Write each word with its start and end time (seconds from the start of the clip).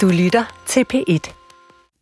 Du 0.00 0.08
lytter 0.08 0.44
til 0.66 0.84
P1. 0.94 1.32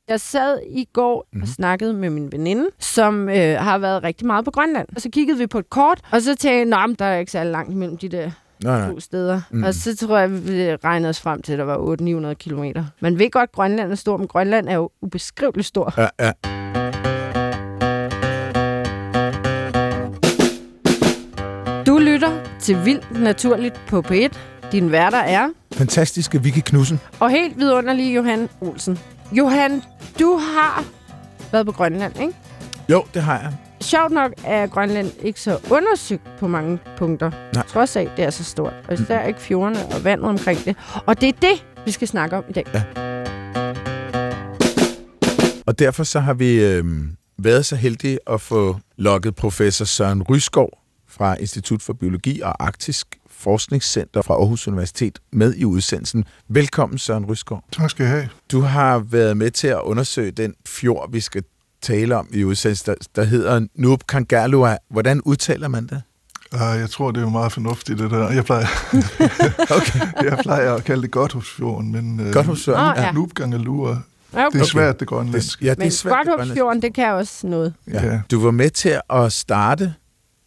Jeg 0.08 0.20
sad 0.20 0.58
i 0.70 0.88
går 0.92 1.26
og 1.42 1.48
snakkede 1.48 1.92
med 1.92 2.10
min 2.10 2.32
veninde, 2.32 2.66
som 2.78 3.28
øh, 3.28 3.56
har 3.58 3.78
været 3.78 4.02
rigtig 4.02 4.26
meget 4.26 4.44
på 4.44 4.50
Grønland. 4.50 4.88
Og 4.94 5.00
så 5.00 5.10
kiggede 5.10 5.38
vi 5.38 5.46
på 5.46 5.58
et 5.58 5.70
kort, 5.70 6.00
og 6.12 6.22
så 6.22 6.34
tænkte 6.36 6.76
jeg, 6.78 6.84
at 6.90 6.98
der 6.98 7.04
er 7.04 7.18
ikke 7.18 7.32
så 7.32 7.44
langt 7.44 7.76
mellem 7.76 7.96
de 7.96 8.08
der 8.08 8.30
Nej, 8.64 8.78
nej. 8.78 8.90
to 8.90 9.00
steder. 9.00 9.40
Mm. 9.50 9.58
Mm. 9.58 9.64
Og 9.64 9.74
så 9.74 9.96
tror 9.96 10.18
jeg, 10.18 10.46
vi 10.48 10.76
regnede 10.76 11.08
os 11.10 11.20
frem 11.20 11.42
til, 11.42 11.52
at 11.52 11.58
der 11.58 11.64
var 11.64 12.30
800-900 12.30 12.34
kilometer. 12.34 12.84
Man 13.00 13.18
ved 13.18 13.30
godt, 13.30 13.42
at 13.42 13.52
Grønland 13.52 13.90
er 13.90 13.94
stor, 13.94 14.16
men 14.16 14.28
Grønland 14.28 14.68
er 14.68 14.74
jo 14.74 14.90
ubeskriveligt 15.02 15.66
stor. 15.66 15.94
Ja, 15.98 16.08
ja. 16.20 16.32
Du 21.86 21.98
lytter 21.98 22.38
til 22.60 22.84
Vildt 22.84 23.20
Naturligt 23.20 23.80
på 23.88 24.02
P1. 24.06 24.38
Din 24.72 24.92
værter 24.92 25.18
er, 25.18 25.48
Fantastiske 25.82 26.42
Vicky 26.42 26.60
Knudsen. 26.64 27.00
og 27.20 27.30
helt 27.30 27.58
vidunderlige 27.58 28.14
Johan 28.14 28.48
Olsen. 28.60 28.98
Johan, 29.32 29.82
du 30.20 30.36
har 30.36 30.84
været 31.52 31.66
på 31.66 31.72
Grønland, 31.72 32.20
ikke? 32.20 32.32
Jo, 32.88 33.04
det 33.14 33.22
har 33.22 33.38
jeg. 33.40 33.52
Sjovt 33.80 34.12
nok 34.12 34.32
er 34.44 34.66
Grønland 34.66 35.10
ikke 35.22 35.40
så 35.40 35.58
undersøgt 35.70 36.22
på 36.38 36.48
mange 36.48 36.78
punkter. 36.98 37.30
Nej. 37.54 37.66
Trods 37.66 37.96
af, 37.96 38.08
det 38.16 38.24
er 38.24 38.30
så 38.30 38.44
stort. 38.44 38.72
Og 38.88 38.94
især 38.94 39.24
ikke 39.24 39.40
fjordene 39.40 39.86
og 39.86 40.04
vandet 40.04 40.26
omkring 40.26 40.64
det. 40.64 40.76
Og 41.06 41.20
det 41.20 41.28
er 41.28 41.32
det, 41.32 41.64
vi 41.84 41.90
skal 41.90 42.08
snakke 42.08 42.36
om 42.36 42.44
i 42.48 42.52
dag. 42.52 42.66
Ja. 42.74 42.82
Og 45.66 45.78
derfor 45.78 46.04
så 46.04 46.20
har 46.20 46.34
vi 46.34 46.64
øh, 46.64 46.84
været 47.38 47.66
så 47.66 47.76
heldige 47.76 48.18
at 48.30 48.40
få 48.40 48.76
lokket 48.96 49.34
professor 49.34 49.84
Søren 49.84 50.22
Rysgaard 50.22 50.82
fra 51.08 51.36
Institut 51.40 51.82
for 51.82 51.92
Biologi 51.92 52.40
og 52.40 52.64
Arktisk 52.64 53.06
Forskningscenter 53.42 54.22
fra 54.22 54.34
Aarhus 54.34 54.68
Universitet 54.68 55.18
med 55.32 55.54
i 55.54 55.64
udsendelsen. 55.64 56.24
Velkommen, 56.48 56.98
Søren 56.98 57.24
Rysgaard. 57.26 57.64
Tak 57.72 57.90
skal 57.90 58.06
I 58.06 58.08
have. 58.08 58.28
Du 58.52 58.60
har 58.60 58.98
været 58.98 59.36
med 59.36 59.50
til 59.50 59.68
at 59.68 59.80
undersøge 59.80 60.30
den 60.30 60.54
fjord, 60.66 61.12
vi 61.12 61.20
skal 61.20 61.42
tale 61.82 62.16
om 62.16 62.28
i 62.32 62.44
udsendelsen, 62.44 62.86
der, 62.86 62.94
der 63.16 63.24
hedder 63.24 63.66
Nuuk 63.74 64.00
Kangerlua. 64.08 64.76
Hvordan 64.90 65.20
udtaler 65.20 65.68
man 65.68 65.86
det? 65.86 66.02
Uh, 66.54 66.60
jeg 66.60 66.90
tror, 66.90 67.10
det 67.10 67.18
er 67.18 67.24
jo 67.24 67.30
meget 67.30 67.52
fornuftigt, 67.52 67.98
det 67.98 68.10
der. 68.10 68.30
Jeg 68.30 68.44
plejer, 68.44 68.66
Okay. 69.78 70.00
jeg 70.30 70.38
plejer 70.42 70.74
at 70.74 70.84
kalde 70.84 71.02
det 71.02 71.10
Godthusfjorden, 71.10 71.92
men 71.92 72.20
uh, 72.20 72.32
Godthusfjorden, 72.32 72.84
Åh, 72.84 72.94
ja. 72.96 73.12
Nubgangalua, 73.12 73.98
Okay. 74.34 74.46
det 74.52 74.60
er 74.60 74.64
svært, 74.64 75.00
det 75.00 75.08
grønlandsk. 75.08 75.58
Det, 75.58 75.64
ja, 75.66 75.70
det 75.70 75.78
Men 75.78 75.86
er 75.86 75.90
svært. 75.90 76.12
det 76.18 76.26
grønlandske. 76.26 76.38
Godthåbsfjorden, 76.38 76.82
det 76.82 76.94
kan 76.94 77.12
også 77.12 77.46
noget. 77.46 77.74
Ja. 77.92 78.06
Ja. 78.06 78.20
Du 78.30 78.40
var 78.44 78.50
med 78.50 78.70
til 78.70 79.00
at 79.10 79.32
starte 79.32 79.94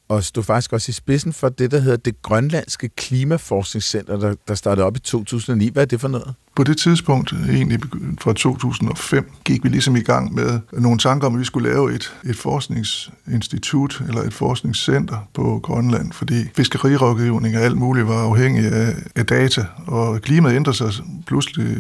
og 0.10 0.24
stod 0.24 0.44
faktisk 0.44 0.74
også 0.74 0.90
i 0.90 0.94
spidsen 0.94 1.34
for 1.34 1.50
det, 1.50 1.72
der 1.72 1.80
hedder 1.80 1.98
det 1.98 2.22
Grønlandske 2.22 2.90
Klimaforskningscenter, 2.90 4.18
der, 4.20 4.36
der 4.48 4.56
startede 4.56 4.86
op 4.86 4.96
i 4.96 5.00
2009. 5.00 5.70
Hvad 5.74 5.82
er 5.82 5.86
det 5.86 6.02
for 6.02 6.08
noget? 6.08 6.34
På 6.56 6.64
det 6.64 6.78
tidspunkt, 6.78 7.34
egentlig 7.50 7.80
fra 8.22 8.34
2005, 8.34 9.32
gik 9.46 9.64
vi 9.64 9.70
ligesom 9.70 9.96
i 9.96 10.02
gang 10.02 10.34
med 10.34 10.60
nogle 10.72 10.98
tanker 10.98 11.28
om, 11.28 11.34
at 11.34 11.40
vi 11.40 11.46
skulle 11.46 11.70
lave 11.70 11.96
et, 11.96 12.14
et 12.24 12.36
forskningsinstitut 12.36 14.02
eller 14.08 14.22
et 14.22 14.34
forskningscenter 14.34 15.28
på 15.34 15.60
Grønland, 15.64 16.12
fordi 16.12 16.50
fiskerirådgivning 16.56 17.58
og 17.58 17.62
alt 17.62 17.78
muligt 17.78 18.08
var 18.08 18.24
afhængig 18.24 18.66
af, 18.66 18.96
af 19.16 19.26
data, 19.26 19.66
og 19.88 20.22
klimaet 20.22 20.56
ændrer 20.56 20.74
sig 20.74 20.92
pludselig. 21.28 21.78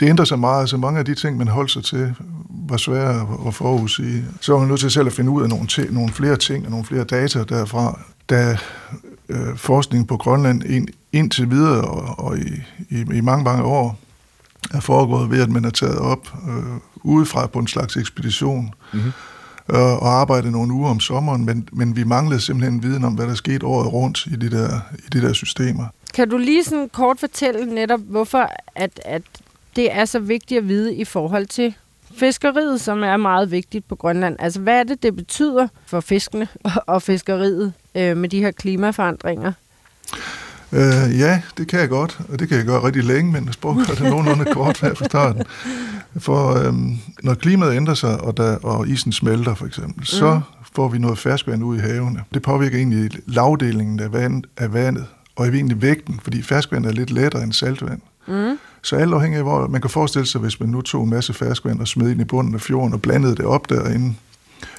Det 0.00 0.08
ændrer 0.08 0.24
sig 0.24 0.38
meget, 0.38 0.68
så 0.68 0.76
mange 0.76 0.98
af 0.98 1.04
de 1.04 1.14
ting, 1.14 1.36
man 1.36 1.48
holdt 1.48 1.70
sig 1.70 1.84
til, 1.84 2.14
var 2.70 2.76
svære 2.76 3.26
at- 3.48 3.54
forudsige. 3.54 4.24
Så 4.40 4.52
var 4.52 4.58
man 4.58 4.68
nødt 4.68 4.80
til 4.80 4.90
selv 4.90 5.06
at 5.06 5.12
finde 5.12 5.30
ud 5.30 5.42
af 5.42 5.48
nogle, 5.48 5.66
te- 5.66 5.94
nogle 5.94 6.12
flere 6.12 6.36
ting 6.36 6.64
og 6.64 6.70
nogle 6.70 6.84
flere 6.86 7.04
data 7.04 7.44
derfra. 7.48 8.00
Da 8.30 8.58
øh, 9.28 9.56
forskningen 9.56 10.06
på 10.06 10.16
Grønland 10.16 10.62
ind, 10.64 10.88
indtil 11.12 11.50
videre 11.50 11.80
og, 11.84 12.24
og 12.26 12.38
i, 12.38 12.50
i, 12.90 13.04
i 13.14 13.20
mange, 13.20 13.44
mange 13.44 13.62
år 13.64 13.98
er 14.74 14.80
foregået 14.80 15.30
ved, 15.30 15.42
at 15.42 15.50
man 15.50 15.64
er 15.64 15.70
taget 15.70 15.98
op 15.98 16.28
øh, 16.48 16.64
udefra 16.96 17.46
på 17.46 17.58
en 17.58 17.66
slags 17.66 17.96
ekspedition 17.96 18.74
Mhm. 18.92 19.00
øh, 19.68 19.76
og 20.02 20.08
arbejdet 20.20 20.52
nogle 20.52 20.72
uger 20.72 20.90
om 20.90 21.00
sommeren, 21.00 21.44
men, 21.46 21.68
men 21.72 21.96
vi 21.96 22.04
manglede 22.04 22.40
simpelthen 22.40 22.82
viden 22.82 23.04
om, 23.04 23.12
hvad 23.14 23.26
der 23.26 23.34
skete 23.34 23.66
året 23.66 23.92
rundt 23.92 24.26
i 24.26 24.36
de 24.36 24.50
der, 24.50 24.80
i 24.98 25.08
de 25.12 25.20
der 25.22 25.32
systemer. 25.32 25.84
Kan 26.14 26.28
du 26.28 26.36
lige 26.36 26.64
sådan 26.64 26.88
kort 26.92 27.20
fortælle 27.20 27.74
netop, 27.74 28.00
hvorfor 28.00 28.50
at, 28.76 29.00
at 29.04 29.22
det 29.76 29.92
er 29.92 30.04
så 30.04 30.18
vigtigt 30.18 30.58
at 30.58 30.68
vide 30.68 30.94
i 30.94 31.04
forhold 31.04 31.46
til 31.46 31.74
fiskeriet, 32.18 32.80
som 32.80 33.02
er 33.02 33.16
meget 33.16 33.50
vigtigt 33.50 33.88
på 33.88 33.94
Grønland? 33.94 34.36
Altså, 34.38 34.60
hvad 34.60 34.80
er 34.80 34.84
det, 34.84 35.02
det 35.02 35.16
betyder 35.16 35.68
for 35.86 36.00
fiskene 36.00 36.48
og 36.86 37.02
fiskeriet 37.02 37.72
øh, 37.94 38.16
med 38.16 38.28
de 38.28 38.40
her 38.40 38.50
klimaforandringer? 38.50 39.52
Øh, 40.72 41.18
ja, 41.18 41.42
det 41.58 41.68
kan 41.68 41.80
jeg 41.80 41.88
godt, 41.88 42.18
og 42.32 42.38
det 42.38 42.48
kan 42.48 42.58
jeg 42.58 42.66
gøre 42.66 42.84
rigtig 42.84 43.04
længe, 43.04 43.32
men 43.32 43.44
jeg 43.44 43.54
prøver 43.60 43.80
at 43.80 43.86
gøre 43.86 43.96
det 43.96 44.10
nogenlunde 44.10 44.44
kort 44.54 44.80
her 44.80 44.94
fra 44.94 45.04
starten. 45.04 45.42
For 46.18 46.66
øhm, 46.66 46.98
når 47.22 47.34
klimaet 47.34 47.76
ændrer 47.76 47.94
sig, 47.94 48.20
og, 48.20 48.36
der, 48.36 48.56
og 48.56 48.88
isen 48.88 49.12
smelter 49.12 49.54
for 49.54 49.66
eksempel, 49.66 50.00
mm. 50.00 50.04
så 50.04 50.40
får 50.72 50.88
vi 50.88 50.98
noget 50.98 51.18
ferskvand 51.18 51.64
ud 51.64 51.76
i 51.76 51.80
havene. 51.80 52.24
Det 52.34 52.42
påvirker 52.42 52.78
egentlig 52.78 53.10
lavdelingen 53.26 54.00
af, 54.00 54.12
vand, 54.12 54.44
af 54.56 54.72
vandet, 54.72 55.06
og 55.36 55.46
egentlig 55.46 55.82
vægten, 55.82 56.20
fordi 56.22 56.42
ferskvand 56.42 56.86
er 56.86 56.92
lidt 56.92 57.10
lettere 57.10 57.42
end 57.42 57.52
saltvand. 57.52 58.00
Mm. 58.28 58.58
Så 58.88 58.96
alt 58.96 59.14
afhængig 59.14 59.38
af, 59.38 59.44
hvor 59.44 59.66
man 59.66 59.80
kan 59.80 59.90
forestille 59.90 60.26
sig, 60.26 60.40
hvis 60.40 60.60
man 60.60 60.68
nu 60.68 60.80
tog 60.80 61.04
en 61.04 61.10
masse 61.10 61.32
ferskvand 61.32 61.80
og 61.80 61.88
smed 61.88 62.10
ind 62.10 62.20
i 62.20 62.24
bunden 62.24 62.54
af 62.54 62.60
fjorden 62.60 62.92
og 62.94 63.02
blandede 63.02 63.36
det 63.36 63.44
op 63.44 63.68
derinde, 63.68 64.14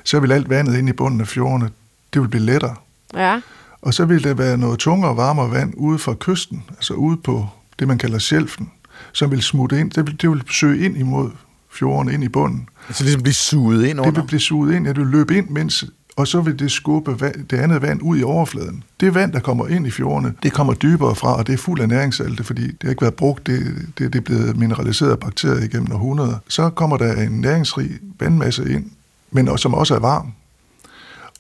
så 0.04 0.20
vil 0.20 0.32
alt 0.32 0.50
vandet 0.50 0.78
ind 0.78 0.90
i 0.90 0.94
bunden 0.94 1.22
af 1.22 1.28
fjordene, 1.28 1.70
det 2.14 2.22
vil 2.22 2.28
blive 2.28 2.44
lettere. 2.44 2.76
Ja. 3.14 3.42
Og 3.82 3.94
så 3.94 4.06
vil 4.06 4.24
der 4.24 4.34
være 4.34 4.58
noget 4.58 4.80
tungere 4.80 5.10
og 5.12 5.18
varmere 5.18 5.52
vand 5.52 5.74
ude 5.78 6.00
fra 6.00 6.14
kysten, 6.20 6.64
altså 6.70 6.94
ude 6.94 7.18
på 7.18 7.48
det, 7.80 7.88
man 7.88 7.98
kalder 7.98 8.20
shelfen, 8.20 8.72
som 9.14 9.32
vil 9.32 9.42
smutte 9.42 9.80
ind. 9.80 9.92
Det 9.92 10.08
vil, 10.08 10.22
det 10.22 10.30
vil 10.30 10.44
søge 10.52 10.86
ind 10.86 10.98
imod 10.98 11.32
fjorden, 11.72 12.14
ind 12.14 12.24
i 12.24 12.30
bunden. 12.30 12.70
Så 12.92 13.04
ligesom 13.04 13.22
blive 13.22 13.34
suget 13.34 13.86
ind 13.86 13.98
Det 13.98 14.06
under? 14.08 14.22
vil 14.22 14.28
blive 14.28 14.40
suget 14.40 14.76
ind, 14.76 14.86
ja, 14.86 14.94
det 14.94 15.00
vil 15.00 15.08
løbe 15.08 15.38
ind, 15.38 15.50
mens, 15.50 15.86
og 16.20 16.28
så 16.28 16.42
vil 16.42 16.60
det 16.60 16.72
skubbe 16.72 17.22
vand, 17.22 17.46
det 17.48 17.58
andet 17.58 17.82
vand 17.82 18.02
ud 18.02 18.18
i 18.18 18.24
overfladen. 18.24 18.84
Det 19.00 19.16
vand, 19.16 19.34
der 19.34 19.40
kommer 19.40 19.68
ind 19.68 19.88
i 19.88 19.92
fjordene, 19.92 20.34
det 20.44 20.54
kommer 20.54 20.74
dybere 20.74 21.16
fra, 21.16 21.38
og 21.38 21.48
det 21.48 21.54
er 21.54 21.58
fuld 21.58 21.82
af 21.82 21.88
næringssalte, 21.88 22.44
fordi 22.44 22.68
det 22.68 22.84
har 22.84 22.90
ikke 22.90 23.02
været 23.02 23.14
brugt, 23.14 23.48
det, 23.48 23.76
det, 23.98 24.14
det 24.14 24.20
er 24.20 24.24
blevet 24.24 24.58
mineraliseret 24.58 25.12
af 25.12 25.20
bakterier 25.20 25.64
igennem 25.64 25.92
århundreder. 25.92 26.38
Så 26.48 26.70
kommer 26.70 26.98
der 26.98 27.14
en 27.14 27.32
næringsrig 27.32 27.90
vandmasse 28.20 28.74
ind, 28.74 28.86
men 29.32 29.48
også, 29.48 29.64
som 29.64 29.74
også 29.74 29.96
er 29.96 30.00
varm. 30.00 30.32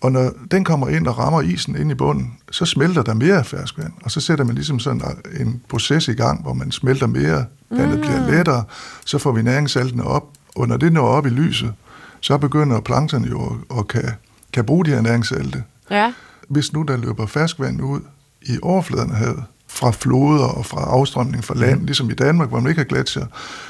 Og 0.01 0.11
når 0.11 0.31
den 0.51 0.63
kommer 0.63 0.87
ind 0.87 1.07
og 1.07 1.17
rammer 1.17 1.41
isen 1.41 1.75
ind 1.75 1.91
i 1.91 1.95
bunden, 1.95 2.33
så 2.51 2.65
smelter 2.65 3.01
der 3.01 3.13
mere 3.13 3.43
ferskvand, 3.43 3.93
og 4.03 4.11
så 4.11 4.21
sætter 4.21 4.45
man 4.45 4.55
ligesom 4.55 4.79
sådan 4.79 5.01
en 5.39 5.61
proces 5.69 6.07
i 6.07 6.13
gang, 6.13 6.41
hvor 6.41 6.53
man 6.53 6.71
smelter 6.71 7.07
mere, 7.07 7.45
vandet 7.69 7.95
mm. 7.95 8.01
bliver 8.01 8.31
lettere, 8.31 8.63
så 9.05 9.17
får 9.17 9.31
vi 9.31 9.41
næringssaltene 9.41 10.03
op, 10.03 10.23
og 10.55 10.67
når 10.67 10.77
det 10.77 10.93
når 10.93 11.07
op 11.07 11.25
i 11.25 11.29
lyset, 11.29 11.73
så 12.21 12.37
begynder 12.37 12.79
plankton 12.79 13.25
jo 13.25 13.45
at, 13.45 13.77
at 13.79 13.87
kan, 13.87 14.11
kan 14.53 14.65
bruge 14.65 14.85
de 14.85 14.89
her 14.89 15.01
næringssalte. 15.01 15.63
Ja. 15.91 16.13
Hvis 16.49 16.73
nu 16.73 16.83
der 16.83 16.97
løber 16.97 17.25
ferskvand 17.25 17.81
ud 17.81 18.01
i 18.41 18.57
overfladen 18.61 19.11
af 19.11 19.17
havet, 19.17 19.43
fra 19.67 19.91
floder 19.91 20.45
og 20.45 20.65
fra 20.65 20.81
afstrømning 20.81 21.43
fra 21.43 21.55
land, 21.55 21.85
ligesom 21.85 22.09
i 22.09 22.13
Danmark, 22.13 22.49
hvor 22.49 22.59
man 22.59 22.69
ikke 22.69 22.79
har 22.79 22.85
gletsjer, 22.85 23.25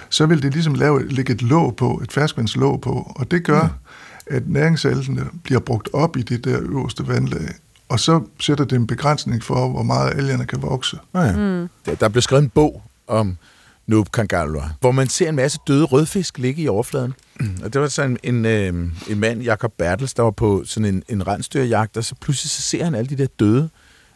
så 0.09 0.25
vil 0.25 0.44
det 0.44 0.53
ligesom 0.53 0.73
lave, 0.73 1.07
lægge 1.07 1.34
et 1.34 1.41
låg 1.41 1.75
på, 1.75 2.00
et 2.03 2.12
ferskvandslåg 2.12 2.81
på, 2.81 3.12
og 3.16 3.31
det 3.31 3.44
gør, 3.44 3.67
at 4.28 4.50
næringssaltene 4.50 5.25
bliver 5.44 5.59
brugt 5.59 5.90
op 5.94 6.17
i 6.17 6.22
det 6.22 6.44
der 6.45 6.59
øverste 6.62 7.07
vandlag, 7.07 7.50
og 7.90 8.00
så 8.00 8.22
sætter 8.40 8.66
det 8.66 8.75
en 8.75 8.88
begrænsning 8.88 9.44
for, 9.44 9.69
hvor 9.69 9.84
meget 9.84 10.17
algerne 10.17 10.46
kan 10.46 10.61
vokse. 10.61 10.97
Nå 11.13 11.22
ja. 11.22 11.35
Mm. 11.35 11.69
Der, 11.85 11.96
der 11.96 12.09
blev 12.09 12.22
skrevet 12.22 12.44
en 12.44 12.50
bog 12.50 12.84
om 13.07 13.38
Nuuk 13.90 14.08
Kangerlua, 14.14 14.70
hvor 14.80 14.92
man 14.92 15.08
ser 15.10 15.30
en 15.30 15.36
masse 15.36 15.60
døde 15.68 15.84
rødfisk 15.84 16.38
ligge 16.38 16.62
i 16.62 16.68
overfladen. 16.68 17.14
Og 17.64 17.74
det 17.74 17.82
var 17.82 17.88
så 17.88 18.04
en, 18.04 18.18
en, 18.24 18.46
øh, 18.46 18.68
en 19.10 19.20
mand, 19.20 19.42
Jakob 19.42 19.74
Bertels, 19.78 20.14
der 20.14 20.24
var 20.24 20.32
på 20.32 20.64
sådan 20.66 20.96
en, 20.96 21.04
en 21.10 21.28
rensdyrjagt, 21.28 21.98
og 21.98 22.04
så 22.06 22.16
pludselig 22.22 22.50
så 22.50 22.62
ser 22.62 22.84
han 22.84 22.96
alle 22.96 23.10
de 23.10 23.18
der 23.18 23.28
døde 23.40 23.70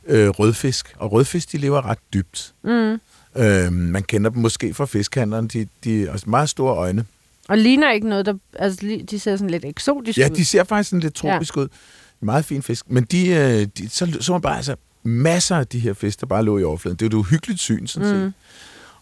øh, 0.07 0.29
rødfisk. 0.29 0.93
Og 0.97 1.11
rødfisk, 1.11 1.51
de 1.51 1.57
lever 1.57 1.85
ret 1.89 1.97
dybt. 2.13 2.53
Mm. 2.63 2.99
Øh, 3.41 3.71
man 3.71 4.03
kender 4.03 4.29
dem 4.29 4.41
måske 4.41 4.73
fra 4.73 4.85
fiskhandleren. 4.85 5.47
De, 5.47 5.67
de 5.83 6.07
har 6.07 6.23
meget 6.25 6.49
store 6.49 6.75
øjne. 6.75 7.05
Og 7.47 7.57
ligner 7.57 7.91
ikke 7.91 8.09
noget, 8.09 8.25
der... 8.25 8.33
Altså, 8.53 9.01
de 9.11 9.19
ser 9.19 9.35
sådan 9.35 9.49
lidt 9.49 9.65
eksotisk 9.65 10.17
Ja, 10.17 10.29
ud. 10.31 10.35
de 10.35 10.45
ser 10.45 10.63
faktisk 10.63 10.89
sådan 10.89 10.99
lidt 10.99 11.13
tropisk 11.13 11.55
ja. 11.55 11.61
ud. 11.61 11.67
Meget 12.21 12.45
fin 12.45 12.61
fisk. 12.63 12.89
Men 12.89 13.03
de, 13.03 13.27
øh, 13.27 13.67
de, 13.77 13.89
så, 13.89 14.17
så 14.19 14.31
var 14.31 14.39
bare 14.39 14.57
altså 14.57 14.75
masser 15.03 15.55
af 15.55 15.67
de 15.67 15.79
her 15.79 15.93
fisk, 15.93 16.21
der 16.21 16.27
bare 16.27 16.43
lå 16.43 16.57
i 16.57 16.63
overfladen. 16.63 16.97
Det 16.97 17.05
var 17.05 17.09
et 17.09 17.13
uhyggeligt 17.13 17.59
syn, 17.59 17.87
sådan 17.87 18.09
set. 18.09 18.33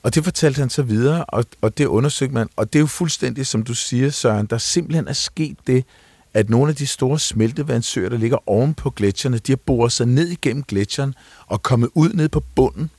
Og 0.04 0.16
det 0.16 0.24
fortalte 0.24 0.60
han 0.60 0.70
så 0.70 0.84
videre, 0.84 1.26
og, 1.26 1.46
og 1.62 1.78
det 1.78 1.86
undersøgte 1.86 2.34
man. 2.34 2.50
Og 2.56 2.74
det 2.74 2.80
er 2.80 2.82
jo 2.82 2.88
fuldstændig, 2.88 3.48
som 3.48 3.64
du 3.64 3.74
siger, 3.74 4.10
Søren, 4.10 4.46
der 4.46 4.58
simpelthen 4.58 5.08
er 5.08 5.14
sket 5.14 5.58
det, 5.68 5.86
at 6.34 6.50
nogle 6.50 6.70
af 6.70 6.76
de 6.76 6.88
store 6.88 7.20
smeltevandssøer, 7.20 8.10
der 8.10 8.18
ligger 8.18 8.50
oven 8.50 8.74
på 8.74 8.90
gletsjerne, 8.90 9.38
de 9.38 9.52
har 9.52 9.58
boret 9.58 9.92
sig 9.92 10.08
ned 10.08 10.28
igennem 10.28 10.64
gletsjeren 10.64 11.16
og 11.48 11.64
kommet 11.64 11.90
ud 11.94 12.10
ned 12.14 12.30
på 12.30 12.44
bunden, 12.56 12.90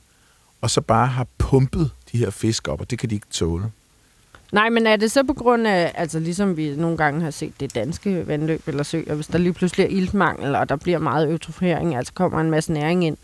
og 0.61 0.69
så 0.69 0.81
bare 0.81 1.07
har 1.07 1.27
pumpet 1.37 1.91
de 2.11 2.17
her 2.17 2.29
fisk 2.29 2.67
op, 2.67 2.81
og 2.81 2.91
det 2.91 2.99
kan 2.99 3.09
de 3.09 3.15
ikke 3.15 3.27
tåle. 3.31 3.71
Nej, 4.51 4.69
men 4.69 4.87
er 4.87 4.95
det 4.95 5.11
så 5.11 5.23
på 5.23 5.33
grund 5.33 5.67
af, 5.67 5.91
altså 5.95 6.19
ligesom 6.19 6.57
vi 6.57 6.75
nogle 6.75 6.97
gange 6.97 7.21
har 7.21 7.31
set 7.31 7.53
det 7.59 7.75
danske 7.75 8.27
vandløb 8.27 8.67
eller 8.67 8.83
søer, 8.83 9.15
hvis 9.15 9.27
der 9.27 9.37
lige 9.37 9.53
pludselig 9.53 9.83
er 9.83 9.87
iltmangel, 9.87 10.55
og 10.55 10.69
der 10.69 10.75
bliver 10.75 10.99
meget 10.99 11.31
eutrofiering, 11.31 11.95
altså 11.95 12.13
kommer 12.13 12.41
en 12.41 12.51
masse 12.51 12.73
næring 12.73 13.05
ind. 13.05 13.17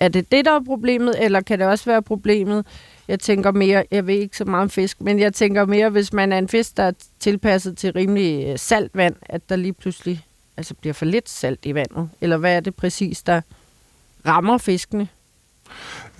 Er 0.00 0.08
det 0.08 0.32
det, 0.32 0.44
der 0.44 0.52
er 0.52 0.64
problemet, 0.66 1.24
eller 1.24 1.40
kan 1.40 1.58
det 1.58 1.66
også 1.66 1.84
være 1.84 2.02
problemet 2.02 2.66
jeg 3.08 3.20
tænker 3.20 3.52
mere, 3.52 3.84
jeg 3.90 4.06
ved 4.06 4.14
ikke 4.14 4.36
så 4.36 4.44
meget 4.44 4.62
om 4.62 4.70
fisk, 4.70 5.00
men 5.00 5.18
jeg 5.18 5.34
tænker 5.34 5.66
mere, 5.66 5.90
hvis 5.90 6.12
man 6.12 6.32
er 6.32 6.38
en 6.38 6.48
fisk, 6.48 6.76
der 6.76 6.82
er 6.82 6.92
tilpasset 7.20 7.76
til 7.78 7.92
rimelig 7.92 8.46
øh, 8.48 8.58
saltvand, 8.58 9.14
at 9.22 9.48
der 9.48 9.56
lige 9.56 9.72
pludselig 9.72 10.24
altså 10.56 10.74
bliver 10.74 10.94
for 10.94 11.04
lidt 11.04 11.28
salt 11.28 11.60
i 11.62 11.74
vandet. 11.74 12.08
Eller 12.20 12.36
hvad 12.36 12.56
er 12.56 12.60
det 12.60 12.74
præcis, 12.74 13.22
der 13.22 13.40
rammer 14.26 14.58
fiskene? 14.58 15.08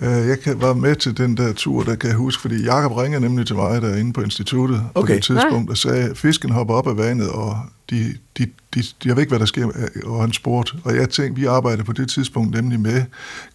Øh, 0.01 0.27
Jeg 0.27 0.39
kan, 0.39 0.61
var 0.61 0.73
med 0.73 0.95
til 0.95 1.17
den 1.17 1.37
der 1.37 1.53
tur, 1.53 1.83
der 1.83 1.95
kan 1.95 2.09
jeg 2.09 2.17
huske, 2.17 2.41
fordi 2.41 2.63
Jakob 2.63 2.91
ringede 2.91 3.21
nemlig 3.21 3.47
til 3.47 3.55
mig 3.55 3.81
derinde 3.81 4.13
på 4.13 4.21
instituttet 4.21 4.81
Okay. 4.95 5.07
på 5.07 5.15
det 5.15 5.23
tidspunkt, 5.23 5.69
og 5.69 5.77
sagde, 5.77 6.09
at 6.09 6.17
fisken 6.17 6.49
hopper 6.51 6.73
op 6.73 6.87
af 6.87 6.97
vandet, 6.97 7.29
og 7.29 7.57
de, 7.89 8.17
de, 8.37 8.45
de, 8.75 8.83
jeg 9.05 9.15
ved 9.15 9.21
ikke, 9.23 9.31
hvad 9.31 9.39
der 9.39 9.45
sker, 9.45 9.89
og 10.05 10.21
han 10.21 10.33
spurgte. 10.33 10.73
Og 10.83 10.95
jeg 10.95 11.09
tænkte, 11.09 11.41
vi 11.41 11.45
arbejdede 11.45 11.83
på 11.83 11.93
det 11.93 12.09
tidspunkt 12.09 12.55
nemlig 12.55 12.79
med 12.79 13.03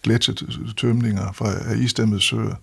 gletsjertømninger 0.03 1.31
fra 1.33 1.51
af 1.71 1.77
isdæmmede 1.77 2.21
søer. 2.21 2.55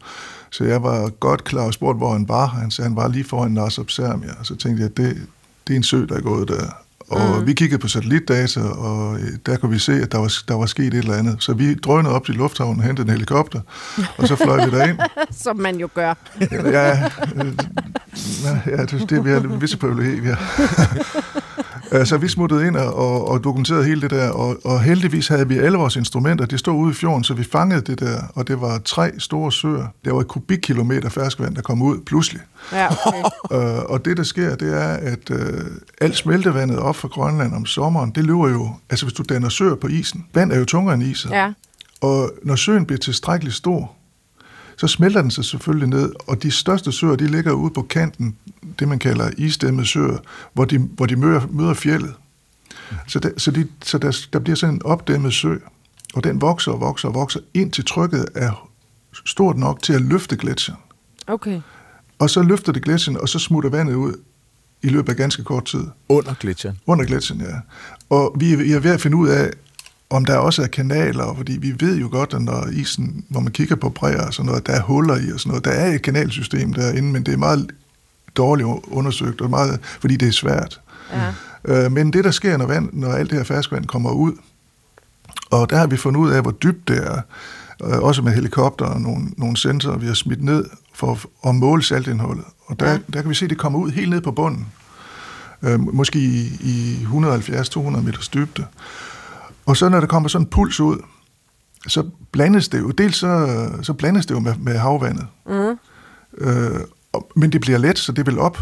Så 0.53 0.65
jeg 0.65 0.83
var 0.83 1.09
godt 1.09 1.45
klar 1.45 1.63
og 1.63 1.75
spurgte, 1.75 1.99
hvor 1.99 2.13
han 2.13 2.29
var. 2.29 2.47
Han 2.47 2.71
sagde, 2.71 2.89
han 2.89 2.97
var 2.97 3.09
lige 3.09 3.25
foran 3.25 3.51
Nars 3.51 3.79
Obsermia. 3.79 4.31
Og 4.41 4.47
så 4.47 4.57
tænkte 4.57 4.83
jeg, 4.83 4.91
at 4.91 4.97
det, 4.97 5.27
det 5.67 5.73
er 5.73 5.77
en 5.77 5.83
sø, 5.83 6.07
der 6.09 6.17
er 6.17 6.21
gået 6.21 6.49
der. 6.49 6.67
Og 7.09 7.41
mm. 7.41 7.47
vi 7.47 7.53
kiggede 7.53 7.79
på 7.79 7.89
satellitdata, 7.89 8.61
og 8.61 9.21
øh, 9.21 9.29
der 9.47 9.57
kunne 9.57 9.73
vi 9.73 9.79
se, 9.79 9.93
at 9.93 10.13
der 10.13 10.19
var, 10.19 10.33
der 10.49 10.55
var 10.55 10.67
sket 10.67 10.87
et 10.87 10.95
eller 10.95 11.15
andet. 11.15 11.37
Så 11.43 11.55
vi 11.55 11.75
drønede 11.75 12.15
op 12.15 12.27
til 12.27 12.35
lufthavnen, 12.35 12.83
hentede 12.83 13.07
en 13.07 13.13
helikopter, 13.13 13.61
og 14.17 14.29
så 14.29 14.37
fløj 14.37 14.65
vi 14.65 14.71
derind. 14.71 14.99
Som 15.45 15.57
man 15.57 15.77
jo 15.77 15.89
gør. 15.95 16.15
Ja, 16.51 17.11
øh, 17.37 17.53
ja 18.67 18.85
det, 18.85 19.11
det 19.11 19.25
vi 19.25 19.31
har 19.31 19.41
visse 19.41 19.77
privilegier. 19.77 20.37
Øh, 21.93 22.07
Så 22.07 22.17
vi 22.19 22.29
smuttede 22.29 22.67
ind 22.67 22.77
og- 22.77 22.95
og, 22.95 23.29
og 23.29 23.45
dokumenterede 23.45 23.85
hele 23.85 24.01
det 24.01 24.11
der, 24.11 24.29
og, 24.31 24.57
og 24.65 24.83
heldigvis 24.83 25.29
havde 25.29 25.49
vi 25.49 25.59
alle 25.59 25.79
vores 25.79 25.97
instrumenter, 25.97 26.47
de 26.47 26.59
stod 26.59 26.75
ude 26.75 26.91
i 26.91 26.95
fjorden, 26.95 27.25
så 27.25 27.35
vi 27.35 27.45
fangede 27.45 27.81
det 27.81 28.01
der, 28.01 28.23
og 28.35 28.49
det 28.49 28.61
var 28.61 28.79
tre 28.85 29.11
store 29.19 29.53
søer. 29.53 29.87
Der 30.05 30.13
var 30.13 30.21
et 30.21 30.29
kubikkilometer 30.29 31.09
ferskvand, 31.09 31.55
der 31.57 31.63
kom 31.63 31.83
ud 31.83 31.99
pludselig. 32.07 32.41
Ja, 32.73 32.87
okay. 33.07 33.23
Øh, 33.53 33.79
og 33.89 34.05
det, 34.05 34.17
der 34.17 34.23
sker, 34.23 34.55
det 34.57 34.75
er, 34.83 34.89
at 34.89 35.31
øh, 35.31 35.65
alt 36.01 36.17
smeltevandet 36.17 36.79
op 36.79 36.97
fra 36.97 37.09
Grønland 37.09 37.55
om 37.55 37.67
sommeren, 37.67 38.11
det 38.11 38.25
løber 38.25 38.49
jo, 38.49 38.71
altså 38.91 39.07
hvis 39.07 39.13
du 39.15 39.23
danner 39.29 39.49
søer 39.49 39.75
på 39.75 39.87
isen, 39.87 40.25
vand 40.35 40.53
er 40.53 40.59
jo 40.59 40.65
tungere 40.65 40.95
end 40.95 41.03
is, 41.03 41.27
Ja. 41.31 41.53
og 42.01 42.31
når 42.43 42.57
søen 42.57 42.87
bliver 42.87 42.99
tilstrækkeligt 42.99 43.57
stor, 43.57 43.93
så 44.77 44.87
smelter 44.87 45.23
den 45.23 45.31
sig 45.31 45.45
selvfølgelig 45.45 45.89
ned, 45.89 46.13
og 46.27 46.43
de 46.43 46.51
største 46.51 46.93
søer, 46.93 47.17
de 47.17 47.27
ligger 47.27 47.53
ude 47.53 47.71
på 47.75 47.83
kanten, 47.83 48.37
det 48.79 48.89
man 48.89 48.99
kalder 48.99 49.31
isdæmmede 49.39 49.87
søer, 49.87 50.19
hvor 50.53 50.65
de, 50.65 50.79
hvor 50.79 51.07
de 51.07 51.17
møder, 51.17 51.41
møder 51.51 51.75
fjellet. 51.75 52.15
Så, 53.07 53.19
der, 53.19 53.31
så, 53.37 53.51
de, 53.51 53.69
så 53.85 53.99
der, 53.99 54.27
der 54.33 54.39
bliver 54.39 54.57
sådan 54.57 54.75
en 54.75 54.83
opdæmmet 54.85 55.35
sø, 55.35 55.57
og 56.15 56.25
den 56.25 56.41
vokser 56.41 56.73
og 56.73 56.81
vokser 56.81 57.09
og 57.09 57.15
vokser, 57.15 57.41
indtil 57.55 57.85
trykket 57.85 58.27
er 58.35 58.69
stort 59.27 59.57
nok 59.57 59.83
til 59.83 59.93
at 59.93 60.03
løfte 60.03 60.37
gletsjeren. 60.37 60.81
Okay. 61.27 61.61
Og 62.19 62.31
så 62.31 62.43
løfter 62.43 62.73
det 62.73 62.83
gletsjeren, 62.83 63.21
og 63.21 63.29
så 63.29 63.39
smutter 63.39 63.71
vandet 63.71 63.95
ud 63.95 64.15
i 64.83 64.89
løbet 64.89 65.09
af 65.09 65.17
ganske 65.17 65.45
kort 65.45 65.65
tid. 65.65 65.85
Under 66.09 66.35
gletsjeren. 66.41 66.79
Under 66.87 67.05
gletsjeren, 67.05 67.41
ja. 67.41 67.57
Og 68.11 68.37
vi 68.39 68.53
er, 68.53 68.57
vi 68.57 68.73
er 68.73 68.81
ved 68.81 68.91
at 68.91 69.01
finde 69.01 69.17
ud 69.17 69.29
af, 69.29 69.51
om 70.13 70.25
der 70.25 70.37
også 70.37 70.63
er 70.63 70.67
kanaler, 70.67 71.35
fordi 71.37 71.53
vi 71.53 71.75
ved 71.81 71.97
jo 71.99 72.09
godt, 72.11 72.35
at 72.35 72.43
når 72.43 72.67
isen, 72.73 73.25
når 73.29 73.41
man 73.41 73.53
kigger 73.53 73.77
på 73.77 73.89
bræer 73.89 74.27
og 74.27 74.35
sådan 74.35 74.47
noget, 74.47 74.67
der 74.67 74.73
er 74.73 74.83
huller 74.83 75.17
i 75.17 75.33
og 75.33 75.41
sådan 75.41 75.49
noget, 75.51 75.65
der 75.65 75.71
er 75.71 75.95
et 75.95 76.03
kanalsystem 76.03 76.73
derinde, 76.73 77.13
men 77.13 77.23
det 77.27 77.35
er 77.35 77.39
meget 77.39 77.71
dårligt 78.37 78.69
undersøgt, 78.87 79.41
og 79.41 79.51
meget, 79.51 79.81
fordi 80.01 80.17
det 80.17 80.29
er 80.29 80.33
svært. 80.33 80.81
Ja. 81.13 81.33
Øh, 81.65 81.93
men 81.93 82.13
det, 82.13 82.25
der 82.25 82.31
sker, 82.31 82.57
når, 82.57 82.67
vand, 82.67 82.89
når 82.93 83.13
alt 83.13 83.31
det 83.31 83.39
her 83.39 83.45
ferskvand 83.45 83.87
kommer 83.87 84.11
ud, 84.11 84.33
og 85.51 85.71
der 85.71 85.77
har 85.77 85.87
vi 85.87 85.97
fundet 85.97 86.21
ud 86.21 86.31
af, 86.31 86.43
hvor 86.43 86.51
dybt 86.51 86.89
det 86.89 86.97
er, 87.07 87.21
øh, 87.85 87.99
også 87.99 88.23
med 88.23 88.33
helikopter 88.33 88.85
og 88.85 89.01
nogle, 89.01 89.27
nogle 89.37 89.57
sensorer, 89.57 89.99
vi 89.99 90.07
har 90.07 90.15
smidt 90.15 90.45
ned 90.45 90.65
for 90.95 91.19
at 91.49 91.55
måle 91.55 91.83
saltindholdet. 91.83 92.45
Og 92.67 92.81
der, 92.81 92.91
Ja. 92.91 92.99
der 93.13 93.21
kan 93.21 93.31
vi 93.31 93.35
se, 93.35 93.45
at 93.45 93.51
det 93.51 93.59
kommer 93.59 93.79
ud 93.79 93.91
helt 93.91 94.11
ned 94.11 94.21
på 94.21 94.31
bunden. 94.33 94.67
Øh, 95.63 95.81
måske 95.95 96.19
i, 96.19 96.47
i 96.61 97.07
170-200 97.13 98.01
meters 98.01 98.29
dybde. 98.29 98.65
Og 99.67 99.77
så 99.77 99.89
når 99.89 100.01
der 100.01 100.07
kommer 100.07 100.29
sådan 100.29 100.47
en 100.47 100.51
puls 100.51 100.81
ud, 100.81 100.99
så 101.89 102.11
blandes 102.33 102.69
det 102.69 102.81
jo, 102.81 102.91
dels 102.91 103.17
så, 103.17 103.69
så 103.83 103.93
blandes 103.93 104.27
det 104.27 104.35
jo 104.35 104.41
med, 104.41 104.55
med 104.59 104.79
havvandet. 104.79 105.27
Mm. 105.47 105.79
Øh, 106.39 106.81
og- 107.13 107.31
men 107.37 107.53
det 107.53 107.61
bliver 107.61 107.79
let, 107.79 107.99
så 107.99 108.13
det 108.13 108.27
vil 108.27 108.39
op. 108.39 108.59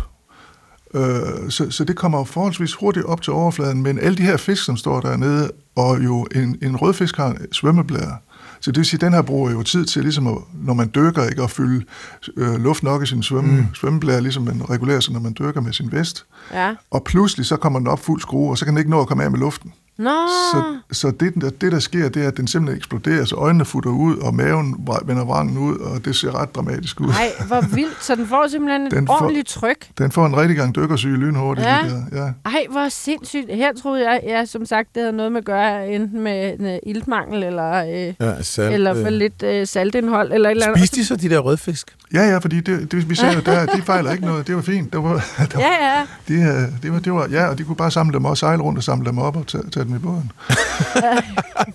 Øh, 0.94 1.50
så, 1.50 1.70
så 1.70 1.84
det 1.84 1.96
kommer 1.96 2.18
jo 2.18 2.24
forholdsvis 2.24 2.74
hurtigt 2.74 3.06
op 3.06 3.22
til 3.22 3.32
overfladen, 3.32 3.82
men 3.82 3.98
alle 3.98 4.16
de 4.18 4.22
her 4.22 4.36
fisk, 4.36 4.64
som 4.64 4.76
står 4.76 5.00
dernede, 5.00 5.50
og 5.76 6.04
jo 6.04 6.26
en, 6.34 6.58
en 6.62 6.76
rødfisk 6.76 7.16
har 7.16 7.36
svømmeblære, 7.52 8.16
så 8.60 8.70
det 8.70 8.76
vil 8.78 8.86
sige, 8.86 8.98
at 8.98 9.00
den 9.00 9.12
her 9.12 9.22
bruger 9.22 9.50
jo 9.50 9.62
tid 9.62 9.84
til, 9.84 10.02
ligesom 10.02 10.26
at, 10.26 10.34
når 10.54 10.74
man 10.74 10.90
dykker, 10.94 11.24
ikke, 11.28 11.42
at 11.42 11.50
fylde 11.50 11.84
øh, 12.36 12.54
luft 12.54 12.82
nok 12.82 13.02
i 13.02 13.06
sin 13.06 13.22
svømme, 13.22 13.52
mm. 13.60 13.66
svømmeblære, 13.74 14.20
ligesom 14.20 14.42
man 14.42 14.70
regulerer 14.70 15.00
sig, 15.00 15.12
når 15.12 15.20
man 15.20 15.36
dykker 15.38 15.60
med 15.60 15.72
sin 15.72 15.92
vest. 15.92 16.24
Ja. 16.52 16.74
Og 16.90 17.04
pludselig 17.04 17.46
så 17.46 17.56
kommer 17.56 17.78
den 17.78 17.88
op 17.88 18.00
fuld 18.00 18.20
skrue, 18.20 18.50
og 18.50 18.58
så 18.58 18.64
kan 18.64 18.72
den 18.74 18.78
ikke 18.78 18.90
nå 18.90 19.00
at 19.00 19.06
komme 19.08 19.24
af 19.24 19.30
med 19.30 19.38
luften. 19.38 19.72
Nå, 20.00 20.10
Så, 20.52 20.62
så 20.92 21.10
det, 21.20 21.34
der, 21.40 21.50
det, 21.50 21.72
der 21.72 21.78
sker, 21.78 22.08
det 22.08 22.24
er, 22.24 22.28
at 22.28 22.36
den 22.36 22.46
simpelthen 22.46 22.76
eksploderer, 22.78 23.24
så 23.24 23.36
øjnene 23.36 23.64
futter 23.64 23.90
ud, 23.90 24.16
og 24.16 24.34
maven 24.34 24.74
vender 25.04 25.24
vrangen 25.24 25.58
ud, 25.58 25.76
og 25.78 26.04
det 26.04 26.16
ser 26.16 26.40
ret 26.40 26.54
dramatisk 26.54 27.00
ud. 27.00 27.06
nej, 27.06 27.32
hvor 27.46 27.60
vildt. 27.74 28.04
Så 28.04 28.14
den 28.14 28.26
får 28.26 28.46
simpelthen 28.50 28.86
et 28.86 28.92
Den 28.92 29.06
får- 29.06 29.14
ordentligt 29.14 29.48
tryk. 29.48 29.88
Den 29.98 30.10
får 30.12 30.26
en 30.26 30.36
rigtig 30.36 30.56
gang 30.56 30.74
dykkersyge 30.76 31.16
lynhurtigt. 31.16 31.66
Ja. 31.66 31.78
Det 31.84 32.04
der. 32.12 32.24
Ja. 32.24 32.50
Ej, 32.50 32.66
hvor 32.70 32.88
sindssygt. 32.88 33.54
Her 33.54 33.72
troede 33.82 34.10
jeg, 34.10 34.20
ja, 34.26 34.44
som 34.44 34.66
sagt, 34.66 34.88
det 34.94 35.02
havde 35.02 35.16
noget 35.16 35.32
med 35.32 35.38
at 35.40 35.44
gøre 35.44 35.88
enten 35.90 36.20
med 36.20 36.54
en, 36.60 36.66
uh, 36.66 36.72
iltmangel, 36.86 37.42
eller, 37.44 37.84
øh, 37.84 38.14
Ja, 38.20 38.42
salt, 38.42 38.74
eller 38.74 38.94
for 38.94 39.06
øh. 39.06 39.12
lidt 39.12 39.42
øh, 39.42 39.66
saltindhold, 39.66 40.32
eller 40.32 40.48
et 40.48 40.50
eller 40.50 40.66
andet. 40.66 40.78
Spiste 40.80 40.96
de 41.00 41.04
så 41.06 41.16
de 41.16 41.28
der 41.30 41.38
rødfisk? 41.38 41.96
ja, 42.14 42.22
ja, 42.28 42.38
fordi 42.38 42.60
det, 42.60 42.92
det, 42.92 43.10
vi 43.10 43.14
sagde 43.14 43.40
der, 43.46 43.66
de 43.66 43.82
fejler 43.82 44.12
ikke 44.12 44.24
noget. 44.24 44.46
Det 44.46 44.56
var 44.56 44.62
fint. 44.62 44.92
Det 44.92 45.02
var, 45.02 45.12
det 45.38 45.54
var, 45.54 45.60
Ja, 45.60 45.96
ja. 45.98 46.02
de, 46.28 46.34
øh, 46.34 46.82
det 46.82 46.92
var, 46.92 46.98
det 46.98 47.12
var, 47.12 47.28
ja, 47.30 47.46
og 47.46 47.58
de 47.58 47.64
kunne 47.64 47.76
bare 47.76 47.90
samle 47.90 48.12
dem 48.14 48.24
og 48.24 48.38
sejle 48.38 48.62
rundt 48.62 48.78
og 48.78 48.84
samle 48.84 49.06
dem 49.10 49.18
op 49.18 49.36
og 49.36 49.46
tage, 49.46 49.64
tage 49.72 49.86
dem 49.90 49.96
i 49.96 50.02
båden. 50.04 50.32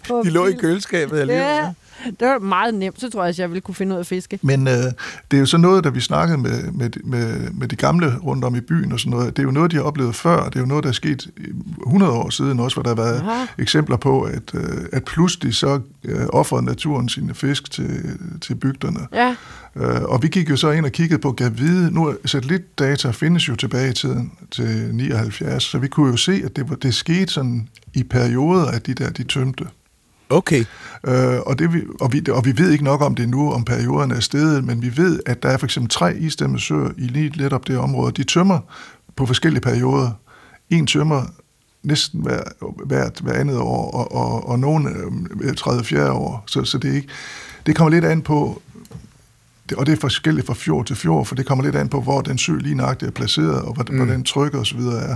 De 0.25 0.33
lå 0.33 0.47
i 0.47 0.57
køleskabet 0.59 1.25
alligevel. 1.25 1.45
Ja, 1.45 1.73
det 2.19 2.27
var 2.27 2.39
meget 2.39 2.73
nemt, 2.73 3.01
så 3.01 3.09
tror 3.09 3.21
jeg, 3.21 3.29
at 3.29 3.39
jeg 3.39 3.49
ville 3.49 3.61
kunne 3.61 3.75
finde 3.75 3.91
ud 3.91 3.97
af 3.97 3.99
at 3.99 4.07
fiske. 4.07 4.39
Men 4.41 4.67
øh, 4.67 4.73
det 5.31 5.37
er 5.37 5.39
jo 5.39 5.45
så 5.45 5.57
noget, 5.57 5.83
da 5.83 5.89
vi 5.89 5.99
snakkede 5.99 6.37
med, 6.37 6.71
med, 6.71 6.89
med, 7.03 7.51
med 7.51 7.67
de 7.67 7.75
gamle 7.75 8.17
rundt 8.17 8.43
om 8.43 8.55
i 8.55 8.61
byen 8.61 8.91
og 8.91 8.99
sådan 8.99 9.11
noget, 9.11 9.37
det 9.37 9.41
er 9.41 9.45
jo 9.45 9.51
noget, 9.51 9.71
de 9.71 9.75
har 9.75 9.83
oplevet 9.83 10.15
før. 10.15 10.45
Det 10.45 10.55
er 10.55 10.59
jo 10.59 10.65
noget, 10.65 10.83
der 10.83 10.89
er 10.89 10.93
sket 10.93 11.29
100 11.85 12.11
år 12.11 12.29
siden 12.29 12.59
også, 12.59 12.75
hvor 12.75 12.83
der 12.83 12.89
har 12.89 13.09
været 13.09 13.19
Aha. 13.19 13.45
eksempler 13.57 13.97
på, 13.97 14.21
at, 14.21 14.51
øh, 14.53 14.61
at 14.91 15.03
pludselig 15.03 15.55
så 15.55 15.79
øh, 16.03 16.25
offrede 16.29 16.65
naturen 16.65 17.09
sine 17.09 17.33
fisk 17.33 17.71
til, 17.71 18.17
til 18.41 18.55
bygderne. 18.55 18.99
Ja, 19.13 19.35
Øh, 19.75 20.01
og 20.01 20.23
vi 20.23 20.27
gik 20.27 20.49
jo 20.49 20.55
så 20.55 20.71
ind 20.71 20.85
og 20.85 20.91
kiggede 20.91 21.21
på 21.21 21.31
gav 21.31 21.51
vide. 21.57 21.91
Nu 21.91 22.15
satellitdata 22.25 23.11
findes 23.11 23.47
jo 23.47 23.55
tilbage 23.55 23.89
i 23.89 23.93
tiden 23.93 24.31
til 24.51 24.89
79, 24.93 25.63
så 25.63 25.77
vi 25.77 25.87
kunne 25.87 26.11
jo 26.11 26.17
se, 26.17 26.41
at 26.45 26.55
det, 26.55 26.69
var, 26.69 26.75
det 26.75 26.95
skete 26.95 27.33
sådan 27.33 27.69
i 27.93 28.03
perioder, 28.03 28.65
at 28.65 28.87
de 28.87 28.93
der, 28.93 29.09
de 29.09 29.23
tømte. 29.23 29.65
Okay. 30.29 30.65
Øh, 31.07 31.39
og, 31.45 31.59
det, 31.59 31.73
vi, 31.73 31.81
og, 32.01 32.13
vi, 32.13 32.21
og 32.31 32.45
vi 32.45 32.57
ved 32.57 32.71
ikke 32.71 32.83
nok 32.83 33.01
om 33.01 33.15
det 33.15 33.29
nu, 33.29 33.51
om 33.51 33.65
perioderne 33.65 34.15
er 34.15 34.19
stedet, 34.19 34.63
men 34.63 34.81
vi 34.81 34.97
ved, 34.97 35.19
at 35.25 35.43
der 35.43 35.49
er 35.49 35.57
for 35.57 35.65
eksempel 35.65 35.89
tre 35.89 36.17
isdæmmede 36.17 36.61
søer 36.61 36.89
i 36.97 37.01
lige 37.01 37.29
lidt 37.29 37.53
op 37.53 37.67
det 37.67 37.77
område. 37.77 38.11
De 38.11 38.23
tømmer 38.23 38.59
på 39.15 39.25
forskellige 39.25 39.61
perioder. 39.61 40.11
En 40.69 40.87
tømmer 40.87 41.23
næsten 41.83 42.21
hver, 42.21 42.43
hvert, 42.85 43.19
hver 43.23 43.33
andet 43.33 43.57
år, 43.57 43.91
og, 43.91 44.11
og, 44.11 44.49
og 44.49 44.59
nogle 44.59 44.89
øh, 45.41 45.55
tredje 45.55 45.83
fjerde 45.83 46.11
år. 46.11 46.43
Så, 46.47 46.63
så 46.63 46.77
det, 46.77 46.91
er 46.91 46.95
ikke, 46.95 47.07
det 47.65 47.75
kommer 47.75 47.91
lidt 47.91 48.05
an 48.05 48.21
på, 48.21 48.61
og 49.77 49.85
det 49.85 49.91
er 49.91 49.97
forskelligt 49.97 50.47
fra 50.47 50.53
fjord 50.53 50.85
til 50.85 50.95
fjord, 50.95 51.25
for 51.25 51.35
det 51.35 51.45
kommer 51.45 51.63
lidt 51.63 51.75
an 51.75 51.89
på, 51.89 52.01
hvor 52.01 52.21
den 52.21 52.37
sø 52.37 52.55
lige 52.55 52.75
nøjagtigt 52.75 53.09
er 53.09 53.13
placeret, 53.13 53.61
og 53.61 53.73
hvordan, 53.73 53.95
mm. 53.95 54.01
hvordan 54.01 54.23
trykket 54.23 54.61
osv. 54.61 54.79
er. 54.79 55.15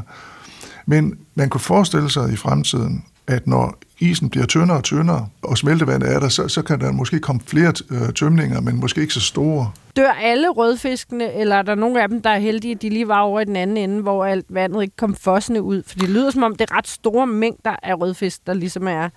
Men 0.85 1.17
man 1.35 1.49
kunne 1.49 1.61
forestille 1.61 2.09
sig 2.09 2.33
i 2.33 2.35
fremtiden, 2.35 3.03
at 3.27 3.47
når 3.47 3.79
isen 3.99 4.29
bliver 4.29 4.45
tyndere 4.45 4.77
og 4.77 4.83
tyndere, 4.83 5.27
og 5.41 5.57
smeltevandet 5.57 6.15
er 6.15 6.19
der, 6.19 6.29
så, 6.29 6.47
så 6.47 6.61
kan 6.61 6.79
der 6.79 6.91
måske 6.91 7.19
komme 7.19 7.41
flere 7.47 7.73
øh, 7.91 8.13
tømninger, 8.13 8.61
men 8.61 8.79
måske 8.79 9.01
ikke 9.01 9.13
så 9.13 9.21
store. 9.21 9.71
dør 9.95 10.09
alle 10.11 10.49
rødfiskene, 10.49 11.33
eller 11.33 11.55
er 11.55 11.61
der 11.61 11.75
nogle 11.75 12.01
af 12.01 12.09
dem, 12.09 12.21
der 12.21 12.29
er 12.29 12.39
heldige, 12.39 12.71
at 12.71 12.81
de 12.81 12.89
lige 12.89 13.07
var 13.07 13.19
over 13.19 13.39
i 13.39 13.45
den 13.45 13.55
anden 13.55 13.77
ende, 13.77 14.01
hvor 14.01 14.25
alt 14.25 14.45
vandet 14.49 14.81
ikke 14.81 14.95
kom 14.95 15.15
fossende 15.15 15.61
ud? 15.61 15.83
For 15.87 15.99
det 15.99 16.09
lyder 16.09 16.31
som 16.31 16.43
om, 16.43 16.55
det 16.55 16.71
er 16.71 16.77
ret 16.77 16.87
store 16.87 17.27
mængder 17.27 17.75
af 17.83 17.99
rødfisk, 17.99 18.47
der 18.47 18.53
ligesom 18.53 18.87
er... 18.87 19.09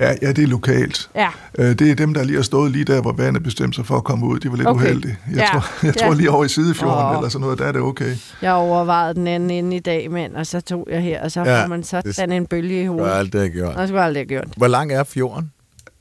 Ja, 0.00 0.14
ja 0.22 0.32
det 0.32 0.44
er 0.44 0.46
lokalt. 0.48 1.10
Ja, 1.14 1.28
Øh, 1.58 1.66
Det 1.78 1.90
er 1.90 1.94
dem, 1.94 2.14
der 2.14 2.24
lige 2.24 2.36
har 2.36 2.42
stået 2.42 2.72
lige 2.72 2.84
der, 2.84 3.00
hvor 3.02 3.12
vandet 3.12 3.42
bestemte 3.42 3.76
sig 3.76 3.86
for 3.86 3.96
at 3.96 4.04
komme 4.04 4.26
ud. 4.26 4.40
De 4.40 4.50
var 4.50 4.56
lidt 4.56 4.68
Okay. 4.68 4.84
uheldige. 4.84 5.16
Jeg, 5.30 5.36
Ja. 5.36 5.46
tror, 5.46 5.86
jeg 5.86 5.94
Ja. 6.00 6.06
tror 6.06 6.14
lige 6.14 6.30
over 6.30 6.44
i 6.44 6.48
Sidefjorden 6.48 7.04
Åh. 7.06 7.16
eller 7.16 7.28
sådan 7.28 7.40
noget, 7.40 7.58
der 7.58 7.64
er 7.64 7.72
det 7.72 7.80
okay. 7.80 8.16
jeg 8.42 8.52
overvejede 8.52 9.14
den 9.14 9.26
anden 9.26 9.50
ende 9.50 9.76
i 9.76 9.80
dag, 9.80 10.10
mand, 10.10 10.34
og 10.36 10.46
så 10.46 10.60
tog 10.60 10.86
jeg 10.90 11.00
her, 11.02 11.22
og 11.22 11.30
så 11.30 11.40
Ja, 11.40 11.62
får 11.62 11.68
man 11.68 11.82
sådan 11.84 12.12
det- 12.30 12.36
en 12.36 12.46
bølge 12.46 12.76
i 12.76 12.80
Det 12.80 12.88
hovedet. 12.88 13.06
jeg 13.08 13.16
aldrig 13.18 13.52
gjort. 13.52 13.74
Og 13.74 13.80
det 13.80 13.88
skulle 13.88 14.00
jeg 14.00 14.06
aldrig 14.06 14.20
have 14.20 14.26
gjort. 14.28 14.48
Hvor 14.56 14.66
lang 14.68 14.92
er 14.92 15.04
fjorden? 15.04 15.50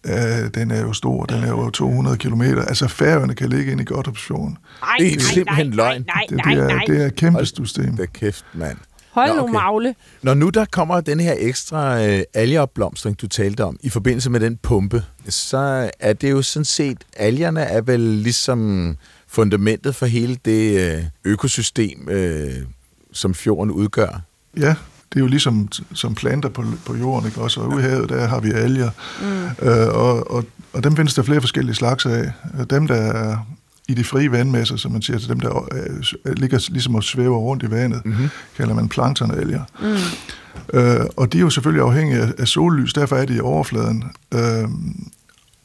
Øh, 0.08 0.14
den 0.56 0.72
er 0.72 0.82
jo 0.82 0.94
stor, 0.94 1.26
den 1.26 1.44
er 1.44 1.48
jo 1.50 1.70
200 1.70 2.18
kilometer. 2.18 2.66
Altså 2.66 2.88
færøerne 2.88 3.36
kan 3.36 3.50
ligge 3.50 3.72
ind 3.72 3.82
i 3.82 3.84
Godthåbsfjorden. 3.84 4.58
Det 5.00 5.16
er 5.16 5.20
simpelthen 5.20 5.72
løgn. 5.72 6.02
Nej, 6.08 6.24
Det, 6.30 6.38
nej, 6.46 6.54
det, 6.56 6.64
er, 6.64 6.68
nej. 6.68 6.84
det 6.88 7.02
er 7.02 7.06
et 7.06 7.16
kæmpe 7.16 7.46
system. 7.46 7.98
Da 7.98 8.06
kæft, 8.06 8.46
mand. 8.54 8.78
Hold 9.14 9.30
Nå, 9.30 9.36
nu 9.36 9.42
okay. 9.42 9.54
magle. 9.54 9.96
Når 10.22 10.34
nu 10.34 10.50
der 10.50 10.66
kommer 10.72 11.02
den 11.02 11.20
her 11.20 11.36
ekstra 11.38 12.06
øh, 12.06 12.24
algeopblomstring, 12.34 13.22
du 13.22 13.28
talte 13.28 13.64
om, 13.66 13.78
i 13.82 13.90
forbindelse 13.90 14.30
med 14.30 14.40
den 14.40 14.58
pumpe, 14.58 15.04
så 15.30 15.92
er 16.00 16.14
det 16.14 16.32
jo 16.32 16.42
sådan 16.42 16.66
set, 16.66 16.98
algerne 17.18 17.62
er 17.62 17.82
vel 17.82 18.00
ligesom 18.00 18.98
fundamentet 19.28 19.96
for 19.96 20.06
hele 20.06 20.38
det 20.46 20.94
øh, 20.96 21.04
økosystem, 21.26 22.10
øh, 22.10 22.52
som 23.12 23.34
fjorden 23.34 23.72
udgør. 23.72 24.22
Ja, 24.58 24.76
det 25.10 25.20
er 25.20 25.20
jo 25.20 25.28
ligesom 25.28 25.68
som 25.94 26.16
planter 26.16 26.50
på, 26.50 26.66
på 26.86 26.96
jorden, 26.96 27.28
ikke? 27.28 27.42
Også, 27.42 27.62
og 27.62 27.70
ude 27.70 27.80
i 27.80 27.90
havet, 27.90 28.10
der 28.10 28.28
har 28.28 28.40
vi 28.40 28.52
alger, 28.52 28.90
mm. 29.22 29.68
øh, 29.68 29.88
og, 29.88 30.32
og, 30.32 30.46
og 30.74 30.84
dem 30.84 30.96
findes 30.96 31.14
der 31.14 31.24
flere 31.24 31.42
forskellige 31.42 31.76
slags 31.76 32.06
af. 32.06 32.32
Dem, 32.70 32.88
der 32.88 32.96
er 32.96 33.38
i 33.88 33.94
de 33.94 34.04
frie 34.04 34.32
vandmasser, 34.32 34.76
som 34.76 34.92
man 34.92 35.02
siger, 35.02 35.20
til 35.20 35.30
dem, 35.30 35.40
der 35.40 35.68
øh, 36.26 36.34
ligger 36.38 36.68
ligesom 36.70 36.96
og 36.96 37.04
svæver 37.04 37.38
rundt 37.38 37.64
i 37.64 37.72
vandet, 37.72 38.06
mm-hmm. 38.06 38.30
kalder 38.58 38.74
man 38.74 38.90
planktonalger. 38.90 39.64
Mm. 39.80 40.80
Øh, 40.80 41.06
og 41.18 41.34
de 41.34 41.38
er 41.38 41.42
jo 41.42 41.50
selvfølgelig 41.50 41.84
afhængige 41.84 42.22
af, 42.22 42.34
af 42.38 42.48
sollys, 42.48 42.94
derfor 42.94 43.16
er 43.16 43.26
de 43.26 43.36
i 43.36 43.40
overfladen. 43.40 44.04
Øh, 44.34 44.70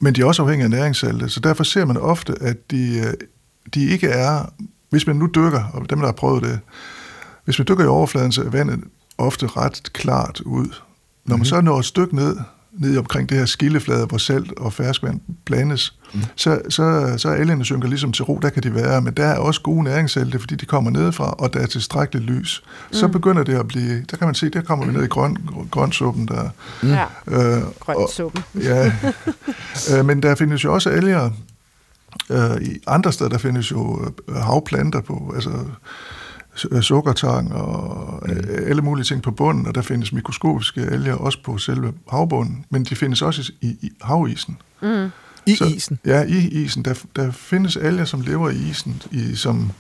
men 0.01 0.15
de 0.15 0.21
er 0.21 0.25
også 0.25 0.43
afhængige 0.43 0.65
af 0.65 0.71
næringssalte, 0.71 1.29
så 1.29 1.41
derfor 1.41 1.65
ser 1.65 1.85
man 1.85 1.97
ofte, 1.97 2.35
at 2.41 2.71
de, 2.71 2.99
øh, 2.99 3.15
de 3.75 3.89
ikke 3.89 4.09
er, 4.09 4.53
hvis 4.91 5.07
man 5.07 5.17
nu 5.17 5.27
dykker, 5.27 5.65
og 5.73 5.91
dem, 5.91 5.99
der 5.99 6.07
har 6.07 6.13
prøvet 6.13 6.43
det, 6.43 6.61
hvis 7.45 7.59
man 7.59 7.67
dykker 7.69 7.85
i 7.85 7.87
overfladen, 7.87 8.33
så 8.33 8.43
er 8.43 8.49
vandet 8.49 8.81
ofte 9.19 9.47
ret 9.47 9.93
klart 9.93 10.41
ud. 10.41 10.67
Når 11.25 11.37
man 11.37 11.47
så 11.47 11.61
når 11.61 11.79
et 11.79 11.85
stykke 11.85 12.17
ned, 12.17 12.37
ned 12.79 12.99
omkring 12.99 13.29
det 13.29 13.39
her 13.39 13.47
skilleflade, 13.47 14.07
hvor 14.07 14.19
salt 14.19 14.53
og 14.53 14.73
ferskvand 14.73 15.21
blandes, 15.45 15.95
mm. 16.15 16.21
så, 16.37 16.61
så, 16.69 17.15
så 17.17 17.29
er 17.29 17.35
algerne 17.35 17.65
synker 17.65 17.89
ligesom 17.89 18.13
til 18.13 18.25
ro, 18.25 18.39
der 18.43 18.49
kan 18.49 18.63
de 18.63 18.75
være, 18.75 19.01
men 19.01 19.15
der 19.15 19.27
er 19.27 19.39
også 19.39 19.61
gode 19.61 19.85
næringssalte, 19.85 20.39
fordi 20.39 20.55
de 20.55 20.67
kommer 20.67 20.91
nedefra, 20.91 21.31
og 21.39 21.55
der 21.55 21.61
er 21.61 21.67
tilstrækkeligt 21.67 22.27
lys. 22.27 22.63
Mm. 22.89 22.95
Så 22.95 23.09
begynder 23.09 23.43
det 23.43 23.55
at 23.55 23.69
blive, 23.69 24.03
der 24.11 24.17
kan 24.17 24.27
man 24.27 24.35
se, 24.35 24.51
der 24.51 24.63
kommer 24.63 24.87
vi 24.87 24.93
ned 24.93 25.05
i 25.05 25.09
grøn, 25.09 25.37
grønsuppen 25.71 26.29
der. 26.29 26.51
Mm. 26.83 26.89
Ja, 26.89 27.05
Øh, 27.27 27.63
og, 27.63 27.75
grønsuppen. 27.81 28.43
ja, 28.63 28.93
øh, 29.93 30.05
men 30.05 30.23
der 30.23 30.35
findes 30.35 30.65
jo 30.65 30.75
også 30.75 30.91
alger, 30.91 31.31
øh, 32.31 32.63
i 32.63 32.79
andre 32.87 33.13
steder, 33.13 33.31
der 33.31 33.39
findes 33.39 33.71
jo 33.71 34.13
øh, 34.29 34.35
havplanter 34.35 35.01
på, 35.01 35.33
altså 35.35 35.51
sukkertang 36.81 37.53
og 37.55 38.23
mm. 38.29 38.37
alle 38.67 38.83
mulige 38.83 39.05
ting 39.05 39.23
på 39.23 39.31
bunden, 39.31 39.67
og 39.67 39.75
der 39.75 39.83
findes 39.83 40.13
mikroskopiske 40.13 40.81
alger 40.81 41.15
også 41.15 41.39
på 41.45 41.59
selve 41.59 41.93
havbunden, 42.11 42.65
men 42.71 42.85
de 42.85 42.97
findes 42.97 43.23
også 43.23 43.53
i, 43.61 43.67
i 43.67 43.91
havisen. 44.03 44.57
Mm. 44.83 45.09
I 45.47 45.55
Så- 45.57 45.65
isen. 45.65 45.99
Ja, 46.05 46.23
i 46.23 46.49
isen. 46.49 46.85
Der, 46.85 46.95
der 47.17 47.31
findes 47.31 47.77
alger, 47.77 48.05
som 48.05 48.21
lever 48.21 48.51
i 48.51 48.57
isen, 48.71 49.03
i, 49.11 49.35
som, 49.35 49.71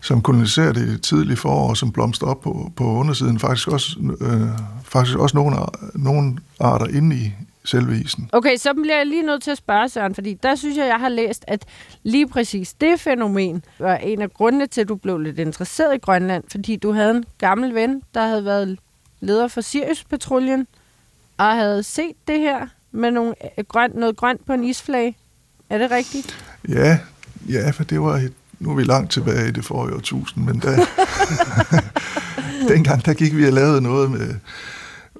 som 0.00 0.22
koloniserer 0.22 0.72
det 0.72 1.02
tidlige 1.02 1.36
forår, 1.36 1.74
som 1.74 1.92
blomstrer 1.92 2.28
op 2.28 2.40
på, 2.40 2.72
på 2.76 2.84
undersiden. 2.84 3.38
Faktisk 3.38 3.68
også, 3.68 3.96
øh, 4.20 4.48
faktisk 4.84 5.18
også 5.18 5.36
nogle, 5.36 5.56
nogle 5.94 6.36
arter 6.60 6.86
inde 6.86 7.16
i 7.16 7.32
selve 7.68 8.00
isen. 8.00 8.30
Okay, 8.32 8.56
så 8.56 8.74
bliver 8.74 8.96
jeg 8.96 9.06
lige 9.06 9.22
nødt 9.22 9.42
til 9.42 9.50
at 9.50 9.58
spørge, 9.58 9.88
Søren, 9.88 10.14
fordi 10.14 10.34
der 10.42 10.54
synes 10.54 10.76
jeg, 10.76 10.86
jeg 10.86 11.00
har 11.00 11.08
læst, 11.08 11.44
at 11.46 11.64
lige 12.02 12.28
præcis 12.28 12.72
det 12.72 13.00
fænomen 13.00 13.64
var 13.78 13.96
en 13.96 14.22
af 14.22 14.30
grundene 14.30 14.66
til, 14.66 14.80
at 14.80 14.88
du 14.88 14.94
blev 14.94 15.18
lidt 15.18 15.38
interesseret 15.38 15.94
i 15.94 15.98
Grønland, 15.98 16.44
fordi 16.50 16.76
du 16.76 16.92
havde 16.92 17.10
en 17.10 17.24
gammel 17.38 17.74
ven, 17.74 18.02
der 18.14 18.26
havde 18.26 18.44
været 18.44 18.78
leder 19.20 19.48
for 19.48 19.60
Sirius-patruljen, 19.60 20.66
og 21.38 21.56
havde 21.56 21.82
set 21.82 22.12
det 22.28 22.40
her 22.40 22.66
med 22.92 23.10
nogle, 23.10 23.34
øh, 23.58 23.64
grønt, 23.64 23.94
noget 23.94 24.16
grønt 24.16 24.46
på 24.46 24.52
en 24.52 24.64
isflage. 24.64 25.16
Er 25.70 25.78
det 25.78 25.90
rigtigt? 25.90 26.44
Ja, 26.68 26.98
ja, 27.48 27.70
for 27.70 27.84
det 27.84 28.00
var 28.00 28.16
et, 28.16 28.32
nu 28.58 28.70
er 28.70 28.74
vi 28.74 28.84
langt 28.84 29.12
tilbage 29.12 29.48
i 29.48 29.50
det 29.50 29.64
forrige 29.64 29.94
årtusind, 29.94 30.44
men 30.44 30.58
da, 30.58 30.68
dengang 32.74 33.04
der 33.04 33.14
gik 33.14 33.36
vi 33.36 33.46
og 33.46 33.52
lavede 33.52 33.80
noget 33.80 34.10
med 34.10 34.34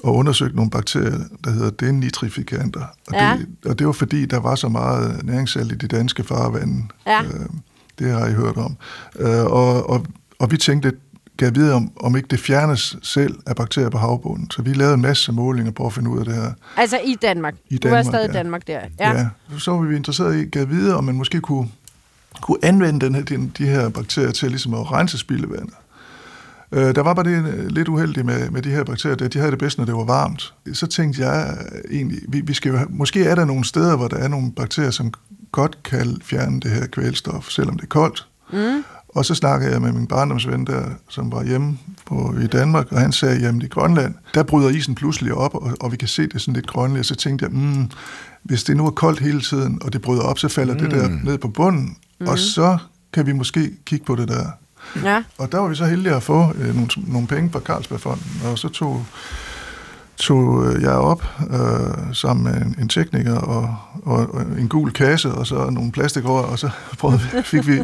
og 0.04 0.14
undersøgte 0.14 0.56
nogle 0.56 0.70
bakterier, 0.70 1.18
der 1.44 1.50
hedder 1.50 1.70
denitrifikanter. 1.70 2.80
Og, 3.08 3.14
Ja. 3.14 3.36
det, 3.38 3.70
og 3.70 3.78
det 3.78 3.86
var 3.86 3.92
fordi, 3.92 4.26
der 4.26 4.40
var 4.40 4.54
så 4.54 4.68
meget 4.68 5.24
næringssalt 5.24 5.72
i 5.72 5.74
de 5.74 5.88
danske 5.88 6.24
farvande. 6.24 6.82
Ja. 7.06 7.22
Øh, 7.22 7.30
det 7.98 8.12
har 8.12 8.26
I 8.26 8.32
hørt 8.32 8.56
om. 8.56 8.76
Øh, 9.18 9.44
og, 9.44 9.90
og, 9.90 10.06
og 10.38 10.50
vi 10.50 10.56
tænkte, 10.56 10.92
gav 11.36 11.54
videre 11.54 11.74
om, 11.74 11.90
om 12.00 12.16
ikke 12.16 12.28
det 12.30 12.40
fjernes 12.40 12.96
selv 13.02 13.38
af 13.46 13.56
bakterier 13.56 13.88
på 13.90 13.98
havbunden. 13.98 14.50
Så 14.50 14.62
vi 14.62 14.72
lavede 14.72 14.94
en 14.94 15.02
masse 15.02 15.32
målinger 15.32 15.72
på 15.72 15.86
at 15.86 15.92
finde 15.92 16.10
ud 16.10 16.18
af 16.18 16.24
det 16.24 16.34
her. 16.34 16.52
Altså 16.76 16.98
i 17.04 17.16
Danmark. 17.22 17.54
I 17.70 17.78
du 17.78 17.88
var 17.88 17.94
Danmark, 17.96 18.12
stadig 18.14 18.28
i 18.28 18.32
ja. 18.32 18.38
Danmark 18.38 18.66
der. 18.66 18.80
Ja. 19.00 19.12
Ja. 19.18 19.28
Så 19.58 19.70
var 19.70 19.80
vi 19.82 19.96
interesseret 19.96 20.36
i, 20.36 20.44
gav 20.44 20.68
videre, 20.68 20.96
om 20.96 21.04
man 21.04 21.14
måske 21.14 21.40
kunne, 21.40 21.68
kunne 22.42 22.58
anvende 22.62 23.06
den 23.06 23.14
her, 23.14 23.22
den, 23.22 23.52
de 23.58 23.66
her 23.66 23.88
bakterier 23.88 24.30
til 24.30 24.48
ligesom 24.50 24.74
at 24.74 24.92
rense 24.92 25.18
spildevandet. 25.18 25.74
Øh, 26.72 26.94
der 26.94 27.02
var 27.02 27.14
bare 27.14 27.24
det 27.24 27.54
øh, 27.54 27.66
lidt 27.66 27.88
uheldigt 27.88 28.26
med, 28.26 28.50
med 28.50 28.62
de 28.62 28.70
her 28.70 28.84
bakterier, 28.84 29.16
at 29.24 29.32
de 29.32 29.38
havde 29.38 29.50
det 29.50 29.58
bedst, 29.58 29.78
når 29.78 29.84
det 29.84 29.94
var 29.94 30.04
varmt. 30.04 30.54
Så 30.72 30.86
tænkte 30.86 31.26
jeg 31.26 31.56
øh, 31.74 31.96
egentlig, 31.96 32.18
vi, 32.28 32.40
vi 32.40 32.54
skal, 32.54 32.86
måske 32.88 33.24
er 33.24 33.34
der 33.34 33.44
nogle 33.44 33.64
steder, 33.64 33.96
hvor 33.96 34.08
der 34.08 34.16
er 34.16 34.28
nogle 34.28 34.52
bakterier, 34.52 34.90
som 34.90 35.12
godt 35.52 35.82
kan 35.82 36.16
fjerne 36.22 36.60
det 36.60 36.70
her 36.70 36.86
kvælstof, 36.86 37.48
selvom 37.50 37.76
det 37.76 37.82
er 37.82 37.88
koldt. 37.88 38.26
Mm. 38.52 38.84
Og 39.08 39.24
så 39.24 39.34
snakkede 39.34 39.72
jeg 39.72 39.82
med 39.82 39.92
min 39.92 40.06
barndomsven 40.06 40.66
der, 40.66 40.84
som 41.08 41.32
var 41.32 41.44
hjemme 41.44 41.78
på, 42.06 42.34
i 42.42 42.46
Danmark, 42.46 42.92
og 42.92 43.00
han 43.00 43.12
sagde, 43.12 43.40
jamen 43.40 43.62
i 43.62 43.66
Grønland, 43.66 44.14
der 44.34 44.42
bryder 44.42 44.68
isen 44.68 44.94
pludselig 44.94 45.34
op, 45.34 45.54
og, 45.54 45.76
og 45.80 45.92
vi 45.92 45.96
kan 45.96 46.08
se 46.08 46.26
det 46.26 46.40
sådan 46.40 46.54
lidt 46.54 46.66
grønligt. 46.66 47.06
Så 47.06 47.14
tænkte 47.14 47.44
jeg, 47.44 47.52
mm, 47.52 47.90
hvis 48.42 48.64
det 48.64 48.76
nu 48.76 48.86
er 48.86 48.90
koldt 48.90 49.20
hele 49.20 49.40
tiden, 49.40 49.78
og 49.82 49.92
det 49.92 50.02
bryder 50.02 50.22
op, 50.22 50.38
så 50.38 50.48
falder 50.48 50.74
mm. 50.74 50.80
det 50.80 50.90
der 50.90 51.08
ned 51.24 51.38
på 51.38 51.48
bunden, 51.48 51.96
mm. 52.20 52.26
og 52.26 52.38
så 52.38 52.78
kan 53.12 53.26
vi 53.26 53.32
måske 53.32 53.70
kigge 53.84 54.04
på 54.04 54.16
det 54.16 54.28
der 54.28 54.44
ja. 55.04 55.22
Og 55.38 55.52
der 55.52 55.58
var 55.58 55.68
vi 55.68 55.74
så 55.74 55.84
heldige 55.84 56.14
at 56.14 56.22
få 56.22 56.52
øh, 56.58 56.74
nogle, 56.74 56.88
nogle 56.96 57.26
penge 57.26 57.50
fra 57.52 57.60
Carlsbergfonden, 57.60 58.42
og 58.44 58.58
så 58.58 58.68
tog, 58.68 59.06
tog 60.16 60.66
øh, 60.66 60.82
jeg 60.82 60.92
op 60.92 61.24
øh, 61.50 62.14
sammen 62.14 62.44
med 62.44 62.62
en, 62.62 62.76
en 62.80 62.88
tekniker 62.88 63.38
og, 63.38 63.76
og, 64.02 64.34
og 64.34 64.42
en 64.58 64.68
gul 64.68 64.92
kasse, 64.92 65.30
og 65.30 65.46
så 65.46 65.70
nogle 65.70 65.92
plastikrør, 65.92 66.42
og 66.42 66.58
så 66.58 66.70
prøvede, 67.00 67.20
fik 67.44 67.66
vi 67.66 67.80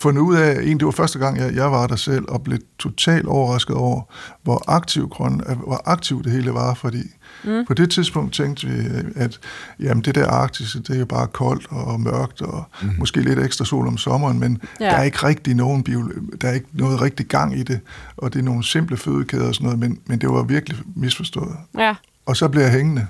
fundet 0.00 0.20
ud 0.20 0.36
af, 0.36 0.60
en, 0.62 0.78
det 0.78 0.86
var 0.86 0.92
første 0.92 1.18
gang, 1.18 1.38
jeg, 1.38 1.54
jeg 1.54 1.72
var 1.72 1.86
der 1.86 1.96
selv, 1.96 2.24
og 2.28 2.42
blev 2.42 2.58
totalt 2.78 3.26
overrasket 3.26 3.76
over, 3.76 4.02
hvor 4.42 4.64
aktiv, 4.66 5.08
grøn, 5.08 5.40
hvor 5.66 5.82
aktiv 5.84 6.22
det 6.22 6.32
hele 6.32 6.54
var, 6.54 6.74
fordi 6.74 7.02
mm. 7.44 7.64
på 7.66 7.74
det 7.74 7.90
tidspunkt 7.90 8.34
tænkte 8.34 8.66
vi, 8.66 8.84
at 9.16 9.40
jamen, 9.80 10.02
det 10.04 10.14
der 10.14 10.26
arktiske, 10.26 10.78
det 10.78 10.90
er 10.90 10.98
jo 10.98 11.06
bare 11.06 11.26
koldt 11.26 11.66
og 11.70 12.00
mørkt, 12.00 12.42
og 12.42 12.64
mm. 12.82 12.90
måske 12.98 13.20
lidt 13.20 13.38
ekstra 13.38 13.64
sol 13.64 13.86
om 13.86 13.98
sommeren, 13.98 14.38
men 14.40 14.62
Ja. 14.80 14.84
der 14.84 14.92
er 14.92 15.02
ikke 15.02 15.26
rigtig 15.26 15.54
nogen 15.54 15.82
bio, 15.82 16.08
der 16.40 16.48
er 16.48 16.52
ikke 16.52 16.66
noget 16.72 17.00
rigtig 17.00 17.26
gang 17.26 17.58
i 17.58 17.62
det, 17.62 17.80
og 18.16 18.32
det 18.32 18.38
er 18.38 18.42
nogle 18.44 18.64
simple 18.64 18.96
fødekæder 18.96 19.48
og 19.48 19.54
sådan 19.54 19.64
noget, 19.64 19.78
men, 19.78 19.98
men 20.06 20.18
det 20.20 20.28
var 20.28 20.42
virkelig 20.42 20.78
misforstået. 20.96 21.56
ja. 21.78 21.94
Og 22.26 22.36
så 22.36 22.48
blev 22.48 22.62
jeg 22.62 22.72
hængende, 22.72 23.06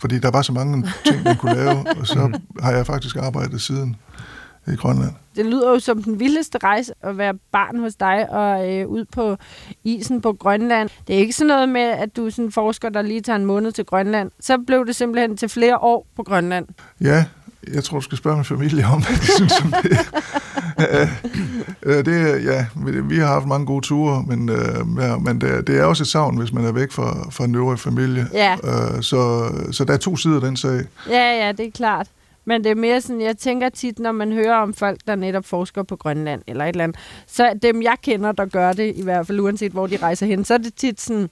fordi 0.00 0.18
der 0.18 0.30
var 0.30 0.42
så 0.42 0.52
mange 0.52 0.86
ting, 1.06 1.24
man 1.24 1.36
kunne 1.36 1.54
lave, 1.54 1.84
og 1.98 2.06
så 2.06 2.38
har 2.62 2.72
jeg 2.72 2.86
faktisk 2.86 3.16
arbejdet 3.16 3.60
siden 3.60 3.96
i 4.66 4.74
Grønland. 4.76 5.10
Det 5.36 5.46
lyder 5.46 5.70
jo 5.70 5.78
som 5.78 6.02
den 6.02 6.20
vildeste 6.20 6.58
rejse 6.58 6.92
at 7.02 7.18
være 7.18 7.34
barn 7.52 7.78
hos 7.80 7.94
dig 7.94 8.30
og 8.30 8.72
øh, 8.72 8.86
ud 8.88 9.04
på 9.14 9.36
isen 9.84 10.20
på 10.20 10.32
Grønland. 10.32 10.90
Det 11.06 11.14
er 11.14 11.18
ikke 11.18 11.32
sådan 11.32 11.46
noget 11.48 11.68
med, 11.68 11.80
at 11.82 12.16
du 12.16 12.26
er 12.26 12.30
sådan 12.30 12.44
en 12.44 12.52
forsker, 12.52 12.88
der 12.88 13.02
lige 13.02 13.20
tager 13.20 13.36
en 13.36 13.44
måned 13.46 13.72
til 13.72 13.84
Grønland. 13.84 14.30
Så 14.40 14.58
blev 14.66 14.86
det 14.86 14.96
simpelthen 14.96 15.36
til 15.36 15.48
flere 15.48 15.78
år 15.78 16.06
på 16.16 16.22
Grønland. 16.22 16.66
Ja, 17.00 17.24
jeg 17.74 17.84
tror, 17.84 17.98
du 17.98 18.02
skal 18.04 18.18
spørge 18.18 18.36
min 18.36 18.44
familie 18.44 18.86
om, 18.86 19.02
hvad 19.02 19.16
de 19.16 19.26
synes 19.36 19.60
om 19.60 19.74
det. 19.82 19.98
Øh, 20.92 21.08
øh, 21.82 22.04
det 22.04 22.44
ja, 22.44 22.66
vi- 23.02 23.18
har 23.18 23.26
haft 23.26 23.46
mange 23.46 23.66
gode 23.66 23.86
ture, 23.86 24.22
men, 24.26 24.48
øh, 24.48 24.56
ja, 25.00 25.16
men 25.16 25.40
det, 25.40 25.50
er- 25.50 25.60
det 25.60 25.78
er 25.78 25.84
også 25.84 26.02
et 26.02 26.08
savn, 26.08 26.36
hvis 26.36 26.52
man 26.52 26.64
er 26.64 26.72
væk 26.72 26.92
fra, 26.92 27.30
fra 27.30 27.46
den 27.46 27.54
øvrige 27.54 27.78
familie. 27.78 28.26
Ja. 28.32 28.56
Så, 29.00 29.48
så 29.72 29.84
der 29.84 29.92
er 29.92 29.96
to 29.98 30.16
sider 30.16 30.34
af 30.34 30.40
den 30.40 30.56
sag. 30.56 30.80
Ja, 31.08 31.46
ja, 31.46 31.52
det 31.52 31.66
er 31.66 31.70
klart. 31.70 32.06
Men 32.44 32.64
det 32.64 32.70
er 32.70 32.74
mere 32.74 33.00
sådan, 33.00 33.20
jeg 33.20 33.38
tænker 33.38 33.68
tit, 33.68 33.98
når 33.98 34.12
man 34.12 34.32
hører 34.32 34.56
om 34.56 34.74
folk, 34.74 35.00
der 35.06 35.14
netop 35.14 35.44
forsker 35.44 35.82
på 35.82 35.96
Grønland 35.96 36.42
eller 36.46 36.64
et 36.64 36.68
eller 36.68 36.84
andet, 36.84 36.98
så 37.26 37.58
dem, 37.62 37.82
jeg 37.82 37.96
kender, 38.02 38.32
der 38.32 38.46
gør 38.46 38.72
det, 38.72 38.96
i 38.96 39.02
hvert 39.02 39.26
fald 39.26 39.40
uanset 39.40 39.72
hvor 39.72 39.86
de 39.86 39.96
rejser 39.96 40.26
hen, 40.26 40.44
så 40.44 40.54
er 40.54 40.58
det 40.58 40.74
tit 40.74 41.00
sådan, 41.00 41.30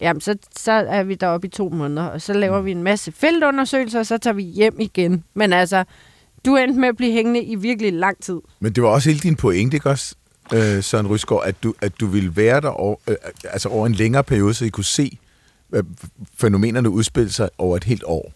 jamen 0.00 0.20
så, 0.20 0.36
så 0.56 0.72
er 0.72 1.02
vi 1.02 1.14
deroppe 1.14 1.46
i 1.46 1.50
to 1.50 1.68
måneder, 1.68 2.06
og 2.06 2.22
så 2.22 2.32
laver 2.32 2.60
vi 2.60 2.70
en 2.70 2.82
masse 2.82 3.12
feltundersøgelser, 3.12 3.98
og 3.98 4.06
så 4.06 4.18
tager 4.18 4.34
vi 4.34 4.42
hjem 4.42 4.76
igen. 4.80 5.24
Men 5.34 5.52
altså, 5.52 5.84
du 6.44 6.56
endte 6.56 6.80
med 6.80 6.88
at 6.88 6.96
blive 6.96 7.12
hængende 7.12 7.42
i 7.42 7.54
virkelig 7.54 7.92
lang 7.92 8.22
tid. 8.22 8.40
Men 8.60 8.72
det 8.72 8.82
var 8.82 8.88
også 8.88 9.10
hele 9.10 9.20
din 9.20 9.36
pointe, 9.36 9.76
ikke 9.76 9.90
også, 9.90 10.14
øh, 10.54 10.82
Søren 10.82 11.06
Rysgaard, 11.06 11.42
at 11.44 11.62
du, 11.62 11.74
at 11.80 12.00
du 12.00 12.06
ville 12.06 12.36
være 12.36 12.60
der 12.60 12.68
over, 12.68 12.96
øh, 13.08 13.16
altså 13.44 13.68
over 13.68 13.86
en 13.86 13.94
længere 13.94 14.24
periode, 14.24 14.54
så 14.54 14.64
I 14.64 14.68
kunne 14.68 14.84
se 14.84 15.18
øh, 15.72 15.84
fænomenerne 16.36 16.90
udspille 16.90 17.32
sig 17.32 17.48
over 17.58 17.76
et 17.76 17.84
helt 17.84 18.04
år. 18.06 18.32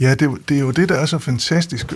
Ja, 0.00 0.10
det, 0.10 0.22
er 0.22 0.26
jo- 0.26 0.38
det 0.48 0.56
er 0.56 0.60
jo 0.60 0.70
det, 0.70 0.88
der 0.88 0.94
er 0.94 1.06
så 1.06 1.18
fantastisk, 1.18 1.92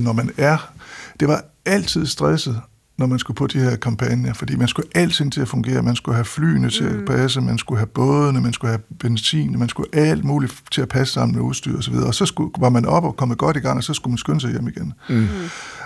når 0.00 0.12
man 0.12 0.30
er... 0.36 0.72
Det 1.20 1.28
var 1.28 1.44
altid 1.66 2.06
stresset, 2.06 2.60
når 2.98 3.06
man 3.06 3.18
skulle 3.18 3.34
på 3.36 3.46
de 3.46 3.58
her 3.58 3.76
kampagner, 3.76 4.32
fordi 4.32 4.56
man 4.56 4.68
skulle 4.68 4.88
alting 4.94 5.32
til 5.32 5.40
at 5.40 5.48
fungere. 5.48 5.82
Man 5.82 5.96
skulle 5.96 6.14
have 6.16 6.24
flyene 6.24 6.70
til 6.70 6.84
at 6.84 7.04
passe, 7.04 7.40
man 7.40 7.58
skulle 7.58 7.78
have 7.78 7.86
bådene, 7.86 8.40
man 8.40 8.52
skulle 8.52 8.70
have 8.70 8.82
benzin, 9.00 9.58
man 9.58 9.68
skulle 9.68 9.88
alt 9.94 10.24
muligt 10.24 10.54
til 10.70 10.80
at 10.82 10.88
passe 10.88 11.14
sammen 11.14 11.34
med 11.36 11.42
udstyr 11.44 11.78
osv. 11.78 11.94
Og 11.94 12.14
så 12.14 12.26
skulle, 12.26 12.50
var 12.58 12.68
man 12.68 12.86
op 12.86 13.04
og 13.04 13.16
kommet 13.16 13.38
godt 13.38 13.56
i 13.56 13.60
gang, 13.60 13.76
og 13.76 13.84
så 13.84 13.94
skulle 13.94 14.10
man 14.12 14.18
skynde 14.18 14.40
sig 14.40 14.50
hjem 14.50 14.68
igen. 14.68 14.92
Mm. 15.08 15.26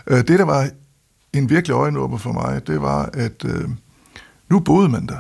Øh, 0.07 0.19
det, 0.19 0.29
der 0.39 0.45
var 0.45 0.69
en 1.33 1.51
virkelig 1.51 1.75
øjenåber 1.75 2.19
for 2.19 2.33
mig, 2.33 2.67
det 2.67 2.81
var, 2.81 3.11
at 3.15 3.45
øh, 3.45 3.69
nu 4.51 4.61
boede 4.61 4.89
man 4.89 5.07
der. 5.07 5.19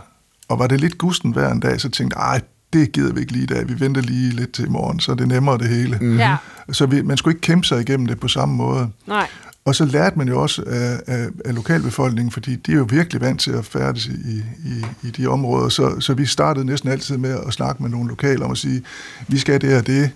Og 0.49 0.59
var 0.59 0.66
det 0.66 0.81
lidt 0.81 0.99
gusten 0.99 1.33
hver 1.33 1.52
en 1.52 1.61
dag, 1.61 1.81
så 1.81 1.88
tænkte 1.90 2.19
jeg, 2.19 2.40
det 2.75 2.93
gider 2.93 3.12
vi 3.12 3.21
ikke 3.21 3.33
lige 3.33 3.43
i 3.43 3.47
dag, 3.47 3.69
vi 3.69 3.81
venter 3.81 4.00
lige 4.00 4.31
lidt 4.31 4.52
til 4.52 4.64
i 4.64 4.69
morgen, 4.69 5.00
så 5.00 5.12
er 5.12 5.16
det 5.16 5.28
nemmere 5.28 5.59
det 5.59 5.69
hele. 5.69 5.99
Mm. 6.00 6.19
Ja. 6.19 6.37
Så 6.73 6.87
vi, 6.87 7.02
man 7.02 7.16
skulle 7.16 7.35
ikke 7.35 7.40
kæmpe 7.40 7.66
sig 7.66 7.81
igennem 7.81 8.07
det 8.07 8.21
på 8.21 8.28
samme 8.28 8.54
måde. 8.54 8.90
Nej. 9.07 9.26
Og 9.64 9.75
så 9.75 9.85
lærte 9.85 10.19
man 10.19 10.28
jo 10.28 10.43
også 10.43 10.62
af, 10.66 11.00
af, 11.07 11.28
af 11.45 11.54
lokalbefolkningen, 11.54 12.31
fordi 12.31 12.57
de 12.57 12.73
er 12.73 12.76
jo 12.76 12.87
virkelig 12.90 13.21
vant 13.21 13.40
til 13.40 13.50
at 13.50 13.64
færdes 13.64 14.07
i, 14.07 14.37
i, 14.64 14.85
i 15.02 15.11
de 15.11 15.26
områder, 15.26 15.69
så, 15.69 16.00
så 16.00 16.14
vi 16.14 16.26
startede 16.26 16.64
næsten 16.66 16.90
altid 16.90 17.16
med 17.16 17.38
at 17.47 17.52
snakke 17.52 17.83
med 17.83 17.90
nogle 17.90 18.09
lokale 18.09 18.45
om 18.45 18.50
at 18.50 18.59
sige, 18.59 18.83
vi 19.28 19.38
skal 19.38 19.61
det 19.61 19.76
og 19.76 19.87
det, 19.87 20.11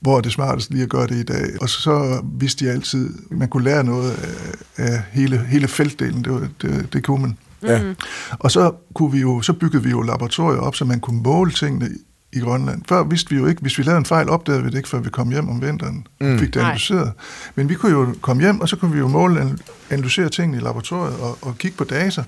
hvor 0.00 0.16
er 0.16 0.20
det 0.20 0.32
smartest 0.32 0.70
lige 0.70 0.82
at 0.82 0.88
gøre 0.88 1.06
det 1.06 1.16
i 1.16 1.22
dag. 1.22 1.46
Og 1.60 1.68
så 1.68 2.22
vidste 2.38 2.64
de 2.64 2.70
altid, 2.70 3.10
at 3.30 3.36
man 3.36 3.48
kunne 3.48 3.64
lære 3.64 3.84
noget 3.84 4.12
af, 4.12 4.84
af 4.84 5.02
hele, 5.12 5.38
hele 5.38 5.68
feltdelen, 5.68 6.24
det, 6.24 6.50
det, 6.62 6.92
det 6.92 7.04
kunne 7.04 7.22
man. 7.22 7.36
Ja. 7.62 7.94
Og 8.38 8.50
så, 8.50 8.72
kunne 8.94 9.12
vi 9.12 9.20
jo, 9.20 9.42
så 9.42 9.52
byggede 9.52 9.82
vi 9.82 9.90
jo 9.90 10.00
laboratorier 10.00 10.60
op, 10.60 10.76
så 10.76 10.84
man 10.84 11.00
kunne 11.00 11.22
måle 11.22 11.50
tingene 11.50 11.88
i 12.32 12.40
Grønland. 12.40 12.82
Før 12.88 13.04
vidste 13.04 13.30
vi 13.30 13.36
jo 13.36 13.46
ikke, 13.46 13.60
hvis 13.60 13.78
vi 13.78 13.82
lavede 13.82 13.98
en 13.98 14.04
fejl, 14.04 14.28
opdagede 14.28 14.62
vi 14.62 14.70
det 14.70 14.76
ikke, 14.76 14.88
før 14.88 14.98
vi 14.98 15.10
kom 15.10 15.30
hjem 15.30 15.48
om 15.48 15.62
vinteren 15.62 16.06
mm. 16.20 16.38
fik 16.38 16.54
det 16.54 16.56
Nej. 16.56 16.64
analyseret. 16.64 17.12
Men 17.54 17.68
vi 17.68 17.74
kunne 17.74 17.92
jo 17.92 18.14
komme 18.20 18.42
hjem, 18.42 18.60
og 18.60 18.68
så 18.68 18.76
kunne 18.76 18.92
vi 18.92 18.98
jo 18.98 19.08
måle, 19.08 19.58
analysere 19.90 20.28
tingene 20.28 20.56
i 20.56 20.60
laboratoriet 20.60 21.16
og, 21.16 21.38
og 21.42 21.58
kigge 21.58 21.76
på 21.76 21.84
data. 21.84 22.24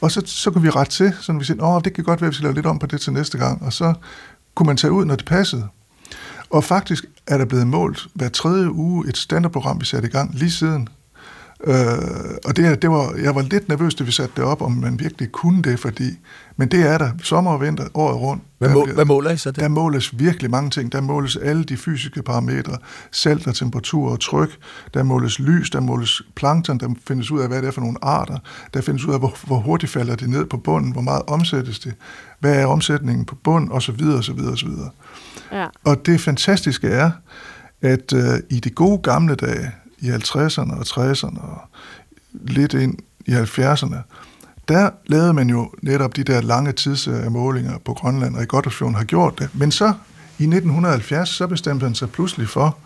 Og 0.00 0.10
så, 0.10 0.22
så 0.26 0.50
kunne 0.50 0.62
vi 0.62 0.70
rette 0.70 0.92
til, 0.92 1.12
sådan 1.20 1.40
vi 1.40 1.44
siger, 1.44 1.64
åh, 1.64 1.80
det 1.84 1.92
kan 1.92 2.04
godt 2.04 2.20
være, 2.20 2.26
at 2.26 2.30
vi 2.30 2.34
skal 2.34 2.44
lave 2.44 2.54
lidt 2.54 2.66
om 2.66 2.78
på 2.78 2.86
det 2.86 3.00
til 3.00 3.12
næste 3.12 3.38
gang. 3.38 3.62
Og 3.62 3.72
så 3.72 3.94
kunne 4.54 4.66
man 4.66 4.76
tage 4.76 4.92
ud, 4.92 5.04
når 5.04 5.16
det 5.16 5.24
passede. 5.24 5.68
Og 6.50 6.64
faktisk 6.64 7.04
er 7.26 7.38
der 7.38 7.44
blevet 7.44 7.66
målt 7.66 8.06
hver 8.14 8.28
tredje 8.28 8.72
uge 8.72 9.08
et 9.08 9.16
standardprogram, 9.16 9.80
vi 9.80 9.84
satte 9.84 10.08
i 10.08 10.10
gang 10.10 10.34
lige 10.34 10.50
siden. 10.50 10.88
Øh, 11.66 11.74
og 12.44 12.56
det, 12.56 12.82
det 12.82 12.90
var, 12.90 13.14
jeg 13.22 13.34
var 13.34 13.42
lidt 13.42 13.68
nervøs, 13.68 13.94
da 13.94 14.04
vi 14.04 14.12
satte 14.12 14.32
det 14.36 14.44
op, 14.44 14.62
om 14.62 14.72
man 14.72 14.98
virkelig 15.00 15.32
kunne 15.32 15.62
det, 15.62 15.80
fordi, 15.80 16.18
men 16.56 16.68
det 16.68 16.88
er 16.88 16.98
der 16.98 17.10
sommer 17.22 17.50
og 17.50 17.60
vinter 17.60 17.84
året 17.94 18.16
rundt. 18.20 18.42
Hvad, 18.58 18.68
Der 18.68 18.74
må, 18.74 18.82
bliver- 18.84 18.94
hvad 18.94 19.04
måler 19.04 19.30
I 19.30 19.36
så 19.36 19.50
det? 19.50 19.60
der 19.60 19.68
måles 19.68 20.18
virkelig 20.18 20.50
mange 20.50 20.70
ting. 20.70 20.92
Der 20.92 21.00
måles 21.00 21.36
alle 21.36 21.64
de 21.64 21.76
fysiske 21.76 22.22
parametre. 22.22 22.76
Salt 23.10 23.46
og 23.46 23.54
temperatur 23.54 24.10
og 24.10 24.20
tryk. 24.20 24.48
Der 24.94 25.02
måles 25.02 25.38
lys, 25.38 25.70
der 25.70 25.80
måles 25.80 26.22
plankton, 26.36 26.78
der 26.78 26.88
findes 27.08 27.30
ud 27.30 27.40
af, 27.40 27.48
hvad 27.48 27.62
det 27.62 27.68
er 27.68 27.72
for 27.72 27.80
nogle 27.80 27.96
arter. 28.04 28.38
Der 28.74 28.80
findes 28.80 29.04
ud 29.04 29.12
af, 29.12 29.18
hvor, 29.18 29.36
hvor 29.46 29.56
hurtigt 29.58 29.92
falder 29.92 30.16
det 30.16 30.28
ned 30.30 30.44
på 30.46 30.56
bunden, 30.56 30.92
hvor 30.92 31.00
meget 31.02 31.22
omsættes 31.26 31.78
det, 31.78 31.94
hvad 32.40 32.54
er 32.54 32.66
omsætningen 32.66 33.24
på 33.24 33.34
bund, 33.44 33.70
og 33.70 33.82
så 33.82 33.92
videre, 33.92 34.16
og 34.18 34.24
så 34.24 34.32
videre, 34.32 34.52
og 34.52 34.58
så 34.58 34.66
videre. 34.66 34.90
Ja. 35.52 35.66
Og 35.84 36.06
det 36.06 36.20
fantastiske 36.20 36.88
er, 36.88 37.10
at 37.82 38.12
øh, 38.12 38.22
i 38.50 38.60
de 38.60 38.70
gode 38.70 38.98
gamle 39.02 39.34
dage, 39.34 39.70
i 40.02 40.10
50'erne 40.10 40.78
og 40.78 41.10
60'erne 41.10 41.40
og 41.40 41.60
lidt 42.32 42.74
ind 42.74 42.98
i 43.26 43.30
70'erne, 43.30 43.96
der 44.68 44.90
lavede 45.06 45.32
man 45.32 45.50
jo 45.50 45.70
netop 45.82 46.16
de 46.16 46.24
der 46.24 46.40
lange 46.40 46.72
tidsmålinger 46.72 47.78
på 47.78 47.94
Grønland, 47.94 48.36
og 48.36 48.42
i 48.42 48.46
Godthåbsfjorden 48.46 48.94
har 48.96 49.04
gjort 49.04 49.38
det. 49.38 49.48
Men 49.54 49.70
så 49.70 49.86
i 50.38 50.44
1970, 50.44 51.28
så 51.28 51.46
bestemte 51.46 51.84
man 51.84 51.94
sig 51.94 52.10
pludselig 52.10 52.48
for, 52.48 52.76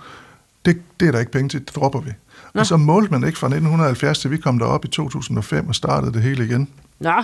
det, 0.65 0.83
det 1.01 1.09
er 1.09 1.13
der 1.13 1.19
ikke 1.19 1.33
penge 1.33 1.49
til, 1.49 1.61
det 1.61 1.77
dropper 1.77 2.01
vi. 2.01 2.11
Nå. 2.55 2.61
Og 2.61 2.67
så 2.67 2.77
målte 2.77 3.11
man 3.11 3.25
ikke 3.25 3.39
fra 3.39 3.47
1970 3.47 4.19
til 4.19 4.31
vi 4.31 4.37
kom 4.37 4.59
derop 4.59 4.85
i 4.85 4.89
2005 4.89 5.69
og 5.69 5.75
startede 5.75 6.13
det 6.13 6.23
hele 6.23 6.45
igen. 6.45 6.69
Nå, 7.01 7.23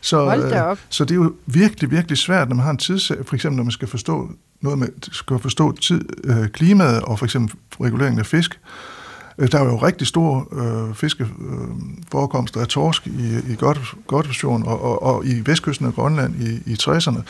Så, 0.00 0.24
Hold 0.24 0.50
da 0.50 0.58
øh, 0.58 0.66
op. 0.66 0.78
så 0.88 1.04
det 1.04 1.10
er 1.10 1.14
jo 1.14 1.34
virkelig, 1.46 1.90
virkelig 1.90 2.18
svært, 2.18 2.48
når 2.48 2.56
man 2.56 2.64
har 2.64 2.70
en 2.70 2.76
tids... 2.76 3.12
For 3.26 3.34
eksempel, 3.34 3.56
når 3.56 3.64
man 3.64 3.70
skal 3.70 3.88
forstå 3.88 4.30
noget 4.60 4.78
med, 4.78 4.88
skal 5.12 5.38
forstå 5.38 5.72
tid, 5.72 6.04
øh, 6.24 6.48
klimaet 6.48 7.02
og 7.02 7.18
for 7.18 7.26
eksempel 7.26 7.56
reguleringen 7.80 8.18
af 8.18 8.26
fisk. 8.26 8.60
Øh, 9.38 9.52
der 9.52 9.58
er 9.58 9.64
jo 9.64 9.76
rigtig 9.76 10.06
store 10.06 10.44
øh, 10.52 10.94
fiskeforekomster 10.94 12.60
af 12.60 12.66
torsk 12.66 13.06
i, 13.06 13.38
i 13.52 13.56
Godthåbsfjorden 14.06 14.66
og, 14.66 14.82
og, 14.82 15.02
og 15.02 15.26
i 15.26 15.42
vestkysten 15.46 15.86
af 15.86 15.92
Grønland 15.92 16.34
i, 16.42 16.72
i 16.72 16.76
60'erne. 16.82 17.22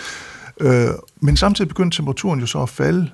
Øh, 0.61 0.89
men 1.21 1.37
samtidig 1.37 1.69
begyndte 1.69 1.97
temperaturen 1.97 2.41
jo 2.41 2.47
så 2.47 2.63
at 2.63 2.69
falde, 2.69 3.11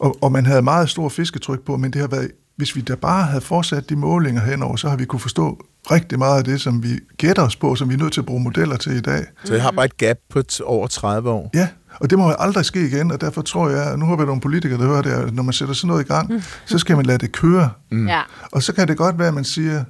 og, 0.00 0.16
og 0.22 0.32
man 0.32 0.46
havde 0.46 0.62
meget 0.62 0.90
stor 0.90 1.08
fisketryk 1.08 1.60
på, 1.60 1.76
men 1.76 1.92
det 1.92 2.00
har 2.00 2.08
været, 2.08 2.30
hvis 2.56 2.76
vi 2.76 2.80
da 2.80 2.94
bare 2.94 3.24
havde 3.24 3.40
fortsat 3.40 3.88
de 3.88 3.96
målinger 3.96 4.42
henover, 4.42 4.76
så 4.76 4.88
har 4.88 4.96
vi 4.96 5.04
kunne 5.04 5.20
forstå 5.20 5.58
rigtig 5.90 6.18
meget 6.18 6.38
af 6.38 6.44
det, 6.44 6.60
som 6.60 6.82
vi 6.82 6.98
gætter 7.16 7.42
os 7.42 7.56
på, 7.56 7.74
som 7.74 7.88
vi 7.88 7.94
er 7.94 7.98
nødt 7.98 8.12
til 8.12 8.20
at 8.20 8.26
bruge 8.26 8.42
modeller 8.42 8.76
til 8.76 8.96
i 8.96 9.00
dag. 9.00 9.24
Så 9.44 9.54
jeg 9.54 9.62
har 9.62 9.70
bare 9.70 9.84
et 9.84 9.96
gap 9.96 10.16
på 10.30 10.42
over 10.64 10.86
30 10.86 11.30
år. 11.30 11.50
Ja, 11.54 11.68
og 12.00 12.10
det 12.10 12.18
må 12.18 12.28
jo 12.28 12.36
aldrig 12.38 12.64
ske 12.64 12.86
igen, 12.86 13.10
og 13.10 13.20
derfor 13.20 13.42
tror 13.42 13.68
jeg, 13.68 13.96
nu 13.96 14.06
har 14.06 14.16
vi 14.16 14.24
nogle 14.24 14.40
politikere, 14.40 14.78
der 14.78 14.86
hører 14.86 15.02
det, 15.02 15.10
at 15.10 15.34
når 15.34 15.42
man 15.42 15.52
sætter 15.52 15.74
sådan 15.74 15.88
noget 15.88 16.04
i 16.04 16.08
gang, 16.08 16.42
så 16.64 16.78
skal 16.78 16.96
man 16.96 17.06
lade 17.06 17.18
det 17.18 17.32
køre. 17.32 17.70
mm. 17.90 18.08
ja. 18.08 18.20
Og 18.52 18.62
så 18.62 18.72
kan 18.72 18.88
det 18.88 18.96
godt 18.96 19.18
være, 19.18 19.28
at 19.28 19.34
man 19.34 19.44
siger, 19.44 19.84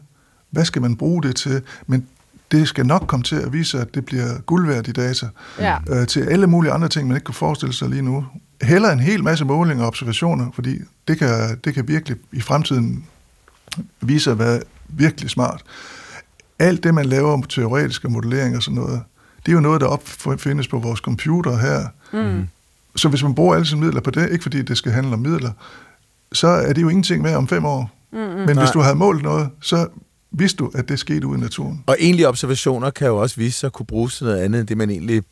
hvad 0.50 0.64
skal 0.64 0.82
man 0.82 0.96
bruge 0.96 1.22
det 1.22 1.36
til? 1.36 1.62
Men 1.86 2.06
det 2.52 2.68
skal 2.68 2.86
nok 2.86 3.04
komme 3.06 3.22
til 3.22 3.36
at 3.36 3.52
vise, 3.52 3.80
at 3.80 3.94
det 3.94 4.04
bliver 4.04 4.40
guld 4.40 4.66
værd 4.66 4.88
i 4.88 4.92
data. 4.92 5.26
Ja. 5.58 5.76
Øh, 5.88 6.06
til 6.06 6.20
alle 6.20 6.46
mulige 6.46 6.72
andre 6.72 6.88
ting, 6.88 7.08
man 7.08 7.16
ikke 7.16 7.24
kan 7.24 7.34
forestille 7.34 7.74
sig 7.74 7.88
lige 7.88 8.02
nu. 8.02 8.24
Heller 8.62 8.90
en 8.90 9.00
hel 9.00 9.24
masse 9.24 9.44
målinger 9.44 9.82
og 9.82 9.88
observationer, 9.88 10.50
fordi 10.54 10.78
det 11.08 11.18
kan, 11.18 11.58
det 11.64 11.74
kan 11.74 11.88
virkelig 11.88 12.18
i 12.32 12.40
fremtiden 12.40 13.04
vise 14.00 14.30
at 14.30 14.38
være 14.38 14.60
virkelig 14.88 15.30
smart. 15.30 15.62
Alt 16.58 16.84
det, 16.84 16.94
man 16.94 17.06
laver 17.06 17.32
om 17.32 17.42
teoretiske 17.42 18.08
modelleringer 18.08 18.56
og 18.56 18.62
sådan 18.62 18.74
noget, 18.74 19.00
det 19.46 19.52
er 19.52 19.54
jo 19.54 19.60
noget, 19.60 19.80
der 19.80 19.86
opfindes 20.26 20.68
på 20.68 20.78
vores 20.78 21.00
computer 21.00 21.56
her. 21.56 21.86
Mm. 22.12 22.48
Så 22.96 23.08
hvis 23.08 23.22
man 23.22 23.34
bruger 23.34 23.54
alle 23.54 23.66
sine 23.66 23.80
midler 23.80 24.00
på 24.00 24.10
det, 24.10 24.30
ikke 24.32 24.42
fordi 24.42 24.62
det 24.62 24.76
skal 24.76 24.92
handle 24.92 25.12
om 25.12 25.18
midler, 25.18 25.50
så 26.32 26.46
er 26.46 26.72
det 26.72 26.82
jo 26.82 26.88
ingenting 26.88 27.24
værd 27.24 27.36
om 27.36 27.48
fem 27.48 27.64
år. 27.64 27.90
Mm-hmm. 28.12 28.26
Men 28.28 28.46
hvis 28.46 28.56
Nej. 28.56 28.72
du 28.72 28.80
havde 28.80 28.96
målt 28.96 29.22
noget, 29.22 29.48
så 29.60 29.86
vidste 30.30 30.56
du, 30.56 30.70
at 30.74 30.88
det 30.88 30.98
skete 30.98 31.26
ude 31.26 31.38
i 31.38 31.40
naturen. 31.40 31.84
Og 31.86 31.96
egentlige 32.00 32.28
observationer 32.28 32.90
kan 32.90 33.06
jo 33.06 33.16
også 33.16 33.36
vise 33.36 33.58
sig 33.58 33.66
at 33.66 33.72
kunne 33.72 33.86
bruges 33.86 34.16
til 34.16 34.26
noget 34.26 34.38
andet, 34.38 34.58
end 34.60 34.68
det 34.68 34.76
man 34.76 34.90
egentlig 34.90 35.22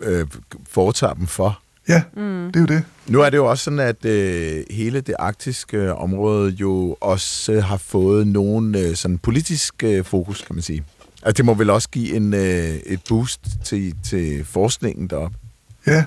øh, 0.00 0.26
foretager 0.70 1.14
dem 1.14 1.26
for. 1.26 1.58
Ja, 1.88 2.02
mm. 2.16 2.50
det 2.54 2.56
er 2.56 2.60
jo 2.60 2.66
det. 2.66 2.84
Nu 3.06 3.20
er 3.20 3.30
det 3.30 3.36
jo 3.36 3.46
også 3.46 3.64
sådan, 3.64 3.78
at 3.78 4.04
øh, 4.04 4.64
hele 4.70 5.00
det 5.00 5.14
arktiske 5.18 5.94
område 5.94 6.50
jo 6.50 6.96
også 7.00 7.60
har 7.60 7.76
fået 7.76 8.26
nogen 8.26 8.74
øh, 8.74 8.96
sådan 8.96 9.18
politisk 9.18 9.84
øh, 9.84 10.04
fokus, 10.04 10.42
kan 10.42 10.56
man 10.56 10.62
sige. 10.62 10.84
Altså 11.22 11.36
det 11.36 11.44
må 11.44 11.54
vel 11.54 11.70
også 11.70 11.88
give 11.88 12.16
en, 12.16 12.34
øh, 12.34 12.74
et 12.86 13.00
boost 13.08 13.40
til, 13.64 13.94
til 14.04 14.44
forskningen 14.44 15.06
deroppe. 15.06 15.36
Ja, 15.86 16.04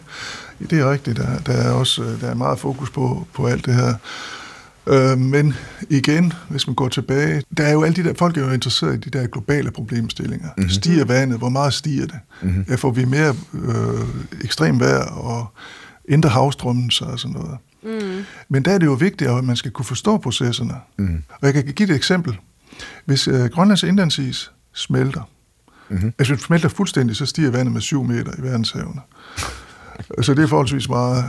det 0.60 0.80
er 0.80 0.92
rigtigt. 0.92 1.18
Der, 1.18 1.40
der 1.40 1.54
er 1.54 1.72
også 1.72 2.04
øh, 2.04 2.22
der 2.22 2.28
er 2.28 2.36
meget 2.36 2.60
fokus 2.60 2.90
på, 2.90 3.28
på 3.34 3.48
alt 3.48 3.66
det 3.66 3.74
her. 3.74 3.94
Øh, 4.88 5.18
men 5.18 5.54
igen, 5.90 6.34
hvis 6.50 6.68
man 6.68 6.76
går 6.76 6.90
tilbage, 6.90 7.44
der 7.58 7.64
er 7.64 7.72
jo 7.72 7.84
alle 7.84 7.96
de 7.96 8.04
der, 8.04 8.14
folk 8.14 8.38
er 8.38 8.42
jo 8.42 8.52
interesseret 8.52 8.96
i 8.96 9.10
de 9.10 9.20
der 9.20 9.28
globale 9.28 9.72
problemstillinger. 9.72 10.50
Mm-hmm. 10.58 10.70
Stiger 10.70 11.06
vandet? 11.06 11.38
Hvor 11.38 11.50
meget 11.50 11.74
stiger 11.74 12.06
det? 12.06 12.20
Mm-hmm. 12.42 12.66
Ja, 12.70 12.76
får 12.76 12.92
vi 12.92 13.06
mere 13.06 13.36
øh, 13.54 14.08
ekstrem 14.44 14.80
vejr 14.80 15.06
og 15.06 15.48
ændrer 16.10 16.30
havstrømmen 16.30 16.92
sig 16.92 17.08
og 17.08 17.20
sådan 17.20 17.34
noget. 17.34 17.58
Mm. 17.84 18.24
Men 18.50 18.66
der 18.66 18.72
er 18.72 18.78
det 18.78 18.86
jo 18.86 18.94
vigtigt, 18.94 19.32
at 19.32 19.44
man 19.44 19.56
skal 19.56 19.72
kunne 19.72 19.86
forstå 19.86 20.18
processerne. 20.18 20.74
Mm. 20.98 21.24
Og 21.30 21.46
jeg 21.46 21.54
kan 21.54 21.64
give 21.64 21.90
et 21.90 21.96
eksempel. 21.96 22.38
Hvis 23.06 23.28
øh, 23.28 23.46
Grønlands 23.46 23.84
indlandsis 23.84 24.52
smelter, 24.76 25.22
mm-hmm. 25.90 26.14
altså 26.20 26.34
hvis 26.34 26.40
det 26.40 26.48
smelter 26.48 26.70
fuldstændig, 26.70 27.16
så 27.16 27.26
stiger 27.26 27.52
vandet 27.52 27.74
med 27.74 27.82
7 27.82 28.04
meter 28.04 28.32
i 28.38 28.42
verdenshavene. 28.42 29.02
Så 30.22 30.34
det 30.34 30.44
er 30.44 30.48
forholdsvis 30.48 30.90
meget. 30.90 31.26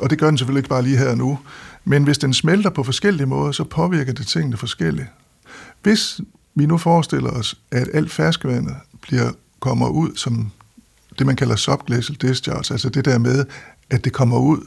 Og 0.00 0.10
det 0.10 0.18
gør 0.18 0.26
den 0.26 0.38
selvfølgelig 0.38 0.58
ikke 0.58 0.68
bare 0.68 0.82
lige 0.82 0.96
her 0.96 1.08
og 1.08 1.18
nu. 1.18 1.38
Men 1.84 2.04
hvis 2.04 2.18
den 2.18 2.34
smelter 2.34 2.70
på 2.70 2.82
forskellige 2.82 3.26
måder, 3.26 3.52
så 3.52 3.64
påvirker 3.64 4.12
det 4.12 4.26
tingene 4.26 4.56
forskelligt. 4.56 5.08
Hvis 5.82 6.20
vi 6.54 6.66
nu 6.66 6.78
forestiller 6.78 7.30
os, 7.30 7.58
at 7.70 7.88
alt 7.94 8.12
ferskvandet 8.12 8.76
bliver, 9.02 9.30
kommer 9.60 9.88
ud 9.88 10.16
som 10.16 10.50
det, 11.18 11.26
man 11.26 11.36
kalder 11.36 11.56
subglacial 11.56 12.16
discharge, 12.16 12.74
altså 12.74 12.88
det 12.88 13.04
der 13.04 13.18
med, 13.18 13.44
at 13.90 14.04
det 14.04 14.12
kommer 14.12 14.38
ud, 14.38 14.66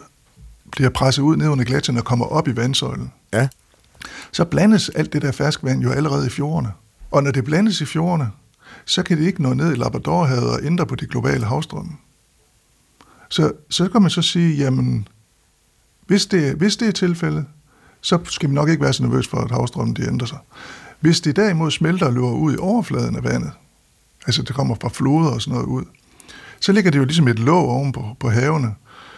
bliver 0.71 0.89
presset 0.89 1.23
ud 1.23 1.37
ned 1.37 1.47
under 1.47 1.65
gletsjeren 1.65 1.97
og 1.97 2.05
kommer 2.05 2.25
op 2.25 2.47
i 2.47 2.55
vandsøjlen, 2.55 3.11
Ja. 3.33 3.47
så 4.31 4.45
blandes 4.45 4.89
alt 4.89 5.13
det 5.13 5.21
der 5.21 5.31
ferskvand 5.31 5.81
jo 5.81 5.91
allerede 5.91 6.27
i 6.27 6.29
fjordene. 6.29 6.71
Og 7.13 7.23
når 7.23 7.31
det 7.31 7.43
blandes 7.43 7.81
i 7.81 7.85
fjordene, 7.85 8.31
så 8.85 9.03
kan 9.03 9.17
det 9.17 9.25
ikke 9.25 9.41
nå 9.41 9.53
ned 9.53 9.71
i 9.71 9.75
Labradorhavet 9.75 10.49
og 10.49 10.59
ændre 10.63 10.85
på 10.85 10.95
de 10.95 11.05
globale 11.05 11.45
havstrømme. 11.45 11.91
Så, 13.29 13.51
så 13.69 13.89
kan 13.89 14.01
man 14.01 14.11
så 14.11 14.21
sige, 14.21 14.55
jamen, 14.55 15.07
hvis 16.07 16.25
det, 16.25 16.55
hvis 16.55 16.77
det 16.77 16.87
er 16.87 16.91
tilfældet, 16.91 17.45
så 18.01 18.19
skal 18.23 18.49
vi 18.49 18.55
nok 18.55 18.69
ikke 18.69 18.83
være 18.83 18.93
så 18.93 19.03
nervøs 19.03 19.27
for, 19.27 19.37
at 19.37 19.51
havstrømmen 19.51 19.95
de 19.95 20.07
ændrer 20.07 20.27
sig. 20.27 20.37
Hvis 20.99 21.21
det 21.21 21.35
derimod 21.35 21.71
smelter 21.71 22.05
og 22.05 22.13
løber 22.13 22.31
ud 22.31 22.53
i 22.53 22.57
overfladen 22.57 23.15
af 23.15 23.23
vandet, 23.23 23.51
altså 24.25 24.41
det 24.41 24.55
kommer 24.55 24.75
fra 24.81 24.89
floder 24.89 25.29
og 25.29 25.41
sådan 25.41 25.53
noget 25.53 25.67
ud, 25.67 25.83
så 26.59 26.71
ligger 26.71 26.91
det 26.91 26.99
jo 26.99 27.05
ligesom 27.05 27.27
et 27.27 27.39
låg 27.39 27.69
oven 27.69 27.91
på, 27.91 28.15
på 28.19 28.29
havene. 28.29 28.75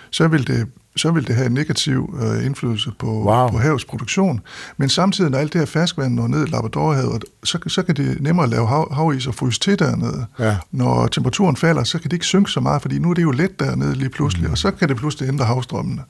Så 0.09 0.27
vil 0.27 0.47
det, 0.47 0.67
så 0.97 1.11
vil 1.11 1.27
det 1.27 1.35
have 1.35 1.45
en 1.45 1.53
negativ 1.53 2.19
øh, 2.21 2.45
indflydelse 2.45 2.91
på, 2.99 3.07
Wow. 3.07 3.49
på 3.49 3.57
havets 3.57 3.85
produktion. 3.85 4.41
Men 4.77 4.89
samtidig, 4.89 5.31
når 5.31 5.37
alt 5.37 5.53
det 5.53 5.61
her 5.61 5.65
ferskvand 5.65 6.13
når 6.13 6.27
ned 6.27 6.47
i 6.47 6.49
Labradorhavet, 6.49 7.25
så, 7.43 7.59
så 7.67 7.83
kan 7.83 7.95
det 7.95 8.21
nemmere 8.21 8.49
lave 8.49 8.67
hav, 8.67 8.93
havis 8.93 9.27
og 9.27 9.35
fryse 9.35 9.59
til 9.59 9.79
dernede. 9.79 10.25
Ja. 10.39 10.57
Når 10.71 11.07
temperaturen 11.07 11.55
falder, 11.55 11.83
så 11.83 11.99
kan 11.99 12.03
det 12.03 12.13
ikke 12.13 12.25
synke 12.25 12.51
så 12.51 12.59
meget, 12.59 12.81
fordi 12.81 12.99
nu 12.99 13.09
er 13.09 13.13
det 13.13 13.23
jo 13.23 13.31
let 13.31 13.59
dernede 13.59 13.95
lige 13.95 14.09
pludselig, 14.09 14.45
mm. 14.45 14.51
og 14.51 14.57
så 14.57 14.71
kan 14.71 14.89
det 14.89 14.97
pludselig 14.97 15.29
ændre 15.29 15.45
havstrømmene. 15.45 16.01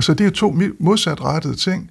Så 0.00 0.14
det 0.14 0.26
er 0.26 0.30
to 0.30 0.58
modsatrettede 0.78 1.56
ting, 1.56 1.90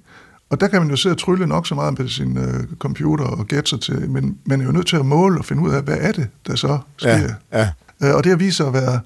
og 0.50 0.60
der 0.60 0.68
kan 0.68 0.80
man 0.80 0.90
jo 0.90 0.96
sidde 0.96 1.14
og 1.14 1.18
trylle 1.18 1.46
nok 1.46 1.66
så 1.66 1.74
meget 1.74 1.96
på 1.96 2.08
sin 2.08 2.36
øh, 2.36 2.64
computer 2.78 3.24
og 3.24 3.46
gætte 3.46 3.70
sig 3.70 3.80
til, 3.80 4.10
men 4.10 4.38
man 4.44 4.60
er 4.60 4.64
jo 4.64 4.72
nødt 4.72 4.86
til 4.86 4.96
at 4.96 5.06
måle 5.06 5.38
og 5.38 5.44
finde 5.44 5.62
ud 5.62 5.70
af, 5.70 5.82
hvad 5.82 5.96
er 6.00 6.12
det, 6.12 6.28
der 6.46 6.56
så 6.56 6.78
sker. 6.96 7.10
Ja, 7.10 7.34
ja. 7.52 7.68
Øh, 8.02 8.14
og 8.14 8.24
det 8.24 8.30
har 8.30 8.36
vist 8.36 8.56
sig 8.56 8.66
at 8.66 8.72
være, 8.72 9.00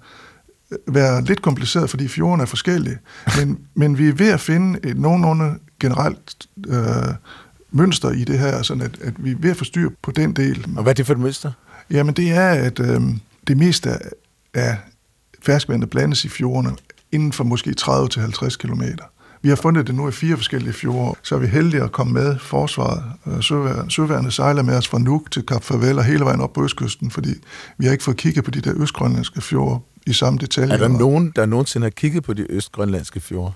være 0.86 1.24
lidt 1.24 1.42
kompliceret, 1.42 1.90
fordi 1.90 2.08
fjordene 2.08 2.42
er 2.42 2.46
forskellige. 2.46 2.98
Men, 3.38 3.58
men 3.74 3.98
vi 3.98 4.08
er 4.08 4.12
ved 4.12 4.28
at 4.28 4.40
finde 4.40 4.78
et 4.84 4.98
nogenlunde 4.98 5.54
generelt 5.80 6.46
øh, 6.68 7.14
mønster 7.70 8.10
i 8.10 8.24
det 8.24 8.38
her, 8.38 8.62
sådan 8.62 8.82
at, 8.82 8.98
at 9.00 9.14
vi 9.24 9.30
er 9.30 9.36
ved 9.38 9.50
at 9.50 9.56
få 9.56 9.64
styr 9.64 9.90
på 10.02 10.10
den 10.10 10.32
del. 10.32 10.66
Og 10.76 10.82
hvad 10.82 10.92
er 10.92 10.94
det 10.94 11.06
for 11.06 11.12
et 11.12 11.20
mønster? 11.20 11.52
Jamen 11.90 12.14
det 12.14 12.30
er, 12.30 12.48
at 12.50 12.80
øh, 12.80 13.00
det 13.46 13.56
meste 13.56 13.90
af, 14.54 14.78
ferskvandet 15.42 15.90
blandes 15.90 16.24
i 16.24 16.28
fjordene 16.28 16.76
inden 17.12 17.32
for 17.32 17.44
måske 17.44 17.74
30-50 17.80 18.56
km. 18.56 18.82
Vi 19.42 19.48
har 19.48 19.56
fundet 19.56 19.86
det 19.86 19.94
nu 19.94 20.08
i 20.08 20.12
fire 20.12 20.36
forskellige 20.36 20.72
fjorde, 20.72 21.18
så 21.22 21.34
er 21.34 21.38
vi 21.38 21.46
heldige 21.46 21.82
at 21.82 21.92
komme 21.92 22.12
med 22.12 22.38
forsvaret. 22.38 23.04
Øh, 23.26 23.42
Søværende, 23.42 23.90
søværende 23.90 24.30
sejler 24.30 24.62
med 24.62 24.76
os 24.76 24.88
fra 24.88 24.98
Nuuk 24.98 25.30
til 25.30 25.46
Kap 25.46 25.62
Farvel 25.62 25.98
og 25.98 26.04
hele 26.04 26.24
vejen 26.24 26.40
op 26.40 26.52
på 26.52 26.64
østkysten, 26.64 27.10
fordi 27.10 27.34
vi 27.78 27.84
har 27.84 27.92
ikke 27.92 28.04
fået 28.04 28.16
kigget 28.16 28.44
på 28.44 28.50
de 28.50 28.60
der 28.60 28.72
østgrønlandske 28.76 29.40
fjorde 29.40 29.80
i 30.06 30.12
samme 30.12 30.38
detaljer. 30.38 30.74
Er 30.74 30.78
der 30.78 30.88
nogen, 30.88 31.32
der 31.36 31.46
nogensinde 31.46 31.84
har 31.84 31.90
kigget 31.90 32.24
på 32.24 32.32
de 32.32 32.52
østgrønlandske 32.52 33.20
fjorde? 33.20 33.52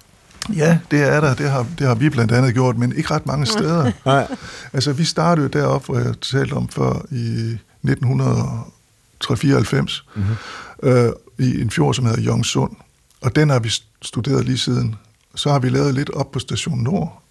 Ja, 0.57 0.79
det 0.91 1.03
er 1.03 1.21
der. 1.21 1.35
Det 1.35 1.51
har, 1.51 1.67
det 1.79 1.87
har 1.87 1.95
vi 1.95 2.09
blandt 2.09 2.33
andet 2.33 2.55
gjort, 2.55 2.79
men 2.79 2.97
ikke 2.97 3.11
ret 3.11 3.27
mange 3.27 3.47
steder. 3.47 3.93
Nej. 4.07 4.37
Altså, 4.73 4.93
vi 4.93 5.05
startede 5.05 5.45
jo 5.45 5.49
deroppe, 5.49 5.87
hvor 5.87 5.99
jeg 5.99 6.21
talte 6.21 6.53
om 6.53 6.69
før, 6.69 7.07
i 7.11 7.59
1994, 7.83 10.05
mm-hmm. 10.17 10.35
øh, 10.83 11.13
i 11.39 11.61
en 11.61 11.71
fjord, 11.71 11.95
som 11.95 12.07
hedder 12.07 12.23
Jongsund. 12.23 12.77
Og 13.21 13.37
den 13.37 13.51
har 13.51 13.59
vi 13.59 13.73
studeret 14.03 14.45
lige 14.45 14.59
siden. 14.59 14.97
Så 15.37 15.51
har 15.51 15.59
vi 15.59 15.69
lavet 15.69 15.95
lidt 15.95 16.11
op 16.11 16.33
på 16.33 16.39
Station 16.39 16.79
Nord. 16.79 17.23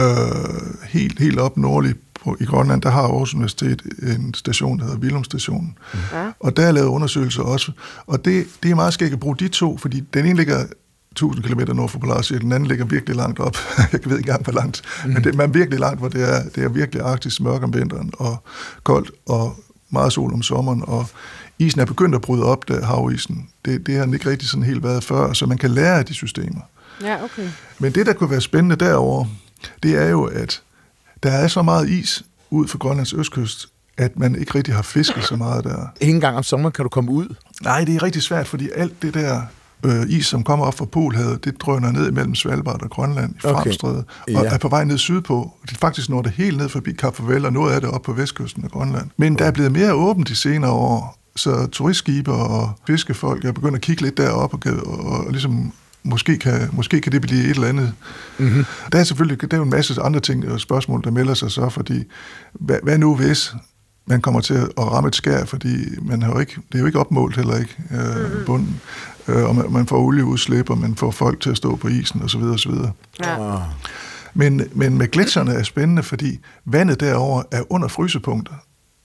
Øh, 0.00 0.06
helt, 0.88 1.18
helt 1.18 1.38
op 1.38 1.56
nordligt 1.56 1.98
på, 2.24 2.36
i 2.40 2.44
Grønland, 2.44 2.82
der 2.82 2.90
har 2.90 3.02
Aarhus 3.02 3.34
Universitet 3.34 3.82
en 4.02 4.34
station, 4.34 4.78
der 4.78 4.84
hedder 4.84 4.98
Vilum 4.98 5.24
Stationen. 5.24 5.78
Mm. 5.94 5.98
Og 6.40 6.56
der 6.56 6.66
er 6.66 6.72
lavet 6.72 6.88
undersøgelser 6.88 7.42
også. 7.42 7.72
Og 8.06 8.24
det, 8.24 8.46
det 8.62 8.70
er 8.70 8.74
meget 8.74 8.94
skægt 8.94 9.12
at 9.12 9.20
bruge 9.20 9.36
de 9.36 9.48
to, 9.48 9.76
fordi 9.76 10.00
den 10.14 10.26
ene 10.26 10.36
ligger 10.36 10.64
1000 11.12 11.44
km 11.44 11.76
nord 11.76 11.88
for 11.88 11.98
Polarcirklen, 11.98 12.50
den 12.50 12.52
anden 12.52 12.68
ligger 12.68 12.84
virkelig 12.84 13.16
langt 13.16 13.40
op. 13.40 13.56
Jeg 13.92 14.00
ved 14.04 14.18
ikke 14.18 14.28
engang, 14.28 14.44
hvor 14.44 14.52
langt. 14.52 14.82
Mm. 15.04 15.12
Men 15.12 15.24
det 15.24 15.34
man 15.34 15.48
er 15.48 15.52
virkelig 15.52 15.80
langt, 15.80 15.98
hvor 15.98 16.08
det 16.08 16.34
er, 16.34 16.42
det 16.54 16.64
er 16.64 16.68
virkelig 16.68 17.02
arktisk 17.02 17.40
mørk 17.40 17.62
om 17.62 17.74
vinteren, 17.74 18.12
og 18.18 18.42
koldt, 18.82 19.10
og 19.26 19.56
meget 19.90 20.12
sol 20.12 20.32
om 20.32 20.42
sommeren, 20.42 20.82
og 20.86 21.06
isen 21.58 21.80
er 21.80 21.84
begyndt 21.84 22.14
at 22.14 22.20
bryde 22.20 22.44
op, 22.44 22.68
der 22.68 22.84
havisen. 22.84 23.48
Det, 23.64 23.86
det 23.86 23.96
har 23.96 24.04
den 24.04 24.14
ikke 24.14 24.30
rigtig 24.30 24.48
sådan 24.48 24.64
helt 24.64 24.82
været 24.82 25.04
før, 25.04 25.32
så 25.32 25.46
man 25.46 25.58
kan 25.58 25.70
lære 25.70 25.98
af 25.98 26.04
de 26.04 26.14
systemer. 26.14 26.60
Ja, 27.02 27.24
okay. 27.24 27.48
Men 27.78 27.92
det, 27.92 28.06
der 28.06 28.12
kunne 28.12 28.30
være 28.30 28.40
spændende 28.40 28.76
derover, 28.76 29.24
det 29.82 29.96
er 30.02 30.08
jo, 30.08 30.24
at 30.24 30.62
der 31.22 31.30
er 31.30 31.48
så 31.48 31.62
meget 31.62 31.88
is 31.88 32.22
ud 32.50 32.68
for 32.68 32.78
Grønlands 32.78 33.12
østkyst, 33.12 33.68
at 33.98 34.18
man 34.18 34.34
ikke 34.36 34.54
rigtig 34.54 34.74
har 34.74 34.82
fisket 34.82 35.24
så 35.24 35.36
meget 35.36 35.64
der. 35.64 35.86
Ingen 36.00 36.20
gang 36.20 36.36
om 36.36 36.42
sommeren 36.42 36.72
kan 36.72 36.82
du 36.82 36.88
komme 36.88 37.10
ud? 37.10 37.34
Nej, 37.62 37.84
det 37.84 37.94
er 37.96 38.02
rigtig 38.02 38.22
svært, 38.22 38.48
fordi 38.48 38.68
alt 38.76 39.02
det 39.02 39.14
der 39.14 39.42
øh, 39.84 40.02
is, 40.08 40.26
som 40.26 40.44
kommer 40.44 40.66
op 40.66 40.74
fra 40.78 40.84
Polhavet, 40.84 41.44
det 41.44 41.60
drøner 41.60 41.92
ned 41.92 42.10
mellem 42.10 42.34
Svalbard 42.34 42.82
og 42.82 42.90
Grønland 42.90 43.34
i 43.34 43.46
Okay. 43.46 43.62
Framstrædet, 43.62 44.04
og 44.20 44.28
Ja. 44.28 44.42
er 44.44 44.58
på 44.58 44.68
vej 44.68 44.84
ned 44.84 44.98
sydpå. 44.98 45.52
Det 45.62 45.72
er 45.72 45.78
faktisk 45.78 46.08
når 46.08 46.22
det 46.22 46.32
helt 46.32 46.56
ned 46.56 46.68
forbi 46.68 46.92
Kap 46.92 47.16
Farvel, 47.16 47.44
og 47.46 47.52
noget 47.52 47.74
af 47.74 47.80
det 47.80 47.90
op 47.90 48.02
på 48.02 48.12
vestkysten 48.12 48.64
af 48.64 48.70
Grønland. 48.70 49.10
Men 49.16 49.38
der 49.38 49.44
er 49.44 49.50
blevet 49.50 49.72
mere 49.72 49.92
åbent 49.92 50.28
de 50.28 50.36
senere 50.36 50.70
år, 50.70 51.18
så 51.36 51.66
turistskibe 51.66 52.32
og 52.32 52.70
fiskefolk 52.86 53.44
er 53.44 53.52
begyndt 53.52 53.74
at 53.76 53.80
kigge 53.82 54.02
lidt 54.02 54.16
derop 54.16 54.54
og, 54.54 54.60
og, 54.86 54.98
og 55.00 55.30
ligesom 55.32 55.72
måske 56.04 56.38
kan, 56.38 56.68
måske 56.72 57.00
kan 57.00 57.12
det 57.12 57.22
blive 57.22 57.44
et 57.44 57.50
eller 57.50 57.68
andet. 57.68 57.92
Mm-hmm. 58.38 58.64
Der 58.92 58.98
er 58.98 59.04
selvfølgelig 59.04 59.40
der 59.40 59.56
er 59.56 59.56
jo 59.56 59.64
en 59.64 59.70
masse 59.70 60.02
andre 60.02 60.20
ting 60.20 60.52
og 60.52 60.60
spørgsmål, 60.60 61.04
der 61.04 61.10
melder 61.10 61.34
sig 61.34 61.50
så, 61.50 61.68
fordi 61.68 62.04
hvad, 62.52 62.78
hvad 62.82 62.98
nu 62.98 63.16
hvis 63.16 63.54
man 64.06 64.20
kommer 64.20 64.40
til 64.40 64.54
at 64.54 64.70
ramme 64.78 65.08
et 65.08 65.14
skær, 65.14 65.44
fordi 65.44 66.00
man 66.02 66.22
har 66.22 66.32
jo 66.32 66.38
ikke, 66.38 66.56
det 66.68 66.74
er 66.74 66.78
jo 66.78 66.86
ikke 66.86 66.98
opmålt 66.98 67.36
heller 67.36 67.58
ikke 67.58 67.76
øh, 67.90 68.46
bunden, 68.46 68.80
øh, 69.28 69.44
og 69.44 69.56
man, 69.56 69.72
man 69.72 69.86
får 69.86 69.98
olieudslip, 69.98 70.70
og 70.70 70.78
man 70.78 70.96
får 70.96 71.10
folk 71.10 71.40
til 71.40 71.50
at 71.50 71.56
stå 71.56 71.76
på 71.76 71.88
isen 71.88 72.22
osv. 72.22 72.42
osv. 72.42 72.72
Ja. 73.24 73.54
Ah. 73.54 73.60
Men, 74.34 74.62
men 74.72 74.98
med 74.98 75.08
gletsjerne 75.08 75.52
er 75.52 75.62
spændende, 75.62 76.02
fordi 76.02 76.38
vandet 76.64 77.00
derover 77.00 77.42
er 77.50 77.72
under 77.72 77.88
frysepunkter, 77.88 78.54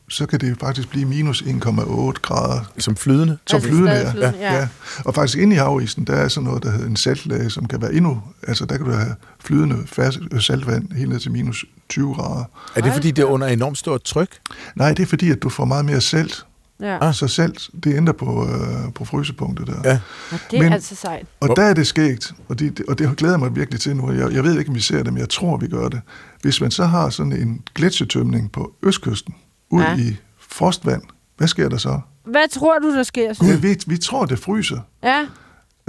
så 0.10 0.26
kan 0.26 0.40
det 0.40 0.58
faktisk 0.60 0.90
blive 0.90 1.06
minus 1.06 1.42
1,8 1.42 2.12
grader 2.22 2.72
Som 2.78 2.96
flydende? 2.96 3.38
som 3.48 3.56
Altså 3.58 3.70
flydende, 3.70 3.92
ja. 3.92 4.12
flydende, 4.12 4.38
ja. 4.40 4.54
ja. 4.56 4.68
Og 5.06 5.16
faktisk 5.16 5.38
inde 5.38 5.56
i 5.56 5.60
havisen, 5.60 6.04
der 6.08 6.14
er 6.16 6.28
sådan 6.28 6.46
noget, 6.48 6.64
der 6.64 6.72
hedder 6.72 6.86
en 6.88 6.96
saltlag, 6.96 7.52
som 7.52 7.66
kan 7.66 7.82
være 7.82 7.94
endnu, 7.94 8.22
altså 8.48 8.66
der 8.66 8.78
kan 8.78 8.86
du 8.86 8.92
have 8.92 9.16
flydende 9.40 9.78
fast, 9.86 10.20
øh, 10.32 10.42
saltvand 10.42 10.92
helt 10.94 11.10
ned 11.10 11.20
til 11.20 11.32
minus 11.32 11.66
20 11.90 12.14
grader. 12.14 12.44
Er 12.76 12.82
det, 12.82 12.94
fordi 12.94 13.12
det 13.12 13.22
er 13.22 13.26
under 13.26 13.48
enormt 13.48 13.78
stort 13.78 14.04
tryk? 14.04 14.30
Nej, 14.76 14.94
det 14.94 15.04
er 15.04 15.08
fordi, 15.08 15.32
at 15.32 15.44
du 15.44 15.50
får 15.50 15.66
meget 15.66 15.86
mere 15.86 16.02
salt. 16.02 16.46
Ja. 16.80 17.08
Ah. 17.08 17.14
Så 17.14 17.28
salt, 17.28 17.70
det 17.84 17.96
ændrer 17.96 18.14
på, 18.14 18.48
øh, 18.50 18.94
på 18.94 19.06
frysepunktet 19.06 19.68
der. 19.68 19.74
Ja. 19.90 20.00
Og 20.32 20.40
det 20.52 20.60
er 20.60 20.64
Men- 20.64 20.74
altså 20.74 20.96
sejt. 20.96 21.26
Og 21.40 21.50
der 21.56 21.64
er 21.64 21.74
det 21.74 21.88
skægt, 21.88 22.34
og 22.50 22.60
det, 22.60 22.82
og 22.88 23.00
det 23.00 23.16
glæder 23.18 23.38
mig 23.38 23.56
virkelig 23.56 23.80
til 23.80 23.96
nu. 23.96 24.12
Jeg, 24.12 24.32
jeg 24.34 24.44
ved 24.44 24.60
ikke, 24.60 24.70
om 24.70 24.76
vi 24.76 24.82
ser 24.82 25.04
det, 25.04 25.14
men 25.14 25.18
jeg 25.20 25.30
tror, 25.30 25.58
vi 25.58 25.68
gør 25.68 25.88
det. 25.90 26.02
Hvis 26.42 26.62
man 26.62 26.72
så 26.72 26.86
har 26.86 27.10
sådan 27.10 27.32
en 27.34 27.62
gletsjetømning 27.76 28.52
på 28.52 28.72
østkysten, 28.84 29.36
ud 29.70 29.82
Ja. 29.82 29.98
i 29.98 30.16
frostvand, 30.40 31.02
hvad 31.38 31.48
sker 31.48 31.70
der 31.70 31.78
så? 31.78 32.00
Hvad 32.26 32.50
tror 32.52 32.80
du, 32.80 32.96
der 32.96 33.04
sker 33.04 33.34
så? 33.34 33.46
Ja, 33.46 33.56
vi, 33.56 33.78
vi 33.88 33.98
tror, 33.98 34.26
det 34.26 34.40
fryser. 34.40 34.80
Ja, 35.04 35.26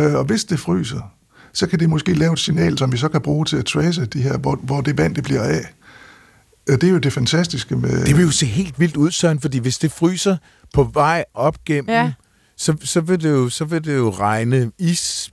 Øh, 0.01 0.15
og 0.15 0.25
hvis 0.25 0.45
det 0.45 0.61
fryser, 0.61 1.01
så 1.53 1.67
kan 1.67 1.79
det 1.81 1.91
måske 1.91 2.15
lave 2.15 2.33
et 2.33 2.39
signal, 2.39 2.79
som 2.79 2.93
vi 2.93 2.97
så 2.97 3.09
kan 3.09 3.21
bruge 3.21 3.45
til 3.45 3.57
at 3.57 3.65
trace 3.65 4.07
de 4.07 4.23
her, 4.23 4.39
hvor, 4.39 4.57
hvor 4.63 4.81
det 4.81 4.99
vand 4.99 5.15
det 5.15 5.25
bliver 5.25 5.43
af. 5.43 5.61
Øh, 6.69 6.75
Det 6.81 6.85
er 6.85 6.91
jo 6.91 6.99
det 6.99 7.13
fantastiske 7.13 7.77
med... 7.77 8.05
Det 8.07 8.17
vil 8.17 8.25
jo 8.25 8.31
se 8.31 8.47
helt 8.47 8.81
vildt 8.81 8.97
ud, 8.97 9.11
Søren, 9.11 9.41
fordi 9.41 9.59
hvis 9.59 9.79
det 9.79 9.93
fryser 9.93 10.37
på 10.75 10.91
vej 10.95 11.25
op 11.35 11.65
gennem, 11.65 11.89
Ja. 11.89 12.13
så, 12.57 12.77
så, 12.85 13.01
vil 13.01 13.23
det 13.23 13.31
jo, 13.31 13.49
så 13.49 13.65
vil 13.65 13.85
det 13.85 13.97
jo 13.97 14.11
regne 14.11 14.71
is, 14.79 15.31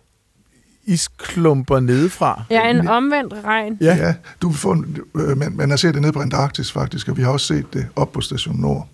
isklumper 0.86 1.80
nedefra. 1.80 2.44
ja 2.50 2.70
en 2.70 2.88
omvendt 2.88 3.34
regn. 3.46 3.78
Ja. 3.82 3.96
Ja, 3.96 4.14
du 4.42 4.50
vil 4.50 4.58
få 4.58 4.72
en, 4.72 4.98
øh, 5.16 5.38
man, 5.38 5.54
man 5.56 5.70
har 5.70 5.78
set 5.78 5.94
det 5.94 6.02
nede 6.02 6.14
på 6.14 6.22
Antarktis 6.22 6.72
faktisk, 6.72 7.10
og 7.10 7.18
vi 7.18 7.22
har 7.22 7.30
også 7.32 7.46
set 7.48 7.74
det 7.74 7.88
op 7.96 8.12
på 8.12 8.22
Station 8.22 8.60
Nord. 8.60 8.88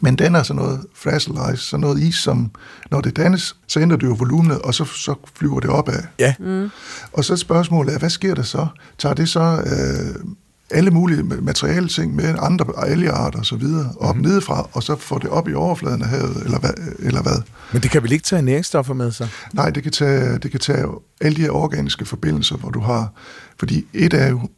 Men 0.00 0.16
den 0.16 0.34
er 0.34 0.42
sådan 0.42 0.62
noget 0.62 0.80
fragile 0.94 1.54
ice, 1.54 1.64
sådan 1.64 1.80
noget 1.80 2.02
is, 2.02 2.14
som 2.14 2.50
når 2.90 3.00
det 3.00 3.16
dannes, 3.16 3.56
så 3.66 3.80
ændrer 3.80 3.96
det 3.96 4.06
jo 4.06 4.16
volumenet, 4.18 4.58
og 4.58 4.74
så, 4.74 4.84
så 4.84 5.14
flyver 5.34 5.60
det 5.60 5.70
opad. 5.70 6.02
Ja. 6.18 6.34
Mm. 6.38 6.70
Og 7.12 7.24
så 7.24 7.36
spørgsmålet 7.36 7.94
er, 7.94 7.98
hvad 7.98 8.10
sker 8.10 8.34
der 8.34 8.42
så? 8.42 8.66
Tager 8.98 9.14
det 9.14 9.28
så 9.28 9.40
øh, 9.40 10.24
alle 10.70 10.90
mulige 10.90 11.22
materielle 11.22 11.88
ting 11.88 12.14
med 12.14 12.34
andre 12.38 12.66
algearter 12.76 13.38
og 13.38 13.46
så 13.46 13.56
videre 13.56 13.92
op 14.00 14.16
mm. 14.16 14.22
nedefra, 14.22 14.68
og 14.72 14.82
så 14.82 14.96
får 14.96 15.18
det 15.18 15.30
op 15.30 15.48
i 15.48 15.54
overfladen 15.54 16.02
af 16.02 16.08
havet, 16.08 16.42
eller 16.44 16.58
hvad? 16.58 16.94
Eller 16.98 17.22
hvad? 17.22 17.42
Men 17.72 17.82
det 17.82 17.90
kan 17.90 18.02
vel 18.02 18.12
ikke 18.12 18.24
tage 18.24 18.42
næringsstoffer 18.42 18.94
med 18.94 19.12
sig? 19.12 19.28
Nej, 19.52 19.70
det 19.70 19.82
kan, 19.82 19.92
tage, 19.92 20.38
det 20.38 20.50
kan 20.50 20.60
tage 20.60 20.86
alle 21.20 21.36
de 21.36 21.40
her 21.40 21.50
organiske 21.50 22.04
forbindelser, 22.04 22.56
hvor 22.56 22.70
du 22.70 22.80
har... 22.80 23.12
Fordi 23.58 23.86
et 23.92 24.14
er 24.14 24.28
jo, 24.28 24.48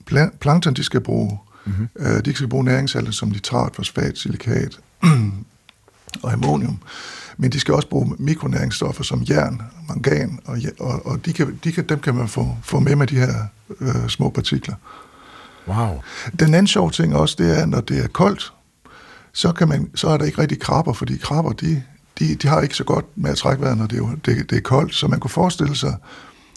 plankton, 0.41 0.75
de 0.75 0.85
skal 0.85 1.01
bruge, 1.01 1.39
mm-hmm. 1.67 1.89
øh, 1.99 2.25
de 2.25 2.35
skal 2.35 2.49
bruge 2.49 2.65
næringssalte 2.65 3.13
som 3.13 3.29
nitrat, 3.29 3.77
fosfat, 3.77 4.19
silikat 4.19 4.79
og 6.23 6.33
ammonium. 6.33 6.79
Men 7.37 7.53
de 7.53 7.61
skal 7.61 7.75
også 7.75 7.89
bruge 7.89 8.15
mikronæringsstoffer 8.19 9.05
som 9.05 9.25
jern, 9.29 9.63
mangan, 9.89 10.39
og, 10.45 10.59
og, 10.81 11.07
og 11.07 11.27
de 11.27 11.33
kan, 11.33 11.59
de 11.65 11.73
kan, 11.73 11.89
dem 11.89 11.99
kan 11.99 12.15
man 12.15 12.29
få, 12.29 12.57
få 12.63 12.81
med 12.81 12.97
med 12.97 13.07
de 13.07 13.17
her 13.17 13.35
øh, 13.81 14.09
små 14.09 14.31
partikler. 14.31 14.75
Wow. 15.69 16.01
Den 16.41 16.55
anden 16.55 16.67
sjov 16.67 16.91
ting 16.91 17.17
også, 17.17 17.35
det 17.39 17.59
er, 17.61 17.67
når 17.67 17.81
det 17.81 18.05
er 18.05 18.09
koldt, 18.09 18.53
så, 19.33 19.53
kan 19.53 19.69
man, 19.69 19.91
så 19.95 20.09
er 20.09 20.17
der 20.17 20.25
ikke 20.25 20.41
rigtig 20.41 20.61
krabber, 20.61 20.93
fordi 20.93 21.17
krabber, 21.17 21.53
de, 21.53 21.83
de, 22.19 22.35
de 22.35 22.49
har 22.49 22.61
ikke 22.61 22.77
så 22.77 22.85
godt 22.85 23.05
med 23.17 23.31
at 23.31 23.37
trække 23.37 23.63
vejret, 23.63 23.79
når 23.79 23.87
det 23.87 23.93
er, 23.95 23.99
jo- 23.99 24.17
det, 24.25 24.51
det 24.51 24.57
er 24.57 24.61
koldt. 24.63 24.95
Så 24.95 25.09
man 25.09 25.21
kunne 25.21 25.31
forestille 25.31 25.77
sig, 25.77 25.97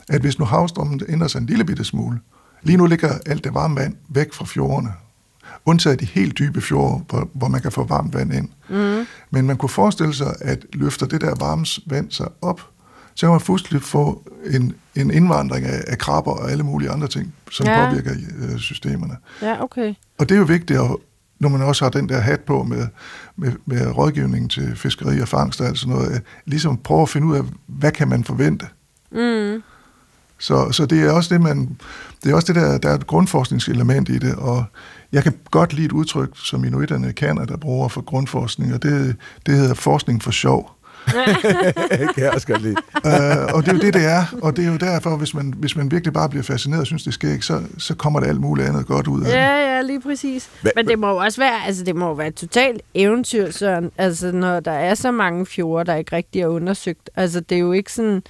at 0.09 0.21
hvis 0.21 0.39
nu 0.39 0.45
havstrømmen 0.45 1.01
ændrer 1.09 1.27
sig 1.27 1.39
en 1.39 1.45
lille 1.45 1.65
bitte 1.65 1.83
smule, 1.83 2.19
lige 2.63 2.77
nu 2.77 2.85
ligger 2.85 3.17
alt 3.25 3.43
det 3.43 3.53
varme 3.53 3.75
vand 3.75 3.95
væk 4.09 4.33
fra 4.33 4.45
fjordene, 4.45 4.93
undtaget 5.65 5.99
de 5.99 6.05
helt 6.05 6.37
dybe 6.39 6.61
fjorde, 6.61 7.03
hvor, 7.09 7.29
hvor 7.33 7.47
man 7.47 7.61
kan 7.61 7.71
få 7.71 7.83
varmt 7.83 8.13
vand 8.13 8.33
ind. 8.33 8.49
Mm. 8.69 9.05
Men 9.31 9.47
man 9.47 9.57
kunne 9.57 9.69
forestille 9.69 10.13
sig, 10.13 10.35
at 10.41 10.65
løfter 10.73 11.05
det 11.05 11.21
der 11.21 11.35
varme 11.39 11.65
vand 11.85 12.11
sig 12.11 12.27
op, 12.41 12.61
så 13.15 13.25
kan 13.27 13.31
man 13.31 13.39
fuldstændig 13.41 13.81
få 13.87 14.23
en, 14.45 14.73
en 14.95 15.11
indvandring 15.11 15.65
af, 15.65 15.83
af 15.87 15.97
krabber 15.97 16.31
og 16.31 16.51
alle 16.51 16.63
mulige 16.63 16.89
andre 16.89 17.07
ting, 17.07 17.33
som 17.51 17.67
Ja. 17.67 17.89
påvirker 17.89 18.11
øh, 18.39 18.57
systemerne. 18.57 19.17
Ja, 19.41 19.63
okay. 19.63 19.93
Og 20.17 20.29
det 20.29 20.35
er 20.35 20.39
jo 20.39 20.45
vigtigt, 20.45 20.79
at, 20.79 20.95
når 21.39 21.49
man 21.49 21.61
også 21.61 21.85
har 21.85 21.89
den 21.89 22.09
der 22.09 22.19
hat 22.19 22.39
på 22.39 22.63
med, 22.63 22.87
med, 23.35 23.51
med 23.65 23.97
rådgivning 23.97 24.51
til 24.51 24.75
fiskeri 24.75 25.19
og 25.19 25.27
fangst 25.27 25.61
og 25.61 25.67
alt 25.67 25.79
sådan 25.79 25.95
noget, 25.95 26.21
ligesom 26.45 26.77
prøve 26.77 27.01
at 27.01 27.09
finde 27.09 27.27
ud 27.27 27.35
af, 27.35 27.43
hvad 27.67 27.91
kan 27.91 28.07
man 28.07 28.23
forvente? 28.23 28.67
Mm. 29.11 29.61
Så, 30.39 30.71
så 30.71 30.85
det 30.85 31.01
er 31.03 31.11
også 31.11 31.33
det, 31.33 31.41
man, 31.41 31.77
det 32.23 32.31
er 32.31 32.35
også 32.35 32.53
det 32.53 32.61
der, 32.61 32.77
der 32.77 32.89
er 32.89 32.93
et 32.95 33.07
grundforskningselement 33.07 34.09
i 34.09 34.17
det, 34.17 34.35
og 34.35 34.63
jeg 35.11 35.23
kan 35.23 35.33
godt 35.51 35.73
lide 35.73 35.85
et 35.85 35.91
udtryk, 35.91 36.29
som 36.35 36.65
inuiterne 36.65 37.13
kan, 37.13 37.37
der 37.37 37.57
bruger 37.57 37.87
for 37.87 38.01
grundforskning, 38.01 38.73
og 38.73 38.83
det, 38.83 39.15
det 39.45 39.55
hedder 39.55 39.73
forskning 39.73 40.23
for 40.23 40.31
sjov. 40.31 40.71
kan 42.15 42.23
jeg 42.23 42.31
også 42.33 42.47
godt 42.47 42.61
lide. 42.61 42.75
øh, 43.05 43.53
og 43.53 43.63
det 43.65 43.69
er 43.69 43.73
jo 43.73 43.79
det, 43.79 43.93
det 43.93 44.05
er. 44.05 44.23
Og 44.41 44.57
det 44.57 44.65
er 44.65 44.71
jo 44.71 44.77
derfor, 44.77 45.15
hvis 45.17 45.33
man, 45.33 45.53
hvis 45.57 45.75
man 45.75 45.91
virkelig 45.91 46.13
bare 46.13 46.29
bliver 46.29 46.43
fascineret 46.43 46.81
og 46.81 46.87
synes, 46.87 47.03
det 47.03 47.13
sker 47.13 47.31
ikke, 47.31 47.45
så, 47.45 47.61
så 47.77 47.95
kommer 47.95 48.19
der 48.19 48.27
alt 48.27 48.41
muligt 48.41 48.67
andet 48.67 48.85
godt 48.87 49.07
ud 49.07 49.19
af 49.21 49.25
det. 49.25 49.33
Ja, 49.33 49.75
ja, 49.75 49.81
lige 49.81 50.01
præcis. 50.01 50.49
Hva- 50.65 50.71
Men 50.75 50.87
det 50.87 50.99
må 50.99 51.09
jo 51.09 51.17
også 51.17 51.41
være, 51.41 51.65
altså 51.65 51.83
det 51.83 51.95
må 51.95 52.07
jo 52.07 52.13
være 52.13 52.27
et 52.27 52.35
totalt 52.35 52.81
eventyr, 52.93 53.51
Søren. 53.51 53.91
Altså 53.97 54.31
når 54.31 54.59
der 54.59 54.71
er 54.71 54.93
så 54.95 55.11
mange 55.11 55.45
fjorde, 55.45 55.91
der 55.91 55.95
ikke 55.97 56.15
rigtig 56.15 56.41
er 56.41 56.47
undersøgt. 56.47 57.09
Altså 57.15 57.39
det 57.39 57.55
er 57.55 57.59
jo 57.59 57.71
ikke 57.71 57.93
sådan, 57.93 58.23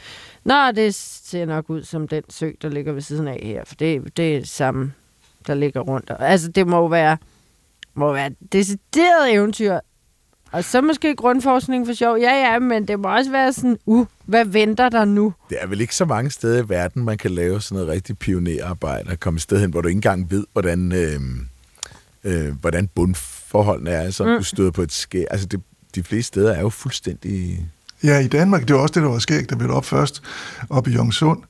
Nå, 0.44 0.72
det 0.76 0.96
ser 0.96 1.46
nok 1.46 1.70
ud 1.70 1.84
som 1.84 2.08
den 2.08 2.24
sø, 2.30 2.50
der 2.62 2.70
ligger 2.70 2.94
ved 2.94 3.02
siden 3.02 3.28
af 3.28 3.40
her, 3.44 3.62
for 3.66 3.76
det, 3.76 4.18
det 4.18 4.36
er 4.36 4.40
det 4.40 4.50
samme, 4.50 4.92
der 5.48 5.54
ligger 5.54 5.80
rundt. 5.82 6.12
Altså 6.20 6.48
det 6.52 6.68
må 6.68 6.78
jo 6.78 6.86
være, 6.86 7.18
må 7.96 8.14
være 8.14 8.28
et 8.28 8.36
decideret 8.54 9.34
eventyr. 9.34 9.80
Og 10.56 10.64
så 10.64 10.82
måske 10.82 11.16
grundforskning 11.16 11.86
for 11.86 11.94
sjov. 11.94 12.18
Ja, 12.18 12.52
ja, 12.52 12.60
men 12.60 12.88
det 12.88 13.00
må 13.00 13.16
også 13.16 13.32
være 13.32 13.54
sådan, 13.54 13.78
uh, 13.86 14.06
hvad 14.26 14.46
venter 14.46 14.90
der 14.90 15.06
nu? 15.06 15.34
Det 15.50 15.58
er 15.62 15.68
vel 15.68 15.82
ikke 15.82 15.96
så 15.96 16.06
mange 16.06 16.32
steder 16.32 16.64
i 16.64 16.70
verden, 16.70 17.04
man 17.04 17.18
kan 17.18 17.32
lave 17.32 17.62
sådan 17.62 17.76
noget 17.76 17.90
rigtig 17.90 18.18
pionerarbejde 18.18 19.10
og 19.10 19.20
komme 19.20 19.38
et 19.38 19.42
sted 19.42 19.60
hen, 19.60 19.70
hvor 19.70 19.82
du 19.82 19.88
ikke 19.88 19.98
engang 19.98 20.32
ved, 20.32 20.46
hvordan, 20.54 20.92
øh, 20.92 21.20
øh, 22.24 22.54
hvordan 22.62 22.88
bundforholdene 22.88 23.90
er. 23.90 24.02
Altså, 24.02 24.26
mm. 24.26 24.38
du 24.38 24.44
støder 24.44 24.72
på 24.72 24.82
et 24.82 24.92
skær. 24.92 25.26
Altså, 25.32 25.48
det, 25.48 25.62
de 25.96 26.04
fleste 26.04 26.28
steder 26.28 26.54
er 26.54 26.62
jo 26.62 26.70
fuldstændig... 26.70 27.66
Ja, 28.04 28.20
i 28.20 28.28
Danmark, 28.28 28.68
det 28.68 28.76
var 28.76 28.82
også 28.82 28.94
det, 28.94 29.04
der 29.04 29.10
var 29.10 29.20
skægt, 29.20 29.60
vi 29.60 29.68
var 29.68 29.74
op 29.74 29.86
først, 29.86 30.24
op 30.70 30.88
i 30.88 30.92
Jongsund. 30.92 31.44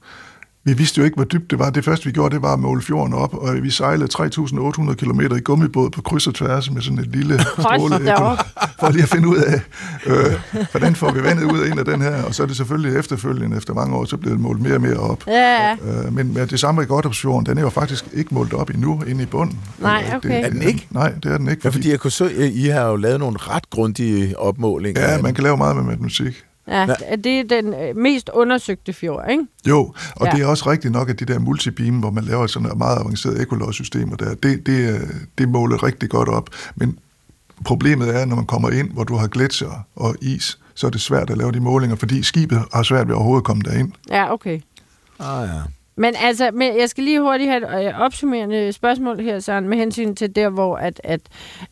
Vi 0.67 0.73
vidste 0.73 0.97
jo 0.99 1.05
ikke, 1.05 1.15
hvor 1.15 1.23
dybt 1.23 1.51
det 1.51 1.59
var. 1.59 1.69
Det 1.69 1.85
første, 1.85 2.05
vi 2.05 2.11
gjorde, 2.11 2.35
det 2.35 2.41
var 2.41 2.53
at 2.53 2.59
måle 2.59 2.81
fjorden 2.81 3.13
op, 3.13 3.33
og 3.33 3.55
vi 3.63 3.69
sejlede 3.69 4.09
3.800 4.17 4.93
km 4.93 5.21
i 5.21 5.39
gummibåd 5.39 5.89
på 5.89 6.01
kryds 6.01 6.27
og 6.27 6.35
tværs 6.35 6.71
med 6.71 6.81
sådan 6.81 6.99
et 6.99 7.07
lille 7.07 7.39
stråle, 7.59 8.05
da 8.05 8.13
op. 8.13 8.37
for 8.79 8.89
lige 8.91 9.03
at 9.03 9.09
finde 9.09 9.27
ud 9.27 9.37
af, 9.37 9.61
øh, 10.05 10.33
hvordan 10.71 10.95
får 10.95 11.11
vi 11.11 11.23
vandet 11.23 11.43
ud 11.43 11.59
af 11.59 11.71
en 11.71 11.79
af 11.79 11.85
den 11.85 12.01
her. 12.01 12.23
Og 12.23 12.35
så 12.35 12.43
er 12.43 12.47
det 12.47 12.57
selvfølgelig 12.57 12.99
efterfølgende, 12.99 13.57
efter 13.57 13.73
mange 13.73 13.95
år, 13.95 14.05
så 14.05 14.17
blev 14.17 14.31
det 14.31 14.39
målt 14.39 14.61
mere 14.61 14.73
og 14.75 14.81
mere 14.81 14.97
op. 14.97 15.23
Ja, 15.27 15.71
Øh, 15.73 16.13
men 16.13 16.33
med 16.33 16.47
det 16.47 16.59
samme 16.59 16.83
i 16.83 16.85
Godthåbsfjorden, 16.85 17.45
den 17.45 17.57
er 17.57 17.61
jo 17.61 17.69
faktisk 17.69 18.05
ikke 18.13 18.33
målt 18.33 18.53
op 18.53 18.69
endnu 18.69 19.01
inde 19.07 19.23
i 19.23 19.25
bunden. 19.25 19.59
Nej, 19.79 20.03
Øh, 20.09 20.15
okay. 20.15 20.43
Er 20.45 20.49
den 20.49 20.61
ikke? 20.61 20.87
Nej, 20.91 21.11
det 21.23 21.31
er 21.31 21.37
den 21.37 21.49
ikke. 21.49 21.61
Ja, 21.63 21.69
fordi 21.69 21.91
jeg 21.91 21.99
kunne 21.99 22.11
så, 22.11 22.29
I 22.53 22.65
har 22.65 22.87
jo 22.87 22.95
lavet 22.95 23.19
nogle 23.19 23.37
ret 23.39 23.69
grundige 23.69 24.39
opmålinger. 24.39 25.01
ja, 25.01 25.07
af 25.07 25.23
man 25.23 25.33
kan 25.33 25.43
lave 25.43 25.57
meget 25.57 25.75
med 25.75 25.83
matematik. 25.83 26.43
Ja, 26.67 26.87
det 27.23 27.39
er 27.39 27.43
den 27.61 27.73
øh, 27.73 27.95
mest 27.95 28.29
undersøgte 28.33 28.93
fjord, 28.93 29.25
ikke? 29.29 29.43
Jo, 29.67 29.79
og 29.79 29.93
Ja. 30.21 30.25
ja. 30.25 30.31
det 30.31 30.41
er 30.43 30.47
også 30.47 30.69
rigtigt 30.69 30.93
nok, 30.93 31.09
at 31.09 31.19
de 31.19 31.25
der 31.25 31.39
multibeam, 31.39 31.99
hvor 31.99 32.11
man 32.11 32.23
laver 32.23 32.47
sådan 32.47 32.63
nogle 32.63 32.77
meget 32.77 32.99
avancerede 32.99 33.41
ekologsystemer 33.41 34.15
der, 34.15 34.33
det, 34.35 34.65
det, 34.65 34.93
øh, 34.93 34.99
det 35.37 35.49
måler 35.49 35.83
rigtig 35.83 36.09
godt 36.09 36.29
op. 36.29 36.49
Men 36.75 36.99
problemet 37.65 38.15
er, 38.15 38.25
når 38.25 38.35
man 38.35 38.45
kommer 38.45 38.69
ind, 38.69 38.91
hvor 38.91 39.03
du 39.03 39.15
har 39.15 39.27
gletsjer 39.27 39.85
og 39.95 40.15
is, 40.21 40.59
så 40.75 40.87
er 40.87 40.91
det 40.91 41.01
svært 41.01 41.29
at 41.29 41.37
lave 41.37 41.51
de 41.51 41.59
målinger, 41.59 41.95
fordi 41.95 42.23
skibet 42.23 42.61
har 42.73 42.83
svært 42.83 43.07
ved 43.07 43.15
overhovedet 43.15 43.41
at 43.41 43.45
komme 43.45 43.63
derind. 43.63 43.91
Ja, 44.09 44.33
okay. 44.33 44.59
Ah, 45.19 45.47
ja. 45.47 45.61
Men 45.97 46.13
altså, 46.17 46.51
men 46.53 46.77
jeg 46.77 46.89
skal 46.89 47.03
lige 47.03 47.21
hurtigt 47.21 47.49
have 47.49 47.85
et 47.85 47.87
øh, 47.87 47.99
opsummerende 47.99 48.71
spørgsmål 48.71 49.19
her, 49.19 49.39
Søren, 49.39 49.69
med 49.69 49.77
hensyn 49.77 50.15
til 50.15 50.35
der, 50.35 50.49
hvor 50.49 50.75
at, 50.75 51.01
at, 51.03 51.21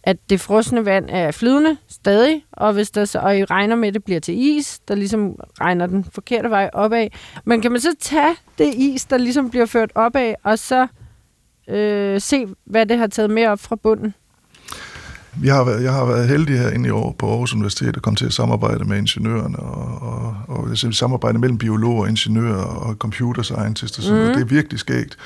at 0.04 0.18
det 0.30 0.40
frosne 0.42 0.86
vand 0.86 1.06
er 1.10 1.32
flydende 1.32 1.78
stadig, 1.90 2.46
og 2.52 2.74
hvis 2.74 2.92
der 2.92 3.06
så, 3.06 3.20
og 3.20 3.38
I 3.38 3.46
regner 3.46 3.76
med, 3.76 3.88
at 3.88 3.94
det 3.94 4.04
bliver 4.04 4.20
til 4.20 4.38
is, 4.38 4.80
der 4.80 4.96
ligesom 4.96 5.36
regner 5.62 5.88
den 5.88 6.04
forkerte 6.04 6.50
vej 6.50 6.70
opad. 6.74 7.08
Men 7.46 7.62
kan 7.62 7.72
man 7.72 7.82
så 7.82 7.96
tage 8.00 8.36
det 8.58 8.74
is, 8.74 9.06
der 9.06 9.18
ligesom 9.18 9.50
bliver 9.50 9.66
ført 9.66 9.92
opad, 9.96 10.34
og 10.44 10.60
så 10.60 10.88
øh, 11.70 12.22
se, 12.22 12.48
hvad 12.66 12.86
det 12.86 12.98
har 12.98 13.08
taget 13.08 13.30
med 13.30 13.48
op 13.48 13.60
fra 13.60 13.76
bunden? 13.76 14.14
Vi 15.36 15.48
har 15.48 15.64
været, 15.64 15.84
jeg 15.84 15.94
har 15.94 16.06
været 16.06 16.28
heldig 16.28 16.60
herinde 16.60 16.88
i 16.88 16.92
år 16.92 17.16
på 17.20 17.30
Aarhus 17.30 17.54
Universitet 17.54 17.96
og 17.96 18.02
kom 18.02 18.16
til 18.16 18.26
at 18.26 18.34
samarbejde 18.34 18.86
med 18.86 18.98
ingeniørerne 18.98 19.60
og, 19.60 20.02
og, 20.02 20.36
og 20.48 20.70
jeg 20.70 20.78
siger, 20.78 20.92
samarbejde 20.92 21.40
mellem 21.40 21.58
biologer, 21.58 22.08
ingeniører 22.08 22.64
og 22.64 22.96
computer 22.96 23.42
scientists 23.42 23.98
og 23.98 24.04
sådan 24.04 24.18
mm. 24.18 24.22
noget. 24.22 24.36
Det 24.36 24.42
er 24.42 24.48
virkelig 24.48 24.80
skægt. 24.80 25.18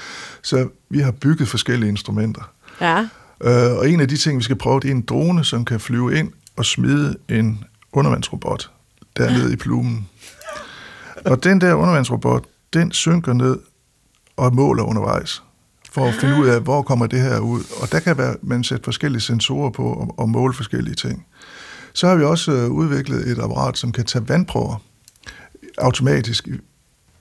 Så 0.41 0.70
vi 0.89 1.00
har 1.00 1.12
bygget 1.12 1.48
forskellige 1.48 1.89
instrumenter. 1.89 2.52
Ja. 2.82 3.00
Øh, 3.43 3.78
og 3.78 3.89
en 3.89 4.00
af 4.00 4.08
de 4.08 4.17
ting, 4.17 4.38
vi 4.38 4.43
skal 4.43 4.56
prøve, 4.56 4.80
det 4.80 4.88
er 4.88 4.96
en 4.96 5.02
drone, 5.02 5.43
som 5.46 5.65
kan 5.65 5.80
flyve 5.80 6.20
ind 6.20 6.32
og 6.56 6.65
smide 6.65 7.15
en 7.30 7.63
undervandsrobot 7.93 8.70
dernede 9.17 9.54
i 9.54 9.56
plumen. 9.56 10.10
Og 11.26 11.43
den 11.43 11.62
der 11.62 11.74
undervandsrobot, 11.74 12.43
den 12.74 12.91
synker 12.91 13.34
ned 13.34 13.60
og 14.38 14.56
måler 14.56 14.84
undervejs 14.84 15.43
for 15.91 16.08
at 16.08 16.13
finde 16.13 16.41
ud 16.41 16.47
af, 16.47 16.62
hvor 16.62 16.82
kommer 16.82 17.08
det 17.08 17.21
her 17.21 17.39
ud. 17.39 17.62
Og 17.82 17.91
der 17.91 18.00
kan 18.00 18.17
være, 18.17 18.36
man 18.41 18.63
sætte 18.63 18.84
forskellige 18.84 19.21
sensorer 19.21 19.69
på 19.69 19.84
og, 19.84 20.15
og 20.17 20.30
måle 20.30 20.54
forskellige 20.54 20.95
ting. 20.95 21.26
Så 21.93 22.08
har 22.08 22.15
vi 22.15 22.23
også 22.23 22.52
øh, 22.52 22.69
udviklet 22.69 23.28
et 23.28 23.39
apparat, 23.39 23.78
som 23.78 23.91
kan 23.91 24.06
tage 24.06 24.30
vandprøver 24.30 24.82
automatisk 25.78 26.47
i, 26.47 26.54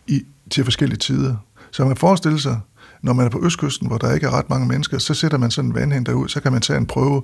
i, 0.06 0.22
til 0.50 0.64
forskellige 0.64 0.98
tider. 0.98 1.36
Så 1.70 1.82
man 1.82 1.90
kan 1.90 1.96
forestille 1.96 2.40
sig, 2.40 2.60
når 3.02 3.12
man 3.12 3.26
er 3.26 3.30
på 3.30 3.44
Østkysten, 3.44 3.88
hvor 3.88 3.98
der 3.98 4.14
ikke 4.14 4.26
er 4.26 4.30
ret 4.30 4.50
mange 4.50 4.68
mennesker, 4.68 4.98
så 4.98 5.14
sætter 5.14 5.38
man 5.38 5.50
sådan 5.50 5.70
en 5.70 5.74
vandhænd 5.74 6.06
derud, 6.06 6.28
så 6.28 6.40
kan 6.40 6.52
man 6.52 6.60
tage 6.60 6.78
en 6.78 6.86
prøve 6.86 7.22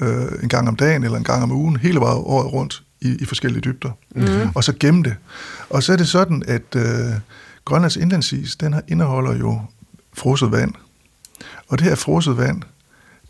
øh, 0.00 0.26
en 0.42 0.48
gang 0.48 0.68
om 0.68 0.76
dagen 0.76 1.04
eller 1.04 1.18
en 1.18 1.24
gang 1.24 1.42
om 1.42 1.52
ugen, 1.52 1.76
hele 1.76 2.00
vejen 2.00 2.22
året 2.24 2.52
rundt 2.52 2.82
i, 3.00 3.16
i 3.20 3.24
forskellige 3.24 3.60
dybder. 3.60 3.90
Mm-hmm. 4.14 4.50
Og 4.54 4.64
så 4.64 4.72
gemme 4.80 5.02
det. 5.02 5.16
Og 5.70 5.82
så 5.82 5.92
er 5.92 5.96
det 5.96 6.08
sådan, 6.08 6.42
at 6.46 6.76
øh, 6.76 6.82
Grønlands 7.64 7.96
indlandsis, 7.96 8.56
den 8.56 8.72
har, 8.72 8.82
indeholder 8.88 9.36
jo 9.36 9.60
frosset 10.18 10.52
vand. 10.52 10.74
Og 11.68 11.78
det 11.78 11.86
her 11.86 11.94
frosset 11.94 12.36
vand, 12.36 12.62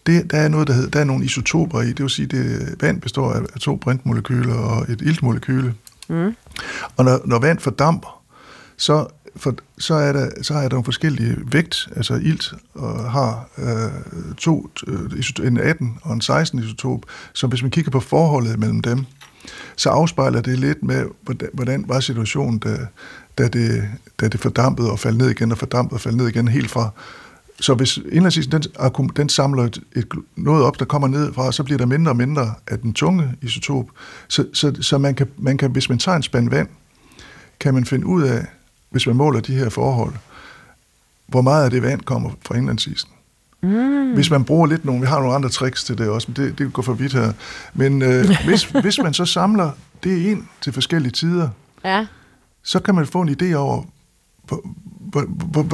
det, 0.07 0.31
der 0.31 0.39
er 0.39 0.49
noget, 0.49 0.69
der 0.69 0.75
hedder, 0.75 0.91
der 0.91 1.01
er 1.01 1.05
nogle 1.05 1.25
isotoper 1.25 1.81
i. 1.81 1.89
Det 1.89 2.03
vil 2.03 2.11
sige, 2.11 2.27
det 2.27 2.75
vand 2.81 3.01
består 3.01 3.33
af, 3.33 3.43
to 3.61 3.77
brintmolekyler 3.77 4.55
og 4.55 4.87
et 4.93 5.01
iltmolekyle. 5.03 5.75
Mm. 6.09 6.35
Og 6.97 7.05
når, 7.05 7.21
når 7.25 7.39
vand 7.39 7.59
fordamper, 7.59 8.23
så, 8.77 9.07
for, 9.37 9.55
så, 9.79 9.95
er 9.95 10.13
der, 10.13 10.31
så 10.43 10.55
er 10.55 10.63
der 10.63 10.69
nogle 10.69 10.85
forskellige 10.85 11.37
vægt, 11.53 11.89
altså 11.97 12.15
ilt 12.15 12.55
og 12.75 13.11
har 13.11 13.49
øh, 13.59 14.35
to, 14.37 14.71
øh, 14.87 15.47
en 15.47 15.61
18 15.61 15.99
og 16.03 16.15
en 16.15 16.21
16 16.21 16.59
isotop, 16.59 17.01
så 17.33 17.47
hvis 17.47 17.63
man 17.63 17.71
kigger 17.71 17.91
på 17.91 18.01
forholdet 18.01 18.59
mellem 18.59 18.81
dem, 18.81 19.07
så 19.77 19.91
afspejler 19.91 20.41
det 20.41 20.59
lidt 20.59 20.83
med, 20.83 21.05
hvordan, 21.23 21.49
hvordan 21.53 21.85
var 21.89 22.01
situationen, 22.01 22.59
da, 22.59 22.77
da, 23.39 23.49
det, 23.49 23.89
da 24.21 24.29
det 24.29 24.41
fordampede 24.41 24.91
og 24.91 24.99
faldt 24.99 25.19
ned 25.19 25.31
igen, 25.31 25.53
og 25.53 25.59
fordampede 25.59 25.97
og 25.97 26.01
faldt 26.01 26.17
ned 26.17 26.29
igen 26.29 26.49
helt 26.49 26.71
fra. 26.71 26.91
Så 27.61 27.75
hvis 27.75 27.97
indlandsisen, 27.97 28.53
den, 28.53 28.63
den 29.17 29.29
samler 29.29 29.65
et, 29.65 29.79
et, 29.97 30.07
noget 30.37 30.65
op, 30.65 30.79
der 30.79 30.85
kommer 30.85 31.09
ned 31.09 31.33
fra, 31.33 31.53
så 31.53 31.65
bliver 31.65 31.79
der 31.79 31.87
mindre 31.87 32.13
og 32.13 32.17
mindre 32.17 32.55
af 32.67 32.79
den 32.79 32.93
tunge 32.93 33.35
isotop. 33.43 33.87
Så, 34.29 34.47
så, 34.53 34.75
så 34.81 34.99
man, 34.99 35.15
kan, 35.15 35.27
man 35.39 35.59
kan, 35.59 35.71
hvis 35.71 35.89
man 35.89 35.99
tager 35.99 36.17
en 36.17 36.23
spand 36.23 36.51
vand, 36.51 36.69
kan 37.61 37.75
man 37.75 37.85
finde 37.85 38.07
ud 38.07 38.23
af, 38.23 38.47
hvis 38.91 39.07
man 39.07 39.17
måler 39.17 39.41
de 39.41 39.55
her 39.55 39.69
forhold, 39.69 40.13
hvor 41.27 41.43
meget 41.43 41.65
af 41.65 41.71
det 41.71 41.83
vand 41.83 42.01
kommer 42.01 42.31
fra 42.47 42.57
indlandsisen. 42.57 43.11
Mm. 43.63 44.13
Hvis 44.15 44.31
man 44.31 44.45
bruger 44.45 44.67
lidt 44.67 44.85
nogle, 44.85 45.01
vi 45.01 45.07
har 45.07 45.19
nogle 45.19 45.35
andre 45.35 45.49
tricks 45.49 45.85
til 45.85 45.99
det 45.99 46.09
også, 46.09 46.29
men 46.31 46.37
det, 46.37 46.59
det 46.59 46.73
går 46.73 46.83
for 46.83 46.93
vidt 46.93 47.13
her. 47.13 47.33
Men 47.75 48.03
øh, 48.03 48.27
hvis, 48.45 48.65
hvis 48.83 48.99
man 48.99 49.15
så 49.15 49.25
samler 49.25 49.71
det 50.05 50.19
ind 50.19 50.43
til 50.61 50.73
forskellige 50.73 51.13
tider, 51.13 51.49
Ja. 51.85 52.07
Så 52.69 52.79
kan 52.81 52.95
man 52.95 53.07
få 53.07 53.21
en 53.21 53.29
idé 53.29 53.55
over, 53.55 53.83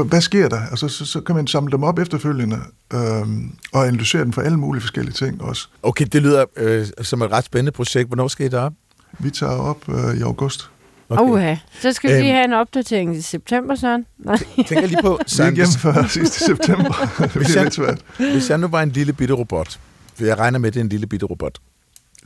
hvad 0.04 0.20
sker 0.20 0.48
der? 0.48 0.60
Altså, 0.70 0.88
så, 0.88 1.06
så 1.06 1.20
kan 1.20 1.34
man 1.34 1.46
samle 1.46 1.72
dem 1.72 1.82
op 1.82 1.98
efterfølgende 1.98 2.58
øhm, 2.92 3.52
og 3.72 3.86
analysere 3.86 4.24
dem 4.24 4.32
for 4.32 4.42
alle 4.42 4.58
mulige 4.58 4.80
forskellige 4.80 5.12
ting 5.14 5.42
også. 5.42 5.68
Okay, 5.82 6.06
det 6.12 6.22
lyder 6.22 6.44
øh, 6.56 6.86
som 7.02 7.22
et 7.22 7.30
ret 7.32 7.44
spændende 7.44 7.72
projekt. 7.72 8.08
Hvornår 8.08 8.28
skal 8.28 8.46
I 8.46 8.48
derop? 8.48 8.72
Vi 9.18 9.30
tager 9.30 9.52
op 9.52 9.88
øh, 9.88 10.16
i 10.18 10.20
august. 10.22 10.70
Okay. 11.08 11.22
Uha. 11.32 11.56
Så 11.82 11.92
skal 11.92 12.10
vi 12.10 12.14
lige 12.14 12.26
Øhm. 12.28 12.34
have 12.34 12.44
en 12.44 12.52
opdatering 12.52 13.16
i 13.16 13.20
september, 13.20 13.74
Søren. 13.74 14.06
Nej. 14.18 14.36
Tænker 14.56 14.86
lige 14.86 14.98
på, 15.02 15.10
Vi 15.10 15.22
er 15.24 15.28
Søren, 15.28 15.54
hvis, 15.54 15.74
hjemme 15.74 15.94
før 15.94 16.06
sidste 16.08 16.44
september. 16.44 16.92
det 17.34 17.56
er 17.56 17.62
lidt 17.62 17.74
svært. 17.74 18.00
hvis 18.16 18.50
jeg 18.50 18.58
nu 18.58 18.66
var 18.66 18.82
en 18.82 18.90
lille 18.90 19.12
bitte 19.12 19.34
robot, 19.34 19.78
for 20.16 20.24
jeg 20.24 20.38
regner 20.38 20.58
med, 20.58 20.68
at 20.68 20.74
det 20.74 20.80
er 20.80 20.84
en 20.84 20.88
lille 20.88 21.06
bitte 21.06 21.26
robot, 21.26 21.58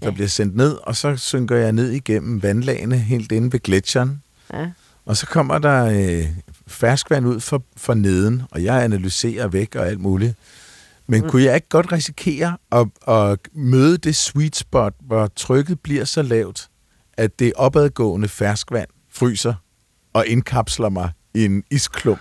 der 0.01 0.07
Ja. 0.07 0.11
bliver 0.11 0.29
sendt 0.29 0.57
ned, 0.57 0.77
og 0.83 0.97
så 0.97 1.17
synker 1.17 1.57
jeg 1.57 1.73
ned 1.73 1.91
igennem 1.91 2.43
vandlagene 2.43 2.99
helt 2.99 3.33
inde 3.33 3.53
ved 3.53 3.61
gletsjeren, 3.61 4.23
Ja. 4.53 4.71
og 5.07 5.17
så 5.17 5.27
kommer 5.27 5.59
der 5.59 5.85
øh, 5.85 6.27
ferskvand 6.67 7.27
ud 7.27 7.41
for, 7.41 7.63
for 7.77 7.95
neden, 7.95 8.43
og 8.51 8.65
jeg 8.65 8.85
analyserer 8.85 9.49
væk 9.49 9.75
og 9.75 9.87
alt 9.89 10.01
muligt. 10.01 10.35
Men 11.07 11.23
Mm. 11.23 11.29
kunne 11.31 11.43
jeg 11.43 11.55
ikke 11.55 11.69
godt 11.69 11.93
risikere 11.93 12.57
at, 12.73 12.87
at 13.15 13.39
møde 13.53 13.99
det 13.99 14.17
sweet 14.17 14.57
spot, 14.57 14.93
hvor 15.01 15.27
trykket 15.37 15.81
bliver 15.81 16.05
så 16.05 16.23
lavt, 16.23 16.69
at 17.17 17.39
det 17.39 17.53
opadgående 17.57 18.29
ferskvand 18.29 18.89
fryser 19.13 19.55
og 20.13 20.27
indkapsler 20.27 20.89
mig 20.89 21.11
i 21.35 21.45
en 21.45 21.65
isklump? 21.71 22.21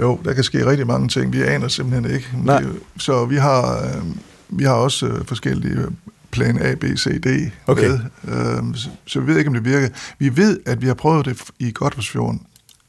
Jo, 0.00 0.20
der 0.24 0.32
kan 0.34 0.44
ske 0.44 0.66
rigtig 0.66 0.86
mange 0.86 1.08
ting. 1.08 1.32
Vi 1.32 1.42
aner 1.42 1.68
simpelthen 1.68 2.14
ikke. 2.14 2.28
Nej. 2.44 2.64
Så 2.98 3.24
vi 3.24 3.36
har, 3.36 3.84
øh, 3.86 4.02
vi 4.48 4.64
har 4.64 4.72
også 4.74 5.06
øh, 5.06 5.24
forskellige 5.26 5.74
øh, 5.74 5.90
plan 6.30 6.58
A, 6.62 6.74
B, 6.74 6.84
C, 6.96 7.20
D 7.20 7.50
Okay. 7.66 7.88
med. 7.88 7.98
Øh, 8.68 8.74
så, 8.76 8.88
så 9.06 9.20
vi 9.20 9.26
ved 9.26 9.38
ikke, 9.38 9.48
om 9.48 9.54
det 9.54 9.64
virker. 9.64 9.88
Vi 10.18 10.36
ved, 10.36 10.60
at 10.66 10.82
vi 10.82 10.86
har 10.86 10.94
prøvet 10.94 11.26
det 11.26 11.42
i 11.58 11.70
Godtforsfjorden 11.72 12.46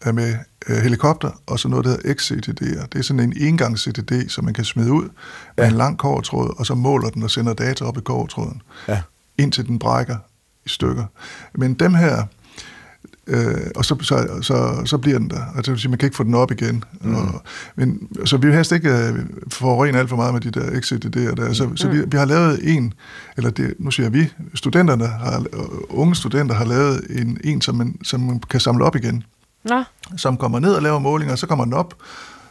øh, 0.08 0.16
med 0.16 0.36
øh, 0.70 0.78
helikopter, 0.78 1.32
og 1.48 1.60
så 1.60 1.68
noget, 1.68 1.86
der 1.86 1.92
hedder 1.92 2.14
XCTD'er. 2.14 2.86
Det 2.94 3.00
er 3.00 3.02
sådan 3.04 3.20
en 3.20 3.34
engangs-CTD, 3.38 4.30
som 4.30 4.46
man 4.46 4.54
kan 4.54 4.66
smide 4.66 4.92
ud 4.92 5.04
med 5.58 5.66
Ja. 5.66 5.70
en 5.70 5.76
lang 5.78 5.98
kovertråd, 5.98 6.54
og 6.60 6.66
så 6.66 6.76
måler 6.76 7.10
den 7.10 7.24
og 7.24 7.32
sender 7.32 7.54
data 7.54 7.86
op 7.86 7.98
i 7.98 8.02
kovertråden, 8.02 8.62
Ja. 8.88 9.02
indtil 9.38 9.68
den 9.68 9.80
brækker 9.80 10.18
i 10.66 10.70
stykker. 10.70 11.06
Men 11.56 11.74
dem 11.74 11.94
her, 11.94 12.24
øh, 13.28 13.72
og 13.76 13.86
så, 13.86 13.96
så, 14.02 14.28
så, 14.42 14.82
så 14.86 14.98
bliver 14.98 15.20
den 15.20 15.30
der. 15.30 15.46
Altså, 15.46 15.62
det 15.62 15.72
vil 15.72 15.80
sige, 15.80 15.90
man 15.90 16.00
kan 16.00 16.08
ikke 16.08 16.16
få 16.16 16.24
den 16.24 16.34
op 16.34 16.52
igen. 16.52 16.84
Mm. 17.02 17.16
Og, 17.16 17.42
men, 17.76 18.08
så 18.26 18.38
vi 18.38 18.48
vil 18.48 18.56
helst 18.56 18.72
ikke 18.72 18.90
øh, 18.90 19.26
forurene 19.48 20.00
alt 20.00 20.10
for 20.10 20.16
meget 20.16 20.34
med 20.34 20.42
de 20.42 20.52
der 20.52 20.66
XCD'er 20.70 21.36
der. 21.36 21.54
Så, 21.54 21.68
mm. 21.68 21.78
så 21.78 21.90
vi, 21.90 22.02
vi 22.08 22.18
har 22.18 22.26
lavet 22.26 22.76
en, 22.76 22.94
eller 23.38 23.50
det, 23.50 23.74
nu 23.80 23.92
siger 23.92 24.10
vi, 24.10 24.30
studenterne 24.54 25.08
har, 25.08 25.46
unge 25.90 26.16
studenter 26.16 26.56
har 26.56 26.66
lavet 26.66 27.06
en, 27.10 27.38
en 27.44 27.62
som, 27.62 27.76
man, 27.76 27.96
som 28.04 28.20
man 28.20 28.40
kan 28.40 28.60
samle 28.60 28.86
op 28.86 28.96
igen. 28.96 29.24
Nå. 29.64 29.84
Som 30.18 30.38
kommer 30.38 30.60
ned 30.60 30.74
og 30.74 30.82
laver 30.82 31.00
målinger, 31.00 31.36
så 31.36 31.48
kommer 31.48 31.66
den 31.66 31.74
op, 31.74 31.94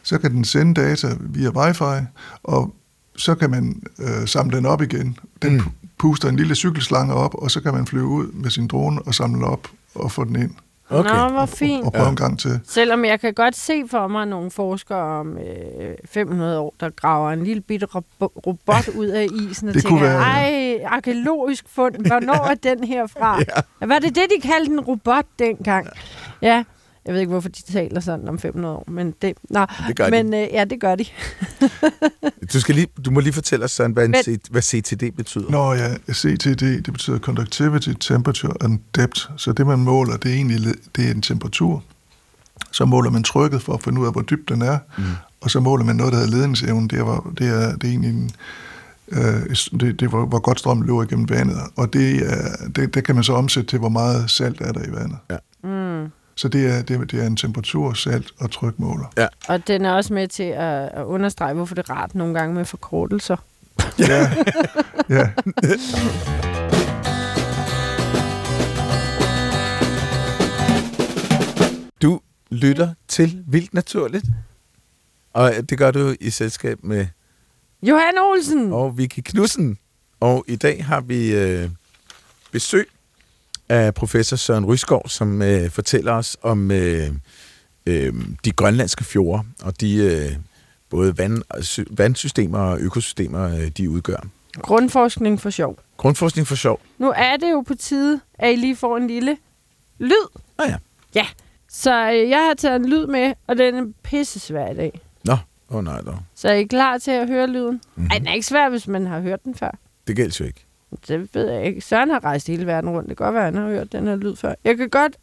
så 0.02 0.18
kan 0.18 0.30
den 0.30 0.44
sende 0.44 0.80
data 0.80 1.16
via 1.20 1.50
wifi, 1.50 2.06
og 2.42 2.74
så 3.16 3.34
kan 3.34 3.50
man 3.50 3.82
øh, 3.98 4.26
samle 4.28 4.56
den 4.56 4.66
op 4.66 4.82
igen. 4.82 5.18
Den 5.42 5.52
mm. 5.52 5.62
puster 5.98 6.28
en 6.28 6.36
lille 6.36 6.54
cykelslange 6.54 7.14
op, 7.14 7.34
og 7.34 7.50
så 7.50 7.60
kan 7.60 7.74
man 7.74 7.86
flyve 7.86 8.06
ud 8.06 8.32
med 8.32 8.50
sin 8.50 8.66
drone 8.66 9.02
og 9.02 9.14
samle 9.14 9.46
op 9.46 9.68
og 10.00 10.10
få 10.10 10.24
den 10.24 10.36
ind. 10.36 10.50
Okay. 10.90 11.10
Nå, 11.10 11.28
hvor 11.28 11.46
fint. 11.46 11.80
Og, 11.80 11.86
og 11.86 11.92
prøve 11.92 12.04
ja. 12.04 12.10
en 12.10 12.16
gang 12.16 12.38
til. 12.38 12.60
Selvom 12.64 13.04
jeg 13.04 13.20
kan 13.20 13.34
godt 13.34 13.56
se 13.56 13.82
for 13.90 14.08
mig 14.08 14.26
nogle 14.26 14.50
forskere 14.50 15.20
om 15.20 15.38
øh, 15.38 15.94
500 16.04 16.58
år, 16.58 16.74
der 16.80 16.90
graver 16.90 17.30
en 17.30 17.44
lille 17.44 17.60
bitte 17.60 17.86
robot 18.46 18.88
ud 18.88 19.06
af 19.06 19.26
isen 19.40 19.68
og 19.68 19.74
det 19.74 19.82
tænker, 19.82 20.00
være, 20.00 20.20
ej, 20.20 20.82
arkeologisk 20.86 21.64
fund, 21.68 22.06
hvornår 22.06 22.50
er 22.50 22.54
den 22.54 22.84
her 22.84 23.06
fra? 23.06 23.38
ja. 23.80 23.86
Var 23.86 23.98
det 23.98 24.14
det, 24.14 24.24
de 24.36 24.48
kaldte 24.48 24.72
en 24.72 24.80
robot 24.80 25.24
dengang? 25.38 25.88
Ja. 26.42 26.48
ja. 26.48 26.64
Jeg 27.06 27.14
ved 27.14 27.20
ikke, 27.20 27.30
hvorfor 27.30 27.48
de 27.48 27.62
taler 27.62 28.00
sådan 28.00 28.28
om 28.28 28.38
500 28.38 28.74
år, 28.74 28.84
men 28.88 29.14
det, 29.22 29.34
nå, 29.50 29.66
det 29.88 29.96
gør 29.96 30.10
men, 30.10 30.32
de. 30.32 30.38
Øh, 30.38 30.48
ja, 30.52 30.64
det 30.64 30.80
gør 30.80 30.94
de. 30.94 31.04
du, 32.52 32.60
skal 32.60 32.74
lige, 32.74 32.86
du 33.04 33.10
må 33.10 33.20
lige 33.20 33.32
fortælle 33.32 33.64
os, 33.64 33.70
sådan, 33.70 33.92
hvad, 33.92 34.04
en 34.04 34.10
men, 34.10 34.40
hvad 34.50 34.62
CTD 34.62 35.16
betyder. 35.16 35.50
Nå 35.50 35.72
ja, 35.72 35.94
CTD, 36.12 36.62
det 36.62 36.92
betyder 36.92 37.18
Conductivity, 37.18 37.92
Temperature 38.00 38.52
and 38.60 38.78
Depth. 38.96 39.20
Så 39.36 39.52
det, 39.52 39.66
man 39.66 39.78
måler, 39.78 40.16
det 40.16 40.30
er 40.30 40.34
egentlig 40.34 40.74
det 40.96 41.06
er 41.06 41.10
en 41.10 41.22
temperatur. 41.22 41.84
Så 42.72 42.84
måler 42.84 43.10
man 43.10 43.22
trykket 43.22 43.62
for 43.62 43.72
at 43.72 43.82
finde 43.82 44.00
ud 44.00 44.06
af, 44.06 44.12
hvor 44.12 44.22
dybt 44.22 44.48
den 44.48 44.62
er. 44.62 44.78
Mm. 44.98 45.04
Og 45.40 45.50
så 45.50 45.60
måler 45.60 45.84
man 45.84 45.96
noget, 45.96 46.12
der 46.12 46.18
hedder 46.18 46.32
ledningsevnen. 46.32 46.88
Det 46.88 46.98
er, 46.98 47.32
det 47.38 47.48
er, 47.48 47.76
det 47.76 47.84
er 47.84 47.88
egentlig 47.88 48.10
en, 48.10 48.30
øh, 49.08 49.80
det, 49.80 50.00
det 50.00 50.08
hvor, 50.08 50.26
hvor 50.26 50.38
godt 50.38 50.58
strømmen 50.58 50.86
løber 50.86 51.02
igennem 51.02 51.30
vandet. 51.30 51.56
Og 51.76 51.92
det, 51.92 52.32
er, 52.32 52.66
det, 52.76 52.94
det 52.94 53.04
kan 53.04 53.14
man 53.14 53.24
så 53.24 53.32
omsætte 53.32 53.70
til, 53.70 53.78
hvor 53.78 53.88
meget 53.88 54.30
salt 54.30 54.60
er 54.60 54.72
der 54.72 54.80
i 54.80 54.92
vandet. 54.92 55.18
Ja. 55.30 55.36
Så 56.34 56.48
det 56.48 56.66
er, 56.66 56.82
det, 56.82 57.10
det 57.10 57.22
er 57.22 57.26
en 57.26 57.36
temperatur, 57.36 57.92
salt 57.92 58.32
og 58.40 58.50
trykmåler. 58.50 59.12
Ja. 59.18 59.26
Og 59.48 59.66
den 59.66 59.84
er 59.84 59.92
også 59.92 60.14
med 60.14 60.28
til 60.28 60.42
at, 60.42 60.88
at 60.88 61.04
understrege, 61.04 61.54
hvorfor 61.54 61.74
det 61.74 61.88
er 61.88 61.92
rart 61.92 62.14
nogle 62.14 62.34
gange 62.34 62.54
med 62.54 62.64
forkortelser. 62.64 63.36
Ja, 63.98 64.30
ja. 65.08 65.30
Du 72.02 72.20
lytter 72.50 72.94
til 73.08 73.44
Vildt 73.46 73.74
Naturligt, 73.74 74.24
og 75.32 75.52
det 75.70 75.78
gør 75.78 75.90
du 75.90 76.14
i 76.20 76.30
selskab 76.30 76.78
med 76.82 77.06
Johan 77.82 78.18
Olsen 78.18 78.72
og 78.72 78.98
Vicky 78.98 79.20
Knudsen. 79.20 79.78
Og 80.20 80.44
i 80.48 80.56
dag 80.56 80.84
har 80.84 81.00
vi 81.00 81.34
øh, 81.34 81.70
besøg 82.52 82.88
af 83.70 83.94
professor 83.94 84.36
Søren 84.36 84.66
Rysgaard, 84.66 85.08
som 85.08 85.42
øh, 85.42 85.70
fortæller 85.70 86.12
os 86.12 86.36
om 86.42 86.70
øh, 86.70 87.08
øh, 87.86 88.14
de 88.44 88.50
grønlandske 88.52 89.04
fjorde, 89.04 89.42
og 89.62 89.80
de 89.80 89.96
øh, 89.96 90.36
både 90.90 91.18
vand, 91.18 91.42
vandsystemer 91.96 92.58
og 92.58 92.80
økosystemer, 92.80 93.56
øh, 93.56 93.68
de 93.68 93.90
udgør. 93.90 94.26
Grundforskning 94.54 95.40
for 95.40 95.50
sjov. 95.50 95.78
Grundforskning 95.96 96.46
for 96.46 96.54
sjov. 96.54 96.80
Nu 96.98 97.12
er 97.16 97.36
det 97.36 97.50
jo 97.50 97.60
på 97.60 97.74
tide, 97.74 98.20
at 98.34 98.52
I 98.52 98.56
lige 98.56 98.76
får 98.76 98.96
en 98.96 99.06
lille 99.06 99.36
lyd. 99.98 100.38
Ah 100.58 100.70
ja. 100.70 100.76
Ja. 101.14 101.26
Så 101.68 102.10
øh, 102.12 102.30
jeg 102.30 102.38
har 102.38 102.54
taget 102.54 102.76
en 102.76 102.88
lyd 102.88 103.06
med, 103.06 103.32
og 103.46 103.58
den 103.58 103.74
er 103.74 103.84
pisse 104.02 104.40
svær 104.40 104.70
i 104.70 104.74
dag. 104.74 105.00
Nå, 105.24 105.32
åh 105.32 105.76
oh, 105.76 105.84
nej 105.84 106.00
dog. 106.00 106.18
Så 106.34 106.48
er 106.48 106.52
I 106.54 106.64
klar 106.64 106.98
til 106.98 107.10
at 107.10 107.28
høre 107.28 107.46
lyden? 107.46 107.80
Mm-hmm. 107.94 108.10
Ej, 108.10 108.18
den 108.18 108.26
er 108.26 108.32
ikke 108.32 108.46
svær, 108.46 108.68
hvis 108.68 108.86
man 108.86 109.06
har 109.06 109.20
hørt 109.20 109.44
den 109.44 109.54
før. 109.54 109.70
Det 110.06 110.16
gælder 110.16 110.36
jo 110.40 110.44
ikke. 110.44 110.66
Det 111.08 111.34
ved 111.34 111.50
jeg 111.50 111.64
ikke. 111.64 111.80
Søren 111.80 112.10
har 112.10 112.24
rejst 112.24 112.46
hele 112.46 112.66
verden 112.66 112.90
rundt. 112.90 113.08
Det 113.08 113.16
kan 113.16 113.24
godt 113.24 113.34
være, 113.34 113.46
at 113.46 113.54
han 113.54 113.62
har 113.62 113.70
hørt 113.70 113.92
den 113.92 114.06
her 114.06 114.16
lyd 114.16 114.36
før. 114.36 114.54
Jeg 114.64 114.76
kan 114.76 114.90
godt 114.90 115.16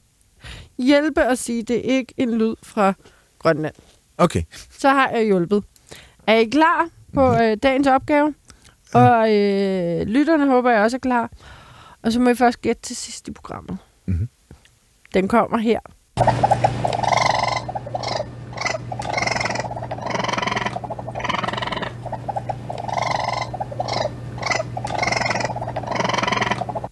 hjælpe 0.78 1.24
at 1.24 1.38
sige, 1.38 1.60
at 1.60 1.68
det 1.68 1.78
er 1.78 1.98
ikke 1.98 2.14
en 2.18 2.38
lyd 2.38 2.56
fra 2.64 2.94
Grønland. 3.40 3.76
Okay. 4.18 4.44
Så 4.80 4.90
har 4.90 5.10
jeg 5.10 5.26
hjulpet. 5.26 5.64
Er 6.28 6.36
I 6.36 6.46
klar 6.46 6.90
på 7.14 7.28
mm-hmm. 7.28 7.44
øh, 7.44 7.58
dagens 7.64 7.88
opgave? 7.88 8.34
Ja. 8.94 9.00
Og 9.00 9.36
øh, 9.36 10.08
lytterne 10.08 10.48
håber 10.48 10.72
jeg 10.72 10.82
også 10.82 10.98
er 10.98 11.00
klar. 11.00 11.32
Og 12.02 12.12
så 12.12 12.20
må 12.20 12.30
I 12.30 12.36
først 12.36 12.62
gætte 12.62 12.82
til 12.82 12.96
sidst 12.96 13.28
i 13.28 13.32
programmet. 13.32 13.78
Mm-hmm. 14.06 14.30
Den 15.14 15.28
kommer 15.28 15.58
her. 15.58 15.80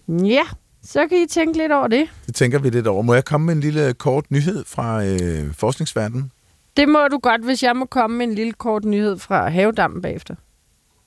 Ja, 0.08 0.42
så 0.82 1.06
kan 1.08 1.18
I 1.18 1.26
tænke 1.26 1.58
lidt 1.58 1.72
over 1.72 1.88
det. 1.88 2.08
Det 2.26 2.34
tænker 2.34 2.58
vi 2.58 2.70
lidt 2.70 2.86
over. 2.86 3.02
Må 3.02 3.14
jeg 3.14 3.24
komme 3.24 3.46
med 3.46 3.54
en 3.54 3.60
lille 3.60 3.94
kort 3.94 4.30
nyhed 4.30 4.64
fra 4.64 5.04
øh, 5.04 5.54
forskningsverdenen? 5.54 6.32
Det 6.76 6.88
må 6.88 7.08
du 7.08 7.18
godt, 7.18 7.44
hvis 7.44 7.62
jeg 7.62 7.76
må 7.76 7.84
komme 7.84 8.16
med 8.18 8.26
en 8.26 8.34
lille 8.34 8.52
kort 8.52 8.84
nyhed 8.84 9.18
fra 9.18 9.48
havedammen 9.48 10.02
bagefter. 10.02 10.34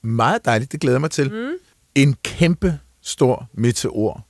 Meget 0.01 0.45
dejligt, 0.45 0.71
det 0.71 0.79
glæder 0.79 0.99
mig 0.99 1.11
til. 1.11 1.31
Mm. 1.31 1.51
En 1.95 2.15
kæmpe 2.23 2.79
stor 3.01 3.47
meteor 3.53 4.25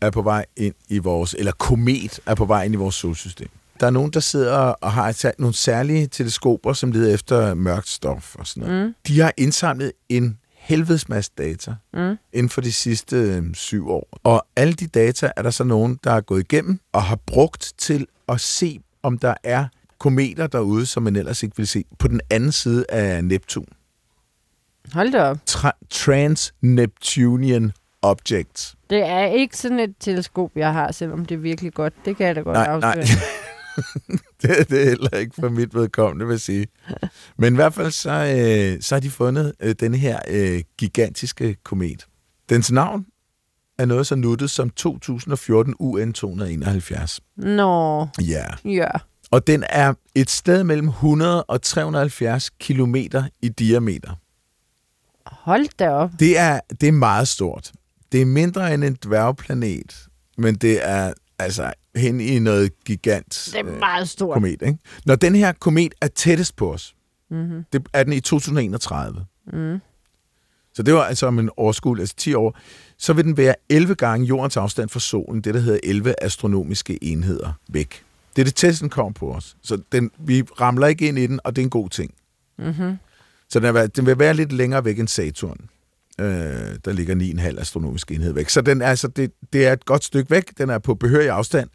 er 0.00 0.10
på 0.10 0.22
vej 0.22 0.46
ind 0.56 0.74
i 0.88 0.98
vores, 0.98 1.34
eller 1.38 1.52
komet 1.52 2.20
er 2.26 2.34
på 2.34 2.44
vej 2.44 2.64
ind 2.64 2.74
i 2.74 2.76
vores 2.76 2.94
solsystem. 2.94 3.48
Der 3.80 3.86
er 3.86 3.90
nogen, 3.90 4.10
der 4.10 4.20
sidder 4.20 4.56
og 4.56 4.92
har 4.92 5.32
nogle 5.38 5.54
særlige 5.54 6.06
teleskoper, 6.06 6.72
som 6.72 6.92
leder 6.92 7.14
efter 7.14 7.54
mørkt 7.54 7.88
stof 7.88 8.36
og 8.36 8.46
sådan 8.46 8.68
noget. 8.68 8.86
Mm. 8.86 8.94
De 9.06 9.20
har 9.20 9.32
indsamlet 9.36 9.92
en 10.08 10.38
helvedes 10.68 11.08
masse 11.08 11.30
data 11.38 11.74
mm. 11.94 12.18
inden 12.32 12.50
for 12.50 12.60
de 12.60 12.72
sidste 12.72 13.16
øh, 13.16 13.54
syv 13.54 13.90
år. 13.90 14.08
Og 14.24 14.46
alle 14.56 14.72
de 14.72 14.86
data 14.86 15.30
er 15.36 15.42
der 15.42 15.50
så 15.50 15.64
nogen, 15.64 15.98
der 16.04 16.12
er 16.12 16.20
gået 16.20 16.40
igennem 16.40 16.80
og 16.92 17.02
har 17.02 17.18
brugt 17.26 17.72
til 17.78 18.06
at 18.28 18.40
se, 18.40 18.80
om 19.02 19.18
der 19.18 19.34
er 19.44 19.66
kometer 19.98 20.46
derude, 20.46 20.86
som 20.86 21.02
man 21.02 21.16
ellers 21.16 21.42
ikke 21.42 21.56
vil 21.56 21.66
se, 21.66 21.84
på 21.98 22.08
den 22.08 22.20
anden 22.30 22.52
side 22.52 22.84
af 22.88 23.24
Neptun. 23.24 23.66
Hold 24.92 25.12
da 25.12 25.22
op. 25.22 25.38
Tra- 25.50 25.86
Trans-Neptunian 25.90 27.72
Objects. 28.02 28.74
Det 28.90 29.02
er 29.08 29.24
ikke 29.24 29.56
sådan 29.56 29.80
et 29.80 29.94
teleskop, 30.00 30.50
jeg 30.56 30.72
har, 30.72 30.92
selvom 30.92 31.24
det 31.24 31.34
er 31.34 31.38
virkelig 31.38 31.74
godt. 31.74 31.94
Det 32.04 32.16
kan 32.16 32.26
jeg 32.26 32.36
da 32.36 32.40
godt 32.40 32.54
nej, 32.54 32.64
afsløre. 32.64 32.94
Nej. 32.94 33.04
det, 34.42 34.70
det 34.70 34.82
er 34.82 34.84
heller 34.84 35.18
ikke 35.18 35.34
for 35.40 35.48
mit 35.48 35.74
vedkommende, 35.74 36.26
vil 36.26 36.40
sige. 36.40 36.66
Men 37.38 37.54
i 37.54 37.56
hvert 37.56 37.74
fald 37.74 37.90
så, 37.90 38.10
øh, 38.10 38.82
så 38.82 38.94
har 38.94 39.00
de 39.00 39.10
fundet 39.10 39.52
øh, 39.60 39.74
denne 39.80 39.96
her 39.96 40.18
øh, 40.28 40.62
gigantiske 40.78 41.56
komet. 41.64 42.06
Dens 42.48 42.72
navn 42.72 43.06
er 43.78 43.84
noget 43.84 44.06
så 44.06 44.14
nuttet 44.14 44.50
som 44.50 44.70
2014 44.70 45.74
UN 45.78 46.12
271. 46.12 47.20
Nå. 47.36 48.06
Ja. 48.20 48.44
Ja. 48.64 48.90
Og 49.30 49.46
den 49.46 49.64
er 49.68 49.94
et 50.14 50.30
sted 50.30 50.64
mellem 50.64 50.88
100 50.88 51.44
og 51.44 51.62
370 51.62 52.50
kilometer 52.50 53.24
i 53.42 53.48
diameter. 53.48 54.10
Hold 55.26 55.76
da 55.78 55.90
op. 55.90 56.10
Det 56.18 56.38
er, 56.38 56.60
det 56.80 56.88
er 56.88 56.92
meget 56.92 57.28
stort. 57.28 57.72
Det 58.12 58.22
er 58.22 58.26
mindre 58.26 58.74
end 58.74 58.84
en 58.84 58.96
dværgplanet, 59.04 60.06
men 60.38 60.54
det 60.54 60.88
er 60.88 61.12
altså 61.38 61.72
hen 61.98 62.20
i 62.20 62.38
noget 62.38 62.84
gigant 62.84 63.48
det 63.52 63.60
er 63.60 63.78
meget 63.78 64.08
stort. 64.08 64.34
komet. 64.34 64.62
Ikke? 64.62 64.78
Når 65.06 65.14
den 65.14 65.34
her 65.34 65.52
komet 65.52 65.94
er 66.00 66.08
tættest 66.08 66.56
på 66.56 66.72
os, 66.72 66.94
mm-hmm. 67.30 67.64
det 67.72 67.86
er 67.92 68.04
den 68.04 68.12
i 68.12 68.20
2031. 68.20 69.26
Mm. 69.52 69.78
Så 70.74 70.82
det 70.82 70.94
var 70.94 71.04
altså 71.04 71.26
om 71.26 71.38
en 71.38 71.50
årskuld, 71.56 72.00
altså 72.00 72.14
10 72.16 72.34
år, 72.34 72.58
så 72.98 73.12
vil 73.12 73.24
den 73.24 73.36
være 73.36 73.54
11 73.68 73.94
gange 73.94 74.26
jordens 74.26 74.56
afstand 74.56 74.88
fra 74.88 75.00
solen, 75.00 75.40
det 75.40 75.54
der 75.54 75.60
hedder 75.60 75.80
11 75.82 76.14
astronomiske 76.22 77.04
enheder 77.04 77.52
væk. 77.68 78.02
Det 78.36 78.42
er 78.42 78.44
det 78.44 78.54
tætteste, 78.54 78.82
den 78.82 78.90
kommer 78.90 79.12
på 79.12 79.32
os. 79.32 79.56
Så 79.62 79.78
den, 79.92 80.10
vi 80.18 80.42
ramler 80.60 80.86
ikke 80.86 81.08
ind 81.08 81.18
i 81.18 81.26
den, 81.26 81.40
og 81.44 81.56
det 81.56 81.62
er 81.62 81.66
en 81.66 81.70
god 81.70 81.88
ting. 81.88 82.14
Mm-hmm. 82.58 82.96
Så 83.48 83.60
den, 83.60 83.76
er, 83.76 83.86
den 83.86 84.06
vil 84.06 84.18
være 84.18 84.34
lidt 84.34 84.52
længere 84.52 84.84
væk 84.84 84.98
end 84.98 85.08
Saturn. 85.08 85.60
Øh, 86.20 86.76
der 86.84 86.92
ligger 86.92 87.14
9,5 87.14 87.60
astronomiske 87.60 88.14
enhed 88.14 88.32
væk. 88.32 88.48
Så 88.48 88.60
den, 88.60 88.82
altså, 88.82 89.08
det, 89.08 89.32
det 89.52 89.66
er 89.66 89.72
et 89.72 89.84
godt 89.84 90.04
stykke 90.04 90.30
væk. 90.30 90.58
Den 90.58 90.70
er 90.70 90.78
på 90.78 90.94
behørig 90.94 91.30
afstand. 91.30 91.68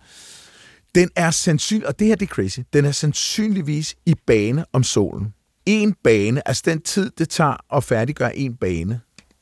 Den 0.95 1.09
er 1.15 1.31
sandsynlig, 1.31 1.87
og 1.87 1.99
det 1.99 2.07
her 2.07 2.15
det 2.15 2.29
er 2.29 2.33
crazy, 2.33 2.59
den 2.73 2.85
er 2.85 2.91
sandsynligvis 2.91 3.95
i 4.05 4.15
bane 4.27 4.65
om 4.73 4.83
solen. 4.83 5.33
En 5.65 5.95
bane, 6.03 6.47
altså 6.47 6.63
den 6.65 6.81
tid, 6.81 7.11
det 7.17 7.29
tager 7.29 7.75
at 7.75 7.83
færdiggøre 7.83 8.37
en 8.37 8.55
bane, 8.55 8.99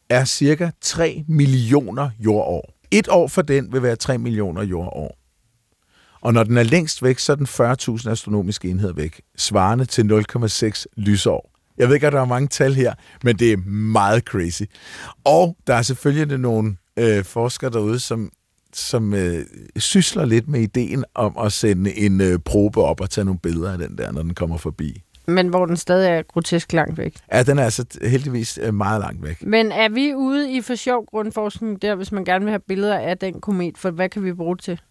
er 0.09 0.25
cirka 0.25 0.69
3 0.81 1.23
millioner 1.27 2.09
jordår. 2.19 2.73
Et 2.91 3.07
år 3.09 3.27
for 3.27 3.41
den 3.41 3.73
vil 3.73 3.83
være 3.83 3.95
3 3.95 4.17
millioner 4.17 4.63
jordår. 4.63 5.17
Og 6.21 6.33
når 6.33 6.43
den 6.43 6.57
er 6.57 6.63
længst 6.63 7.03
væk, 7.03 7.19
så 7.19 7.31
er 7.31 7.35
den 7.35 7.45
40.000 7.45 8.09
astronomiske 8.09 8.69
enheder 8.69 8.93
væk, 8.93 9.21
svarende 9.37 9.85
til 9.85 10.25
0,6 10.33 10.85
lysår. 10.97 11.50
Jeg 11.77 11.87
ved 11.87 11.95
ikke, 11.95 12.07
at 12.07 12.13
der 12.13 12.21
er 12.21 12.25
mange 12.25 12.47
tal 12.47 12.73
her, 12.73 12.93
men 13.23 13.39
det 13.39 13.51
er 13.53 13.57
meget 13.67 14.23
crazy. 14.23 14.63
Og 15.23 15.57
der 15.67 15.75
er 15.75 15.81
selvfølgelig 15.81 16.37
nogle 16.37 16.75
øh, 16.97 17.23
forskere 17.23 17.69
derude, 17.69 17.99
som 17.99 18.31
som 18.73 19.13
øh, 19.13 19.45
sysler 19.75 20.25
lidt 20.25 20.47
med 20.47 20.61
ideen 20.61 21.05
om 21.15 21.37
at 21.37 21.51
sende 21.51 21.97
en 21.97 22.21
øh, 22.21 22.39
probe 22.39 22.81
op 22.81 23.01
og 23.01 23.09
tage 23.09 23.25
nogle 23.25 23.39
billeder 23.39 23.71
af 23.71 23.77
den 23.77 23.97
der, 23.97 24.11
når 24.11 24.21
den 24.21 24.33
kommer 24.33 24.57
forbi. 24.57 25.03
Men 25.27 25.47
hvor 25.47 25.65
den 25.65 25.77
stadig 25.77 26.09
er 26.09 26.21
grotesk 26.21 26.73
langt 26.73 26.97
væk. 26.97 27.15
Ja, 27.33 27.43
den 27.43 27.59
er 27.59 27.63
altså 27.63 27.85
heldigvis 28.01 28.59
øh, 28.61 28.73
meget 28.73 29.01
langt 29.01 29.23
væk. 29.23 29.43
Men 29.43 29.71
er 29.71 29.89
vi 29.89 30.13
ude 30.13 30.51
i 30.51 30.61
for 30.61 30.75
sjov 30.75 31.05
grundforskning 31.05 31.81
der, 31.81 31.95
hvis 31.95 32.11
man 32.11 32.25
gerne 32.25 32.45
vil 32.45 32.51
have 32.51 32.61
billeder 32.67 32.97
af 32.97 33.17
den 33.17 33.41
komet? 33.41 33.77
For 33.77 33.91
hvad 33.91 34.09
kan 34.09 34.23
vi 34.23 34.33
bruge 34.33 34.55
det 34.55 34.63
til? 34.63 34.81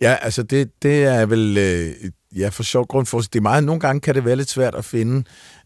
Ja, 0.00 0.16
altså 0.22 0.42
det, 0.42 0.82
det 0.82 1.04
er 1.04 1.26
vel... 1.26 1.58
Øh, 1.58 2.10
ja, 2.36 2.48
for 2.48 2.62
sjov 2.62 2.86
grundforskning. 2.86 3.32
Det 3.32 3.38
er 3.38 3.42
meget, 3.42 3.64
nogle 3.64 3.80
gange 3.80 4.00
kan 4.00 4.14
det 4.14 4.24
være 4.24 4.36
lidt 4.36 4.50
svært 4.50 4.74
at 4.74 4.84
finde 4.84 5.24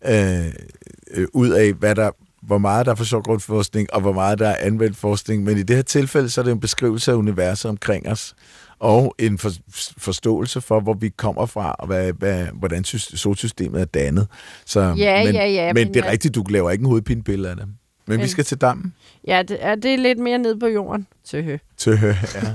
øh, 0.08 0.46
øh, 1.14 1.26
ud 1.32 1.48
af, 1.50 1.72
hvad 1.72 1.94
der, 1.94 2.10
hvor 2.42 2.58
meget 2.58 2.86
der 2.86 2.92
er 2.92 2.96
for 2.96 3.04
sjov 3.04 3.22
grundforskning, 3.22 3.92
og 3.92 4.00
hvor 4.00 4.12
meget 4.12 4.38
der 4.38 4.48
er 4.48 4.56
anvendt 4.66 4.96
forskning. 4.96 5.44
Men 5.44 5.58
i 5.58 5.62
det 5.62 5.76
her 5.76 5.82
tilfælde, 5.82 6.30
så 6.30 6.40
er 6.40 6.44
det 6.44 6.52
en 6.52 6.60
beskrivelse 6.60 7.10
af 7.12 7.16
universet 7.16 7.68
omkring 7.68 8.08
os, 8.08 8.34
og 8.78 9.14
en 9.18 9.38
for, 9.38 9.50
forståelse 9.98 10.60
for, 10.60 10.80
hvor 10.80 10.94
vi 10.94 11.08
kommer 11.08 11.46
fra, 11.46 11.72
og 11.78 11.86
hvad, 11.86 12.12
hvad, 12.12 12.46
hvordan 12.54 12.84
solsystemet 12.84 13.80
er 13.80 13.84
dannet. 13.84 14.26
Så, 14.66 14.80
Ja, 14.80 15.24
men, 15.24 15.34
ja, 15.34 15.46
ja, 15.46 15.72
Men, 15.72 15.74
men 15.86 15.94
det 15.94 16.00
er 16.00 16.04
jeg- 16.04 16.12
rigtigt, 16.12 16.34
du 16.34 16.44
laver 16.50 16.70
ikke 16.70 16.82
en 16.82 16.88
hovedpinebillede 16.88 17.50
af 17.50 17.56
det. 17.56 17.66
Men, 17.66 17.74
men 18.16 18.20
vi 18.20 18.28
skal 18.28 18.44
til 18.44 18.58
dammen. 18.60 18.94
Ja, 19.26 19.42
det 19.48 19.56
er, 19.60 19.74
det 19.74 19.94
er 19.94 19.98
lidt 19.98 20.18
mere 20.18 20.38
nede 20.38 20.58
på 20.58 20.66
jorden. 20.66 21.06
Tøhø. 21.24 21.56
Til, 21.76 21.92
ja. 22.02 22.54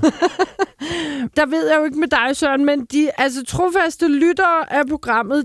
Der 1.36 1.46
ved 1.46 1.68
jeg 1.68 1.78
jo 1.78 1.84
ikke 1.84 1.98
med 1.98 2.08
dig, 2.08 2.36
Søren, 2.36 2.64
men 2.64 2.84
de 2.92 3.10
altså, 3.18 3.44
trofaste 3.48 4.08
lyttere 4.08 4.72
af 4.72 4.82
programmet, 4.90 5.44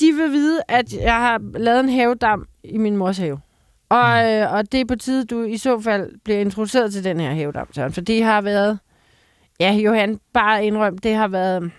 de 0.00 0.12
vil 0.12 0.32
vide, 0.32 0.60
at 0.68 0.92
jeg 0.92 1.14
har 1.14 1.40
lavet 1.58 1.80
en 1.80 1.88
havedam 1.88 2.46
i 2.64 2.78
min 2.78 2.96
mors 2.96 3.18
have. 3.18 3.40
Og, 3.88 4.32
øh, 4.32 4.52
og 4.52 4.72
det 4.72 4.80
er 4.80 4.84
på 4.84 4.96
tide, 4.96 5.24
du 5.24 5.42
i 5.42 5.56
så 5.56 5.80
fald 5.80 6.10
bliver 6.24 6.40
introduceret 6.40 6.92
til 6.92 7.04
den 7.04 7.20
her 7.20 7.34
havedam, 7.34 7.66
Søren. 7.72 7.92
For 7.92 8.00
det 8.00 8.22
har 8.24 8.40
været... 8.40 8.78
Ja, 9.60 9.72
Johan, 9.72 10.20
bare 10.32 10.64
indrøm, 10.66 10.98
det 10.98 11.14
har 11.14 11.28
været... 11.28 11.70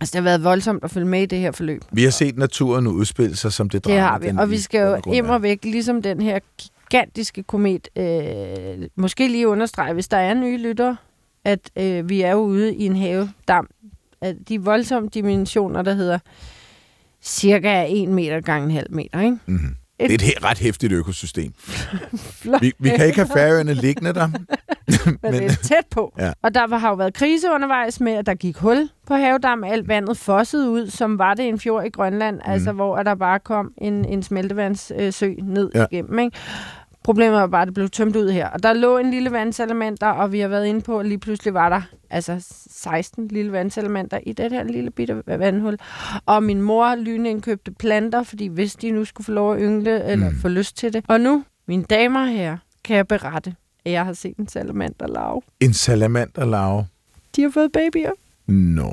Altså, 0.00 0.12
det 0.12 0.14
har 0.14 0.30
været 0.30 0.44
voldsomt 0.44 0.84
at 0.84 0.90
følge 0.90 1.06
med 1.06 1.22
i 1.22 1.26
det 1.26 1.38
her 1.38 1.50
forløb. 1.50 1.82
Vi 1.92 2.04
har 2.04 2.10
set 2.10 2.38
naturen 2.38 2.86
udspille 2.86 3.36
sig, 3.36 3.52
som 3.52 3.68
det 3.68 3.84
Det 3.84 3.90
drager. 3.90 4.00
har 4.00 4.18
vi, 4.18 4.28
og 4.38 4.50
vi 4.50 4.58
skal 4.58 4.80
jo 4.80 5.12
immer 5.12 5.38
væk, 5.38 5.64
ligesom 5.64 6.02
den 6.02 6.20
her 6.20 6.38
gigantiske 6.58 7.42
komet. 7.42 7.88
Øh, 7.98 8.88
måske 8.96 9.28
lige 9.28 9.48
understrege, 9.48 9.94
hvis 9.94 10.08
der 10.08 10.16
er 10.16 10.34
nye 10.34 10.56
lyttere, 10.56 10.96
at 11.44 11.70
øh, 11.76 12.08
vi 12.08 12.22
er 12.22 12.34
ude 12.34 12.74
i 12.74 12.86
en 12.86 12.96
havedam 12.96 13.68
af 14.20 14.36
de 14.48 14.62
voldsomme 14.62 15.08
dimensioner, 15.14 15.82
der 15.82 15.92
hedder 15.94 16.18
cirka 17.22 17.84
1 17.88 18.08
meter 18.08 18.40
gange 18.40 18.64
en 18.64 18.70
halv 18.70 18.86
meter, 18.90 19.20
ikke? 19.20 19.38
Mm-hmm. 19.46 19.76
Det 20.00 20.10
er 20.10 20.14
et 20.14 20.22
helt 20.22 20.44
ret 20.44 20.58
hæftigt 20.58 20.92
økosystem. 20.92 21.52
Vi, 22.60 22.72
vi 22.78 22.88
kan 22.88 23.06
ikke 23.06 23.18
have 23.18 23.28
færøerne 23.36 23.74
liggende 23.74 24.14
der. 24.14 24.28
Men 25.22 25.32
det 25.32 25.44
er 25.44 25.54
tæt 25.62 25.86
på. 25.90 26.14
Ja. 26.18 26.32
Og 26.42 26.54
der 26.54 26.66
var- 26.66 26.78
har 26.78 26.88
jo 26.88 26.94
været 26.94 27.14
krise 27.14 27.46
undervejs 27.54 28.00
med, 28.00 28.12
at 28.12 28.26
der 28.26 28.34
gik 28.34 28.56
hul 28.56 28.88
på 29.06 29.14
havedam. 29.14 29.64
Alt 29.64 29.88
vandet 29.88 30.16
fossede 30.16 30.70
ud, 30.70 30.86
som 30.90 31.18
var 31.18 31.34
det 31.34 31.48
en 31.48 31.58
fjord 31.60 31.84
i 31.86 31.88
Grønland, 31.88 32.36
mm. 32.36 32.52
altså 32.52 32.72
hvor 32.72 32.96
at 32.96 33.06
der 33.06 33.14
bare 33.14 33.38
kom 33.38 33.72
en, 33.78 34.04
en 34.04 34.22
smeltevandssø 34.22 35.34
ned 35.42 35.70
ja. 35.74 35.86
igennem. 35.90 36.18
Ikke? 36.18 36.36
Problemet 37.04 37.32
var 37.40 37.46
bare, 37.46 37.62
at 37.62 37.66
det 37.66 37.74
blev 37.74 37.88
tømt 37.90 38.16
ud 38.16 38.30
her. 38.30 38.48
Og 38.48 38.62
der 38.62 38.72
lå 38.72 38.98
en 38.98 39.10
lille 39.10 39.32
vandselementer, 39.32 40.06
og 40.06 40.32
vi 40.32 40.40
har 40.40 40.48
været 40.48 40.66
inde 40.66 40.80
på, 40.80 40.98
at 41.00 41.06
lige 41.06 41.18
pludselig 41.18 41.54
var 41.54 41.68
der 41.68 41.82
altså 42.10 42.36
16 42.70 43.28
lille 43.28 43.52
vandselementer 43.52 44.18
i 44.26 44.32
det 44.32 44.52
her 44.52 44.62
lille 44.64 44.90
bitte 44.90 45.22
vandhul. 45.26 45.78
Og 46.26 46.42
min 46.42 46.62
mor 46.62 46.94
lynindkøbte 46.94 47.70
planter, 47.72 48.22
fordi 48.22 48.46
hvis 48.46 48.74
de 48.76 48.90
nu 48.90 49.04
skulle 49.04 49.24
få 49.24 49.32
lov 49.32 49.54
at 49.54 49.58
yngle, 49.62 50.04
eller 50.04 50.30
Mm. 50.30 50.36
få 50.36 50.48
lyst 50.48 50.76
til 50.76 50.92
det. 50.92 51.04
Og 51.08 51.20
nu, 51.20 51.44
mine 51.68 51.84
damer 51.84 52.24
her, 52.24 52.56
kan 52.84 52.96
jeg 52.96 53.08
berette, 53.08 53.54
at 53.84 53.92
jeg 53.92 54.04
har 54.04 54.12
set 54.12 54.36
en 54.36 54.48
salamanderlarve. 54.48 55.40
En 55.60 55.72
salamanderlarve. 55.74 56.86
De 57.36 57.42
har 57.42 57.50
fået 57.50 57.72
babyer. 57.72 58.10
Nå. 58.46 58.92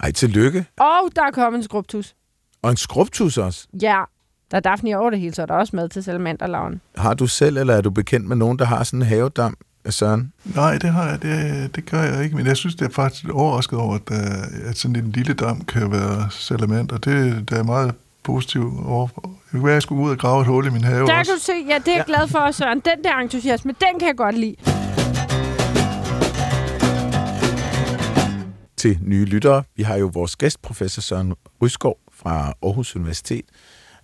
Ej, 0.00 0.12
tillykke. 0.12 0.64
Og 0.78 1.10
der 1.16 1.22
er 1.22 1.30
kommet 1.30 1.58
en 1.58 1.62
skrubtus. 1.64 2.14
Og 2.62 2.70
en 2.70 2.76
skrubtus 2.76 3.38
også. 3.38 3.66
Ja, 3.82 4.02
der 4.50 4.56
er 4.56 4.60
Daphne 4.60 4.98
over 4.98 5.10
det 5.10 5.20
hele, 5.20 5.34
så 5.34 5.42
er 5.42 5.46
der 5.46 5.54
også 5.54 5.76
med 5.76 5.88
til 5.88 6.02
salamanderlarven. 6.04 6.80
Har 6.96 7.14
du 7.14 7.26
selv, 7.26 7.56
eller 7.56 7.74
er 7.74 7.80
du 7.80 7.90
bekendt 7.90 8.28
med 8.28 8.36
nogen, 8.36 8.58
der 8.58 8.64
har 8.64 8.84
sådan 8.84 9.00
en 9.02 9.06
havedam, 9.06 9.56
Søren? 9.90 10.32
Nej, 10.44 10.78
det 10.78 10.90
har 10.90 11.08
jeg, 11.08 11.22
det, 11.22 11.76
det 11.76 11.90
gør 11.90 12.02
jeg 12.02 12.24
ikke, 12.24 12.36
men 12.36 12.46
jeg 12.46 12.56
synes, 12.56 12.74
det 12.74 12.86
er 12.86 12.90
faktisk 12.90 13.22
lidt 13.22 13.32
overrasket 13.34 13.78
over, 13.78 13.94
at, 13.94 14.08
der- 14.08 14.44
at 14.68 14.78
sådan 14.78 14.96
en 14.96 15.12
lille 15.12 15.34
dam 15.34 15.64
kan 15.64 15.90
være 15.92 16.28
salamander. 16.30 16.98
Det, 16.98 17.48
det 17.50 17.58
er 17.58 17.62
meget 17.62 17.94
positivt 18.22 18.86
over. 18.86 19.06
Det 19.06 19.22
kunne 19.50 19.64
være, 19.64 19.72
at 19.72 19.74
jeg 19.74 19.82
skulle 19.82 20.02
ud 20.04 20.10
og 20.10 20.18
grave 20.18 20.40
et 20.40 20.46
hul 20.46 20.66
i 20.66 20.70
min 20.70 20.84
have 20.84 21.06
Der 21.06 21.18
også. 21.18 21.32
kan 21.32 21.38
du 21.38 21.42
se, 21.44 21.52
ja, 21.68 21.78
det 21.78 21.88
er 21.92 21.96
jeg 21.96 22.04
glad 22.06 22.28
for, 22.28 22.50
Søren. 22.50 22.78
Den 22.80 23.04
der 23.04 23.16
entusiasme, 23.18 23.72
den 23.72 23.98
kan 23.98 24.08
jeg 24.08 24.16
godt 24.16 24.38
lide. 24.38 24.56
Til 28.76 28.98
nye 29.02 29.24
lyttere. 29.24 29.62
Vi 29.76 29.82
har 29.82 29.96
jo 29.96 30.10
vores 30.14 30.36
gæstprofessor 30.36 31.00
Søren 31.02 31.34
Ryskov 31.62 31.96
fra 32.12 32.52
Aarhus 32.62 32.96
Universitet, 32.96 33.44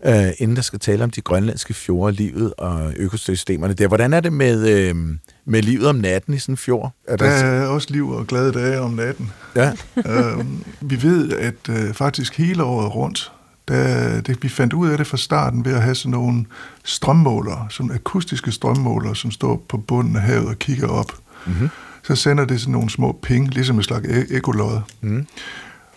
øh, 0.04 0.28
inden 0.38 0.56
der 0.56 0.62
skal 0.62 0.78
tale 0.78 1.04
om 1.04 1.10
de 1.10 1.20
grønlandske 1.20 1.74
fjorde, 1.74 2.16
livet 2.16 2.54
og 2.58 2.92
økosystemerne 2.96 3.74
der. 3.74 3.88
Hvordan 3.88 4.12
er 4.12 4.20
det 4.20 4.32
med, 4.32 4.68
øh, 4.68 4.96
med 5.44 5.62
livet 5.62 5.86
om 5.86 5.96
natten 5.96 6.34
i 6.34 6.38
sådan 6.38 6.52
en 6.52 6.56
fjord? 6.56 6.92
Er 7.08 7.16
Der 7.16 7.26
er 7.26 7.66
også 7.66 7.88
liv 7.90 8.10
og 8.10 8.26
glade 8.26 8.52
dage 8.52 8.80
om 8.80 8.90
natten. 8.90 9.32
Ja. 9.56 9.72
øhm, 10.06 10.64
vi 10.80 11.02
ved, 11.02 11.32
at 11.32 11.68
øh, 11.68 11.94
faktisk 11.94 12.36
hele 12.38 12.64
året 12.64 12.94
rundt, 12.94 13.32
der, 13.68 14.20
det, 14.20 14.42
vi 14.42 14.48
fandt 14.48 14.72
ud 14.72 14.88
af 14.88 14.98
det 14.98 15.06
fra 15.06 15.16
starten 15.16 15.64
ved 15.64 15.74
at 15.74 15.82
have 15.82 15.94
sådan 15.94 16.10
nogle 16.10 16.44
strømmålere, 16.84 17.66
sådan 17.70 17.92
akustiske 17.92 18.52
strømmålere, 18.52 19.16
som 19.16 19.30
står 19.30 19.64
på 19.68 19.76
bunden 19.76 20.16
af 20.16 20.22
havet 20.22 20.48
og 20.48 20.58
kigger 20.58 20.88
op. 20.88 21.12
Mm-hmm. 21.46 21.68
Så 22.02 22.14
sender 22.14 22.44
det 22.44 22.60
sådan 22.60 22.72
nogle 22.72 22.90
små 22.90 23.18
ping, 23.22 23.54
ligesom 23.54 23.78
et 23.78 23.84
slags 23.84 24.08
ekolod. 24.30 24.80
Mm. 25.00 25.26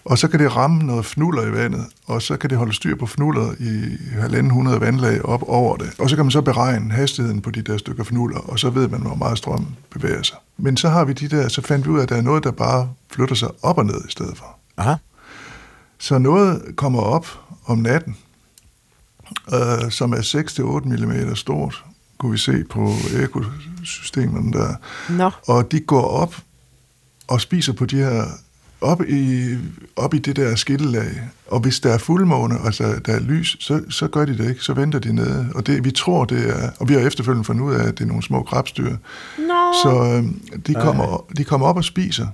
Og 0.10 0.18
så 0.18 0.28
kan 0.28 0.40
det 0.40 0.56
ramme 0.56 0.84
noget 0.84 1.06
fnuller 1.06 1.46
i 1.46 1.52
vandet, 1.52 1.86
og 2.06 2.22
så 2.22 2.38
kan 2.38 2.50
det 2.50 2.58
holde 2.58 2.74
styr 2.74 2.96
på 2.96 3.06
fnuller 3.06 3.54
i 3.60 3.98
halvanden 4.20 4.52
hundrede 4.52 4.82
vandlag 4.82 5.26
op 5.26 5.44
over 5.48 5.78
det. 5.78 6.00
Og 6.00 6.10
så 6.10 6.16
kan 6.16 6.26
man 6.26 6.32
så 6.32 6.42
beregne 6.42 6.94
hastigheden 6.94 7.42
på 7.42 7.52
de 7.52 7.62
der 7.62 7.78
stykker 7.78 8.04
fnuller, 8.04 8.38
og 8.40 8.60
så 8.60 8.70
ved 8.70 8.88
man, 8.88 9.02
hvor 9.02 9.16
meget 9.16 9.38
strøm 9.38 9.68
bevæger 9.90 10.24
sig. 10.24 10.38
Men 10.58 10.78
så 10.78 10.90
har 10.90 11.06
vi 11.06 11.14
de 11.14 11.28
der, 11.28 11.48
så 11.48 11.62
fandt 11.62 11.86
vi 11.86 11.92
ud 11.92 12.00
af, 12.00 12.04
at 12.04 12.10
der 12.10 12.16
er 12.16 12.22
noget, 12.22 12.44
der 12.44 12.52
bare 12.52 12.90
flytter 13.12 13.36
sig 13.36 13.50
op 13.62 13.78
og 13.78 13.86
ned 13.86 14.02
i 14.08 14.12
stedet 14.12 14.38
for. 14.38 14.58
Aha. 14.78 14.94
Så 15.98 16.18
noget 16.18 16.62
kommer 16.76 17.02
op 17.02 17.28
om 17.66 17.78
natten, 17.78 18.18
øh, 19.54 19.92
som 19.92 20.14
er 20.14 20.22
6-8 20.22 20.88
mm 20.88 21.36
stort, 21.36 21.86
kunne 22.18 22.32
vi 22.32 22.38
se 22.38 22.64
på 22.70 22.94
økosystemerne 23.16 24.54
der. 24.54 24.76
Nå. 25.10 25.32
Og 25.48 25.72
de 25.72 25.80
går 25.80 26.08
op 26.08 26.36
og 27.28 27.42
spiser 27.42 27.74
på 27.74 27.86
de 27.86 27.96
her, 27.96 28.26
op 28.82 29.02
i, 29.08 29.56
op 29.96 30.14
i 30.14 30.20
det 30.20 30.36
der 30.36 30.56
skillelag. 30.56 31.22
Og 31.48 31.60
hvis 31.60 31.80
der 31.80 31.94
er 31.94 31.98
fuldmåne, 31.98 32.56
altså 32.66 33.00
der 33.06 33.14
er 33.14 33.20
lys, 33.20 33.58
så, 33.60 33.82
så 33.90 34.08
gør 34.08 34.26
de 34.26 34.38
det 34.38 34.50
ikke, 34.50 34.64
så 34.64 34.74
venter 34.74 35.00
de 35.00 35.14
nede. 35.14 35.50
Og 35.56 35.68
det, 35.68 35.86
vi 35.86 35.92
tror, 35.92 36.26
det 36.26 36.50
er, 36.50 36.70
og 36.80 36.90
vi 36.90 36.94
har 36.94 37.02
efterfølgende 37.02 37.46
fundet 37.46 37.64
ud 37.64 37.74
af, 37.74 37.88
at 37.88 37.98
det 37.98 38.04
er 38.04 38.08
nogle 38.08 38.24
små 38.24 38.44
krabstyr. 38.44 38.96
Nå. 39.38 39.74
Så 39.84 40.22
øh, 40.24 40.24
de, 40.68 40.74
kommer, 40.74 41.26
de 41.38 41.44
kommer 41.44 41.68
op 41.68 41.78
og 41.78 41.84
spiser. 41.84 42.28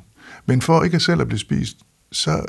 Men 0.45 0.61
for 0.61 0.83
ikke 0.83 0.99
selv 0.99 1.21
at 1.21 1.27
blive 1.27 1.39
spist, 1.39 1.77
så, 2.11 2.41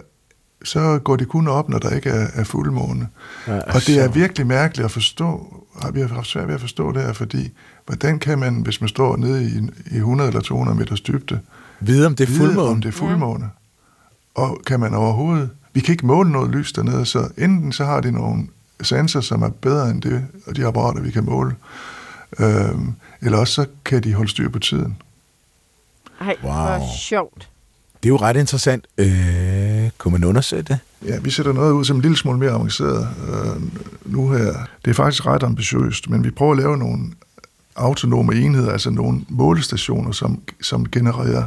så 0.65 0.99
går 1.05 1.17
de 1.17 1.25
kun 1.25 1.49
op, 1.49 1.69
når 1.69 1.79
der 1.79 1.91
ikke 1.91 2.11
er, 2.11 2.27
er 2.35 2.45
fuldmåne. 2.45 3.09
Ja, 3.47 3.61
og 3.61 3.87
det 3.87 3.99
er 3.99 4.09
virkelig 4.09 4.47
mærkeligt 4.47 4.85
at 4.85 4.91
forstå. 4.91 5.63
har 5.83 5.91
Vi 5.91 6.01
har 6.01 6.09
haft 6.09 6.27
svært 6.27 6.49
ved 6.49 6.55
at 6.55 6.61
forstå 6.61 6.93
det 6.93 7.03
her, 7.03 7.13
fordi 7.13 7.51
hvordan 7.87 8.19
kan 8.19 8.39
man, 8.39 8.55
hvis 8.55 8.81
man 8.81 8.89
står 8.89 9.17
nede 9.17 9.45
i, 9.45 9.95
i 9.95 9.97
100 9.97 10.29
eller 10.29 10.41
200 10.41 10.79
meters 10.79 11.01
dybde, 11.01 11.41
Vide 11.81 12.07
om 12.07 12.15
det 12.15 12.25
er 12.25 12.29
vide, 12.29 12.41
om 12.41 12.47
fuldmåne? 12.47 12.81
det 12.81 12.89
er 12.89 12.93
fuldmåne? 12.93 13.51
Og 14.37 14.61
kan 14.67 14.81
man 14.81 14.95
overhovedet... 14.95 15.51
Vi 15.73 15.81
kan 15.81 15.93
ikke 15.93 16.07
måle 16.07 16.33
noget 16.33 16.51
lys 16.51 16.73
dernede, 16.73 17.07
så 17.07 17.29
enten 17.39 17.73
så 17.73 17.85
har 17.85 18.01
de 18.01 18.13
nogle 18.13 18.47
sanser, 18.83 19.21
som 19.21 19.43
er 19.43 19.49
bedre 19.49 19.91
end 19.91 20.03
det, 20.03 20.25
og 20.47 20.57
de 20.57 20.67
apparater, 20.67 21.01
vi 21.01 21.11
kan 21.11 21.25
måle, 21.25 21.55
øhm, 22.39 22.95
eller 23.23 23.39
også 23.39 23.55
så 23.55 23.67
kan 23.85 24.03
de 24.03 24.15
holde 24.15 24.31
styr 24.31 24.49
på 24.49 24.59
tiden. 24.59 24.97
Ej, 26.21 26.37
Wow. 26.45 26.53
hvor 26.53 26.97
sjovt. 26.99 27.49
Det 28.03 28.09
er 28.09 28.13
jo 28.13 28.17
ret 28.17 28.37
interessant. 28.37 28.87
Øh, 28.99 29.91
kunne 29.99 30.13
man 30.13 30.25
undersøge 30.25 30.63
det? 30.63 30.79
Ja, 31.07 31.19
vi 31.19 31.31
sætter 31.31 31.53
noget 31.53 31.73
ud 31.73 31.85
som 31.85 31.97
en 31.97 32.03
lille 32.03 32.17
smule 32.17 32.39
mere 32.39 32.51
avanceret 32.51 33.09
øh, 33.29 33.63
nu 34.05 34.31
her. 34.31 34.53
Det 34.85 34.91
er 34.91 34.95
faktisk 34.95 35.27
ret 35.27 35.43
ambitiøst, 35.43 36.11
men 36.11 36.25
vi 36.25 36.31
prøver 36.31 36.53
at 36.53 36.59
lave 36.59 36.77
nogle 36.77 37.13
autonome 37.77 38.35
enheder, 38.35 38.73
altså 38.73 38.91
nogle 38.91 39.21
målestationer, 39.29 40.13
som, 40.13 40.41
som 40.63 40.87
genererer 40.91 41.45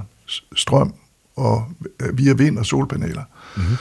strøm 0.55 0.93
og, 1.39 1.65
øh, 1.99 2.17
via 2.17 2.33
vind 2.33 2.57
og 2.57 2.65
solpaneler. 2.65 3.23
Mm-hmm. 3.57 3.75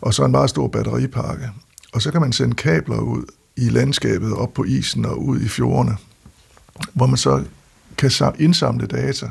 Og 0.00 0.14
så 0.14 0.24
en 0.24 0.30
meget 0.30 0.50
stor 0.50 0.68
batteripakke. 0.68 1.50
Og 1.92 2.02
så 2.02 2.10
kan 2.10 2.20
man 2.20 2.32
sende 2.32 2.54
kabler 2.54 2.98
ud 2.98 3.24
i 3.56 3.68
landskabet, 3.68 4.32
op 4.32 4.54
på 4.54 4.64
isen 4.64 5.04
og 5.04 5.22
ud 5.22 5.40
i 5.40 5.48
fjordene, 5.48 5.96
hvor 6.94 7.06
man 7.06 7.16
så 7.16 7.44
kan 7.98 8.10
sam- 8.10 8.36
indsamle 8.38 8.86
data. 8.86 9.30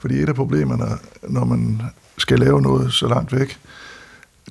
Fordi 0.00 0.22
et 0.22 0.28
af 0.28 0.34
problemerne, 0.34 0.84
når 1.28 1.44
man 1.44 1.82
skal 2.18 2.38
lave 2.38 2.62
noget 2.62 2.92
så 2.92 3.08
langt 3.08 3.32
væk, 3.32 3.58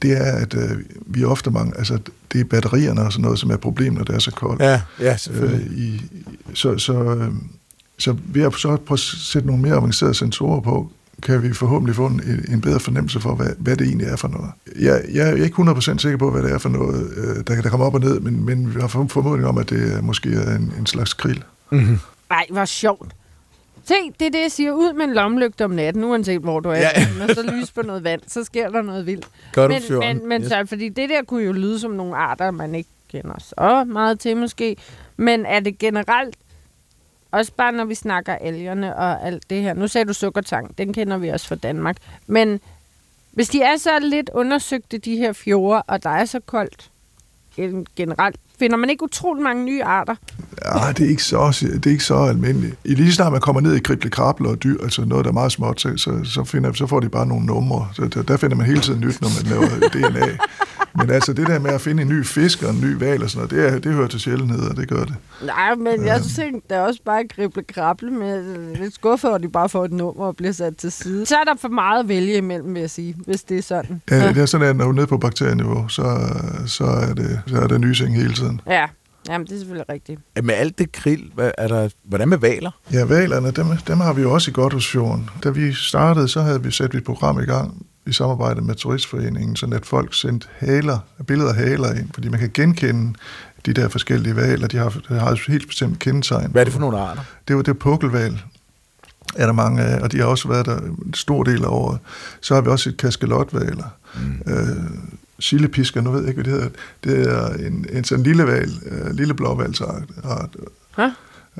det 0.02 0.18
er, 0.18 0.32
at 0.32 0.54
øh, 0.54 0.80
vi 1.06 1.24
ofte 1.24 1.52
mange, 1.52 1.78
altså 1.78 2.00
det 2.34 2.42
er 2.42 2.46
batterierne 2.46 3.02
og 3.02 3.12
sådan 3.12 3.24
noget, 3.24 3.40
som 3.40 3.52
er 3.52 3.58
problemet, 3.58 3.98
når 3.98 4.04
det 4.04 4.16
er 4.16 4.20
så 4.20 4.32
koldt. 4.32 4.62
Ja, 4.62 4.82
ja, 5.00 5.18
selvfølgelig. 5.18 5.72
Øh, 5.72 5.78
i, 5.78 6.02
så, 6.54 6.78
så, 6.78 6.94
øh, 6.94 7.32
så 7.98 8.16
ved 8.26 8.42
at 8.42 8.54
så 8.54 8.78
prøve 8.78 8.96
at 8.96 9.00
sætte 9.00 9.48
nogle 9.48 9.62
mere 9.62 9.76
avancerede 9.76 10.14
sensorer 10.14 10.62
på, 10.62 10.92
kan 11.24 11.44
vi 11.44 11.54
forhåbentlig 11.54 11.96
få 11.96 12.06
en, 12.06 12.22
en 12.52 12.62
bedre 12.62 12.80
fornemmelse 12.80 13.20
for, 13.20 13.36
hvad, 13.36 13.50
hvad 13.58 13.76
det 13.76 13.88
egentlig 13.88 14.08
er 14.08 14.16
for 14.16 14.28
noget. 14.28 14.52
Jeg, 14.80 15.04
jeg 15.14 15.30
er 15.30 15.44
ikke 15.44 15.62
100% 15.62 15.98
sikker 15.98 16.18
på, 16.18 16.32
hvad 16.32 16.44
det 16.44 16.52
er 16.52 16.58
for 16.58 16.70
noget, 16.70 17.12
øh, 17.18 17.36
der, 17.48 17.62
der 17.62 17.70
kommer 17.70 17.86
op 17.86 17.94
og 17.94 18.00
ned, 18.00 18.20
men, 18.20 18.46
men 18.46 18.76
vi 18.76 18.82
har 18.82 18.88
formodning 18.88 19.48
om, 19.48 19.58
at 19.58 19.70
det 19.70 20.04
måske 20.04 20.34
er 20.34 20.56
en, 20.56 20.74
en 20.80 20.86
slags 20.86 21.14
krill. 21.14 21.44
Mm-hmm. 21.72 22.00
Ej, 22.32 22.46
hvor 22.50 22.66
sjovt. 22.66 23.14
Se, 23.84 23.96
det 24.20 24.28
er 24.28 24.32
det, 24.32 24.42
jeg 24.42 24.52
siger. 24.52 24.72
Ud 24.72 24.94
med 24.94 25.06
en 25.06 25.14
lommelygte 25.14 25.66
om 25.66 25.72
natten, 25.72 26.04
uanset 26.04 26.42
hvor 26.42 26.60
du 26.60 26.70
er. 26.70 26.76
Ja. 26.76 26.90
Og 27.24 27.30
så 27.36 27.52
lys 27.54 27.72
på 27.72 27.82
noget 27.82 28.04
vand, 28.04 28.22
så 28.28 28.44
sker 28.44 28.70
der 28.70 28.82
noget 28.82 29.06
vildt. 29.06 29.28
Godt 29.54 29.72
Men, 29.72 30.00
men, 30.00 30.30
men 30.30 30.42
yes. 30.42 30.50
så, 30.50 30.66
fordi 30.66 30.90
det 30.90 31.10
der 31.10 31.24
kunne 31.28 31.44
jo 31.44 31.52
lyde 31.52 31.80
som 31.80 31.92
nogle 31.92 32.16
arter, 32.16 32.52
man 32.52 32.76
ikke 32.76 32.90
kender 33.12 33.36
så 33.40 33.86
meget 33.88 34.20
til 34.20 34.38
måske. 34.38 34.76
Men 35.18 35.46
er 35.46 35.60
det 35.60 35.78
generelt, 35.78 36.36
også 37.32 37.52
bare 37.58 37.72
når 37.72 37.86
vi 37.86 37.96
snakker 37.96 38.36
algerne 38.36 38.96
og 38.96 39.28
alt 39.28 39.50
det 39.50 39.62
her. 39.62 39.74
Nu 39.74 39.88
sagde 39.88 40.06
du 40.06 40.14
sukkertang, 40.14 40.78
den 40.78 40.94
kender 40.94 41.18
vi 41.18 41.30
også 41.30 41.48
fra 41.48 41.56
Danmark. 41.56 41.98
Men 42.28 42.60
hvis 43.32 43.50
de 43.50 43.62
er 43.62 43.78
så 43.78 44.00
lidt 44.00 44.30
undersøgte, 44.34 44.98
de 44.98 45.18
her 45.18 45.34
fjorde, 45.34 45.82
og 45.82 46.04
der 46.04 46.10
er 46.10 46.26
så 46.26 46.40
koldt 46.40 46.90
generelt, 47.96 48.36
finder 48.60 48.78
man 48.78 48.90
ikke 48.90 49.04
utrolig 49.04 49.44
mange 49.44 49.64
nye 49.64 49.84
arter? 49.84 50.16
Ja, 50.66 50.92
det 50.92 51.06
er 51.06 51.10
ikke 51.10 51.24
så, 51.24 51.58
det 51.62 51.86
er 51.86 51.92
ikke 51.92 52.04
så 52.04 52.16
almindeligt. 52.16 52.76
I 52.84 52.94
lige 52.94 53.14
snart 53.14 53.32
man 53.32 53.42
kommer 53.42 53.62
ned 53.62 53.76
i 53.76 53.80
krible 53.80 54.10
krabler 54.10 54.50
og 54.50 54.64
dyr, 54.64 54.84
altså 54.84 55.06
noget, 55.06 55.26
der 55.26 55.32
er 55.32 55.34
meget 55.34 55.52
småt, 55.52 55.82
så, 55.82 55.98
så, 55.98 56.22
så, 56.24 56.44
finder, 56.44 56.74
så 56.74 56.88
får 56.88 57.00
de 57.00 57.10
bare 57.10 57.26
nogle 57.26 57.46
numre. 57.46 57.88
Så 57.94 58.08
der, 58.08 58.24
der 58.24 58.38
finder 58.38 58.56
man 58.56 58.66
hele 58.66 58.82
tiden 58.82 59.00
nyt, 59.00 59.22
når 59.22 59.30
man 59.30 59.52
laver 59.52 59.90
DNA. 59.90 60.38
Men 60.96 61.10
altså 61.10 61.34
det 61.34 61.48
der 61.48 61.60
med 61.60 61.72
at 61.72 61.82
finde 61.82 62.02
en 62.02 62.10
ny 62.10 62.26
fisk 62.26 62.64
og 62.64 62.70
en 62.70 62.82
ny 62.82 62.94
val 62.94 63.24
og 63.24 63.30
sådan 63.30 63.48
noget, 63.48 63.66
det, 63.66 63.74
er, 63.74 63.80
det 63.80 63.94
hører 63.94 64.08
til 64.08 64.20
sjældenheder, 64.20 64.74
det 64.74 64.88
gør 64.88 65.04
det. 65.04 65.16
Nej, 65.46 65.76
men 65.76 66.06
jeg 66.06 66.22
tænkte, 66.36 66.68
der 66.70 66.76
er 66.76 66.82
også 66.82 67.00
bare 67.06 67.28
krible 67.28 67.64
krable 67.64 68.12
med 68.12 68.76
lidt 68.76 68.94
skuffet, 68.94 69.32
og 69.32 69.44
de 69.44 69.50
bare 69.50 69.70
får 69.70 69.86
et 69.86 69.92
nummer 69.92 70.26
og 70.26 70.36
bliver 70.36 70.52
sat 70.52 70.78
til 70.78 70.92
side. 70.92 71.26
Så 71.26 71.36
er 71.36 71.44
der 71.44 71.56
for 71.58 71.68
meget 71.68 72.00
at 72.00 72.08
vælge 72.08 72.38
imellem, 72.38 72.74
vil 72.74 72.80
jeg 72.80 72.90
sige, 72.90 73.16
hvis 73.26 73.44
det 73.44 73.58
er 73.58 73.62
sådan. 73.62 74.02
Ja, 74.12 74.30
det 74.30 74.38
er 74.38 74.46
sådan, 74.46 74.68
at 74.68 74.76
når 74.76 74.86
du 74.86 74.92
er 74.92 74.96
nede 74.96 75.08
på 75.08 75.18
bakterieniveau, 75.18 75.88
så, 75.88 76.18
så, 76.66 76.84
er 76.84 77.14
det, 77.14 77.42
så 77.48 77.58
er 77.58 77.68
det 77.68 77.82
nysing 77.82 78.16
hele 78.16 78.34
tiden. 78.34 78.62
Ja, 78.68 78.86
Jamen, 79.30 79.48
det 79.48 79.54
er 79.54 79.58
selvfølgelig 79.58 79.90
rigtigt. 79.90 80.20
Med 80.44 80.56
alt 80.56 80.80
det 80.80 80.92
krill, 80.92 81.32
hvad, 81.36 81.52
er 81.58 81.68
der, 81.68 81.90
hvordan 82.04 82.30
med 82.30 82.38
valer? 82.38 82.72
Ja, 82.94 83.06
valerne, 83.06 83.52
dem, 83.52 83.68
dem 83.88 84.00
har 84.00 84.14
vi 84.14 84.22
jo 84.22 84.34
også 84.34 84.52
i 84.52 84.54
Godthusfjorden. 84.54 85.30
Da 85.44 85.50
vi 85.50 85.74
startede, 85.74 86.28
så 86.28 86.42
havde 86.42 86.64
vi 86.64 86.72
sat 86.72 86.96
et 86.96 87.04
program 87.04 87.40
i 87.40 87.46
gang 87.46 87.86
i 88.06 88.14
samarbejde 88.14 88.62
med 88.62 88.76
Turistforeningen, 88.76 89.56
så 89.56 89.66
at 89.66 89.86
folk 89.86 90.14
sendte 90.14 90.48
haler, 90.58 91.00
billeder 91.28 91.50
af 91.50 91.56
haler 91.56 91.94
ind, 91.94 92.10
fordi 92.14 92.30
man 92.30 92.40
kan 92.40 92.52
genkende 92.54 93.14
de 93.66 93.74
der 93.74 93.90
forskellige 93.90 94.36
valer. 94.36 94.68
De 94.68 94.78
har, 94.78 94.90
de 95.10 95.20
har 95.20 95.32
et 95.32 95.40
helt 95.48 95.68
bestemt 95.68 96.00
kendetegn. 96.00 96.52
Hvad 96.52 96.62
er 96.62 96.64
det 96.64 96.74
for 96.74 96.80
nogle 96.80 97.00
arter? 97.00 97.22
Det 97.48 97.54
jo 97.54 97.62
det 97.62 97.80
pukkelval, 97.80 98.42
er 99.36 99.46
der 99.46 99.54
mange 99.54 99.82
af, 99.82 100.02
og 100.02 100.12
de 100.12 100.18
har 100.18 100.26
også 100.26 100.48
været 100.48 100.66
der 100.66 100.78
en 100.78 101.14
stor 101.14 101.44
del 101.44 101.64
af 101.64 101.70
året. 101.70 102.00
Så 102.42 102.54
har 102.54 102.62
vi 102.62 102.70
også 102.70 102.90
et 102.90 102.98
kaskelotvaler. 102.98 103.96
Mm. 104.16 104.54
Øh, 104.54 104.78
Sillepisker, 105.40 106.02
nu 106.02 106.12
ved 106.12 106.20
jeg 106.20 106.30
ikke, 106.30 106.42
hvad 106.42 106.54
det 106.54 106.62
hedder. 106.62 106.70
Det 107.04 107.32
er 107.32 107.68
en, 107.68 107.86
en 107.92 108.04
sådan 108.04 108.24
lille 108.24 108.48
val, 108.48 108.72
uh, 108.92 109.12
lille 109.16 109.34
blåvalsart. 109.34 110.04
Hæ? 110.98 111.04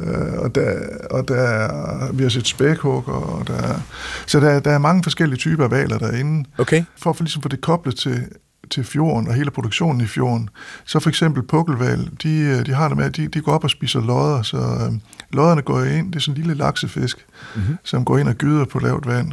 Uh, 0.02 0.40
og 0.44 0.56
der, 0.56 0.80
og 1.12 1.28
der 1.28 1.36
er, 1.36 2.12
vi 2.14 2.24
har 2.24 2.30
set 2.30 2.48
spækhugger, 2.48 3.14
og 3.14 3.48
der 3.48 3.54
er, 3.54 3.80
så 4.28 4.40
der, 4.40 4.60
der 4.60 4.72
er 4.72 4.78
mange 4.78 5.04
forskellige 5.04 5.38
typer 5.38 5.64
af 5.64 5.72
valer 5.72 5.98
derinde. 5.98 6.50
Okay. 6.58 6.84
For 6.98 7.10
at 7.10 7.20
ligesom 7.20 7.42
få 7.42 7.50
det 7.50 7.62
koblet 7.62 7.96
til, 7.96 8.24
til 8.72 8.84
fjorden 8.84 9.28
og 9.28 9.34
hele 9.34 9.52
produktionen 9.52 10.02
i 10.02 10.08
fjorden. 10.08 10.50
Så 10.86 11.00
for 11.00 11.10
eksempel 11.10 11.44
pukkelval, 11.44 12.10
de, 12.24 12.64
de 12.64 12.74
har 12.74 12.88
det 12.88 12.98
med, 12.98 13.06
at 13.06 13.16
de, 13.16 13.28
de 13.28 13.42
går 13.42 13.52
op 13.52 13.64
og 13.64 13.70
spiser 13.70 14.02
lodder, 14.02 14.42
så 14.42 14.58
øh, 14.58 14.94
lodderne 15.32 15.62
går 15.62 15.84
ind, 15.84 16.08
det 16.08 16.16
er 16.16 16.20
sådan 16.20 16.42
en 16.42 16.48
lille 16.48 16.64
laksefisk, 16.64 17.26
mm-hmm. 17.56 17.78
som 17.84 18.06
går 18.06 18.18
ind 18.18 18.28
og 18.28 18.36
gyder 18.36 18.66
på 18.66 18.80
lavt 18.80 19.08
vand. 19.08 19.32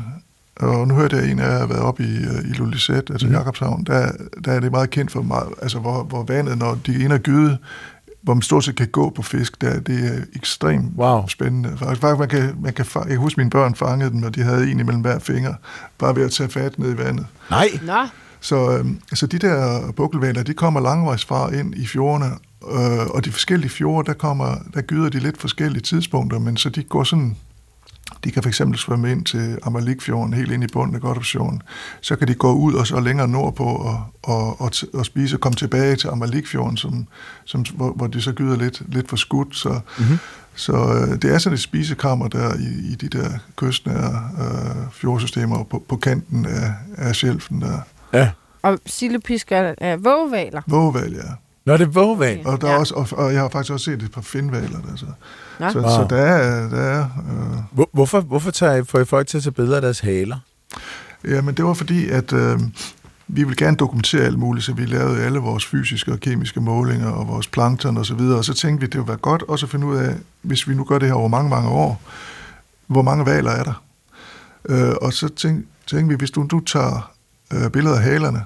Og 0.57 0.89
nu 0.89 0.95
hørte 0.95 1.17
jeg 1.17 1.31
en 1.31 1.39
af 1.39 1.51
jer 1.51 1.59
har 1.59 1.67
været 1.67 1.81
oppe 1.81 2.03
i, 2.03 2.17
i 2.51 2.53
Lulisæt, 2.53 3.11
altså 3.11 3.27
mm. 3.27 3.33
Jakobshavn, 3.33 3.85
der, 3.85 4.13
der 4.45 4.53
er 4.53 4.61
det 4.61 4.71
meget 4.71 4.91
kendt 4.91 5.13
for, 5.13 5.23
meget, 5.23 5.49
altså 5.63 5.79
hvor, 5.79 6.03
hvor 6.03 6.23
vandet, 6.23 6.59
når 6.59 6.79
de 6.87 6.95
er 6.95 7.05
inde 7.05 7.15
og 7.15 7.21
gyde, 7.21 7.59
hvor 8.27 8.35
man 8.35 8.43
stort 8.43 8.65
set 8.65 8.77
kan 8.77 8.89
gå 8.89 9.11
på 9.11 9.23
fisk, 9.23 9.61
der, 9.61 9.81
det 9.81 10.07
er 10.07 10.21
ekstremt 10.37 10.93
wow. 10.97 11.27
spændende. 11.29 11.77
Faktisk, 11.79 12.03
man 12.03 12.29
kan, 12.29 12.57
man 12.61 12.73
kan, 12.73 12.87
jeg 12.95 13.07
kan 13.07 13.17
huske, 13.17 13.35
at 13.35 13.39
mine 13.39 13.51
børn 13.51 13.75
fangede 13.75 14.11
dem, 14.11 14.23
og 14.23 14.35
de 14.35 14.43
havde 14.43 14.71
en 14.71 14.81
imellem 14.81 15.03
hver 15.03 15.19
finger, 15.19 15.55
bare 15.99 16.17
ved 16.17 16.25
at 16.25 16.31
tage 16.31 16.49
fat 16.49 16.79
ned 16.79 16.95
i 16.95 16.99
vandet. 16.99 17.27
Nej. 17.51 17.69
Nå. 17.83 18.07
Så, 18.41 18.79
øh, 18.79 18.87
så 19.15 19.27
de 19.27 19.39
der 19.39 19.93
bukkelvaler, 19.93 20.43
de 20.43 20.55
kommer 20.55 20.81
langvejs 20.81 21.25
fra 21.25 21.53
ind 21.53 21.75
i 21.75 21.87
fjordene, 21.87 22.31
øh, 22.73 23.07
og 23.07 23.25
de 23.25 23.33
forskellige 23.33 23.71
fjorde, 23.71 24.07
der, 24.07 24.13
kommer, 24.13 24.55
der 24.75 24.81
gyder 24.81 25.09
de 25.09 25.19
lidt 25.19 25.41
forskellige 25.41 25.83
tidspunkter, 25.83 26.39
men 26.39 26.57
så 26.57 26.69
de 26.69 26.83
går 26.83 27.05
sådan, 27.05 27.37
de 28.25 28.31
kan 28.31 28.43
fx 28.43 28.61
svømme 28.75 29.13
ind 29.13 29.25
til 29.25 29.59
Amalikfjorden, 29.63 30.35
helt 30.35 30.51
ind 30.53 30.65
i 30.65 30.67
bunden 30.73 30.95
af 30.95 31.01
Godthåbsfjorden. 31.01 31.63
Så 32.01 32.17
kan 32.17 32.29
de 32.29 32.35
gå 32.35 32.53
ud 32.53 32.75
og 32.75 32.87
så 32.87 33.01
længere 33.01 33.29
nordpå 33.29 33.65
og, 33.65 34.05
og, 34.23 34.61
og, 34.61 34.73
og 34.95 35.07
spise 35.07 35.37
og 35.37 35.41
komme 35.41 35.57
tilbage 35.57 35.97
til 35.97 36.09
Amalikfjorden, 36.09 36.77
som, 36.77 37.07
som, 37.45 37.65
hvor, 37.75 37.93
hvor 37.93 38.07
de 38.07 38.23
så 38.23 38.33
gyder 38.33 38.57
lidt, 38.57 38.83
lidt 38.89 39.09
for 39.09 39.17
skudt. 39.17 39.57
Så, 39.57 39.81
mm-hmm. 39.99 40.19
så 40.55 40.73
øh, 40.73 41.23
det 41.23 41.35
er 41.35 41.39
sådan 41.39 41.55
et 41.55 41.61
spisekammer 41.61 42.29
der 42.29 42.55
i, 42.55 42.93
i 42.93 42.95
de 42.95 43.09
der 43.19 43.31
kystnære 43.57 44.31
øh, 44.41 44.93
fjordsystemer 44.93 45.65
på, 45.65 45.85
på 45.89 45.97
kanten 45.97 46.47
af, 46.47 46.73
af 46.97 47.17
sjelfen 47.17 47.61
der. 47.61 47.79
Ja. 48.13 48.31
Og 48.63 48.79
sillepisker 48.87 49.75
er 49.79 49.97
vågevaler. 49.97 50.63
Vågeval, 50.67 51.13
ja. 51.13 51.46
Nå, 51.67 51.73
det 51.73 51.81
er 51.81 51.87
vågeval. 51.87 52.47
Og, 52.47 52.61
der 52.61 52.69
Ja. 52.69 52.75
er 52.75 52.79
også, 52.79 52.95
og, 52.95 53.09
og 53.13 53.33
jeg 53.33 53.41
har 53.41 53.49
faktisk 53.49 53.73
også 53.73 53.85
set 53.85 54.03
et 54.03 54.13
par 54.13 54.21
finvaler 54.21 54.81
der. 54.81 54.97
Så, 54.97 55.07
Nå. 55.61 55.71
så, 55.71 55.79
Wow. 55.81 55.89
så 55.91 56.07
der 56.11 56.17
er... 56.23 56.69
Der 56.69 56.77
er 56.81 57.01
øh, 57.03 57.59
Hvor, 57.73 57.89
hvorfor, 57.93 58.21
hvorfor 58.21 58.51
tager 58.51 58.75
I, 58.77 58.85
får 58.85 58.99
I 58.99 59.05
folk 59.05 59.27
til 59.29 59.37
at 59.37 59.43
tage 59.43 59.53
billeder 59.53 59.77
af 59.77 59.83
deres 59.83 60.01
haler? 60.01 60.39
ja, 61.29 61.41
men 61.41 61.55
det 61.55 61.65
var 61.65 61.75
fordi, 61.75 62.09
at 62.09 62.33
øh, 62.33 62.61
vi 63.29 63.43
ville 63.45 63.57
gerne 63.57 63.77
dokumentere 63.77 64.23
alt 64.23 64.39
muligt, 64.39 64.65
så 64.67 64.73
vi 64.73 64.85
lavede 64.85 65.23
alle 65.23 65.39
vores 65.39 65.67
fysiske 65.67 66.13
og 66.13 66.21
kemiske 66.21 66.61
målinger 66.61 67.11
og 67.11 67.29
vores 67.29 67.47
plankton 67.47 67.97
og 67.97 68.07
så 68.07 68.15
videre. 68.15 68.39
Og 68.39 68.45
så 68.45 68.55
tænkte 68.55 68.81
vi, 68.81 68.87
det 68.87 68.95
ville 68.99 69.09
være 69.09 69.17
godt 69.17 69.43
også 69.43 69.67
at 69.67 69.71
finde 69.71 69.87
ud 69.87 69.97
af, 69.97 70.15
hvis 70.43 70.69
vi 70.69 70.75
nu 70.75 70.85
gør 70.85 70.99
det 70.99 71.09
her 71.09 71.15
over 71.15 71.29
mange, 71.29 71.51
mange 71.51 71.69
år, 71.69 72.01
hvor 72.87 73.03
mange 73.03 73.27
valer 73.27 73.51
er 73.51 73.63
der? 73.65 73.83
Øh, 74.69 74.95
og 75.03 75.13
så 75.13 75.29
tænkte, 75.29 75.69
tænkte 75.87 76.09
vi, 76.09 76.15
hvis 76.19 76.31
du, 76.31 76.47
du 76.51 76.61
tager 76.61 77.11
øh, 77.53 77.71
billeder 77.71 77.97
af 77.97 78.03
halerne, 78.03 78.45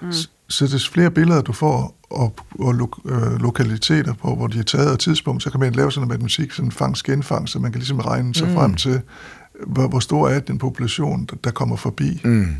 mm. 0.00 0.12
Så 0.48 0.66
des 0.66 0.88
flere 0.88 1.10
billeder 1.10 1.40
du 1.42 1.52
får, 1.52 1.94
og, 2.10 2.34
og 2.58 2.74
lo, 2.74 2.86
øh, 3.04 3.40
lokaliteter 3.40 4.14
på, 4.14 4.34
hvor 4.34 4.46
de 4.46 4.58
er 4.58 4.62
taget 4.62 4.90
og 4.92 4.98
tidspunkt, 4.98 5.42
så 5.42 5.50
kan 5.50 5.60
man 5.60 5.72
lave 5.72 5.92
sådan 5.92 6.04
en 6.04 6.08
matematik, 6.08 6.52
sådan 6.52 6.64
en 6.64 6.72
fangst-genfangst, 6.72 7.52
så 7.52 7.58
man 7.58 7.72
kan 7.72 7.78
ligesom 7.78 7.98
regne 8.00 8.34
sig 8.34 8.48
mm. 8.48 8.54
frem 8.54 8.74
til, 8.74 9.00
hvor, 9.66 9.88
hvor 9.88 10.00
stor 10.00 10.28
er 10.28 10.40
den 10.40 10.58
population, 10.58 11.26
der, 11.30 11.36
der 11.44 11.50
kommer 11.50 11.76
forbi. 11.76 12.20
Mm. 12.24 12.54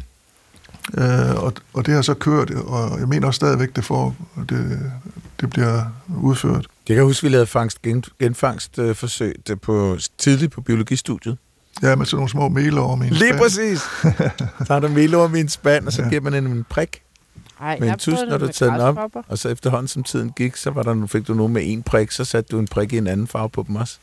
Øh, 0.99 1.35
og, 1.43 1.53
og 1.73 1.87
det 1.87 1.95
har 1.95 2.03
så 2.03 2.15
kørt, 2.15 2.51
og 2.51 2.99
jeg 3.01 3.09
mener 3.09 3.27
også 3.27 3.37
stadigvæk, 3.37 3.77
det, 3.77 3.85
får, 3.85 4.17
det, 4.49 4.91
det 5.41 5.51
bliver 5.51 5.83
udført. 6.17 6.67
Jeg 6.89 6.97
kan 6.97 7.05
huske, 7.05 7.23
vi 7.23 7.29
lavede 7.29 7.47
fangst, 7.47 7.83
gen, 7.83 8.05
genfangstforsøg 8.21 9.37
det 9.47 9.61
på, 9.61 9.99
tidligt 10.19 10.53
på 10.53 10.61
biologistudiet. 10.61 11.39
Ja, 11.83 11.97
med 11.97 12.07
sådan 12.07 12.17
nogle 12.17 12.31
små 12.31 12.49
melorme 12.49 13.05
i 13.05 13.09
en 13.09 13.15
Lige 13.15 13.29
spand. 13.29 13.41
præcis. 13.41 13.81
Så 14.67 14.73
har 14.73 14.81
du 14.81 14.89
melorm 14.89 15.35
i 15.35 15.41
en 15.41 15.49
spand, 15.49 15.87
og 15.87 15.93
så 15.93 16.03
Ja. 16.03 16.09
giver 16.09 16.21
man 16.21 16.35
en, 16.35 16.47
en 16.47 16.65
prik 16.71 17.03
Ej, 17.61 17.79
med 17.79 17.87
jeg 17.87 17.93
en 17.93 17.99
tus, 17.99 18.15
prøvede 18.15 18.31
når 18.31 18.39
du 18.39 18.49
tager 18.49 18.73
den 18.73 18.81
op. 18.81 19.25
Og 19.29 19.39
så 19.39 19.49
efterhånden, 19.49 19.89
som 19.89 20.03
tiden 20.03 20.33
gik, 20.37 20.57
så 20.57 20.71
var 20.71 20.83
der, 20.83 21.07
fik 21.07 21.29
du 21.29 21.35
nogen 21.35 21.53
med 21.53 21.63
en 21.65 21.83
prik, 21.83 22.11
så 22.11 22.25
satte 22.25 22.49
du 22.51 22.59
en 22.59 22.69
prik 22.69 22.93
i 22.93 22.99
en 22.99 23.07
anden 23.07 23.27
farve 23.27 23.51
på 23.51 23.65
dem 23.69 23.77
også. 23.77 23.99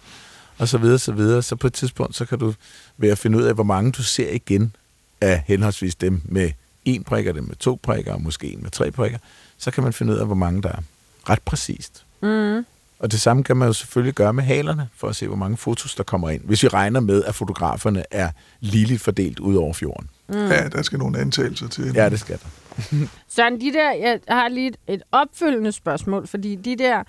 Og 0.58 0.68
så 0.68 0.78
videre, 0.78 0.99
så 0.99 1.12
videre. 1.12 1.41
Så 1.41 1.56
på 1.56 1.68
et 1.68 1.74
tidspunkt, 1.74 2.16
så 2.16 2.26
kan 2.26 2.39
du 2.39 2.53
ved 2.97 3.10
at 3.10 3.18
finde 3.18 3.38
ud 3.38 3.43
af, 3.43 3.53
hvor 3.53 3.64
mange 3.64 3.91
du 3.91 4.03
ser 4.03 4.32
igen 4.32 4.76
af 5.22 5.43
henholdsvis 5.47 5.95
dem 5.95 6.22
med 6.26 6.51
en 6.86 7.03
prik, 7.03 7.28
og 7.28 7.36
dem 7.36 7.43
med 7.43 7.56
to 7.56 7.80
prikker, 7.84 8.14
og 8.14 8.22
måske 8.22 8.53
en 8.53 8.60
med 8.62 8.72
tre 8.72 8.91
prikker, 8.91 9.18
så 9.58 9.72
kan 9.72 9.84
man 9.84 9.93
finde 9.93 10.14
ud 10.14 10.18
af, 10.18 10.26
hvor 10.26 10.36
mange 10.36 10.62
der 10.62 10.70
er. 10.70 10.82
Ret 11.30 11.41
præcist. 11.41 12.06
Mm. 12.22 12.66
Og 12.99 13.12
det 13.12 13.22
samme 13.22 13.43
kan 13.43 13.58
man 13.58 13.68
jo 13.68 13.74
selvfølgelig 13.74 14.14
gøre 14.14 14.34
med 14.34 14.43
halerne, 14.43 14.89
for 14.95 15.08
at 15.08 15.16
se, 15.16 15.28
hvor 15.28 15.36
mange 15.36 15.58
fotos, 15.58 15.95
der 15.95 16.03
kommer 16.03 16.30
ind. 16.30 16.41
Hvis 16.43 16.64
vi 16.64 16.68
regner 16.68 16.99
med, 16.99 17.24
at 17.24 17.36
fotograferne 17.36 18.03
er 18.12 18.30
ligeligt 18.60 19.01
fordelt 19.01 19.39
ud 19.39 19.56
over 19.56 19.74
fjorden. 19.74 20.10
Mm. 20.28 20.36
Ja, 20.36 20.68
der 20.70 20.82
skal 20.82 20.99
nogle 20.99 21.20
antagelser 21.20 21.68
til. 21.68 21.91
Ja, 21.95 22.10
det 22.10 22.20
skal 22.20 22.39
der. 22.39 22.47
Søren, 23.36 23.61
de 23.61 23.73
der, 23.73 23.91
jeg 23.91 24.19
har 24.28 24.47
lige 24.47 24.67
et, 24.67 24.78
et 24.88 25.03
opfølgende 25.11 25.71
spørgsmål, 25.71 26.28
fordi 26.28 26.55
de 26.55 26.76
der 26.76 27.03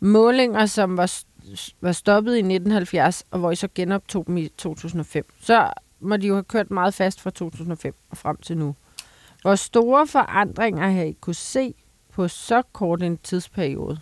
målinger, 0.00 0.66
som 0.66 0.96
var, 0.96 1.12
var 1.80 1.92
stoppet 1.92 2.32
i 2.32 2.38
1970, 2.38 3.26
og 3.30 3.38
hvor 3.38 3.50
I 3.50 3.56
så 3.56 3.68
genoptog 3.74 4.26
dem 4.26 4.36
i 4.36 4.48
2005, 4.48 5.26
så 5.40 5.70
må 6.00 6.16
de 6.16 6.26
jo 6.26 6.34
have 6.34 6.44
kørt 6.44 6.70
meget 6.70 6.94
fast 6.94 7.20
fra 7.20 7.30
2005 7.30 7.94
og 8.10 8.16
frem 8.16 8.36
til 8.36 8.58
nu. 8.58 8.74
Hvor 9.42 9.54
store 9.54 10.06
forandringer 10.06 10.90
har 10.90 11.02
I 11.02 11.16
kunne 11.20 11.34
se 11.34 11.74
på 12.12 12.28
så 12.28 12.62
kort 12.72 13.02
en 13.02 13.18
tidsperiode? 13.18 14.00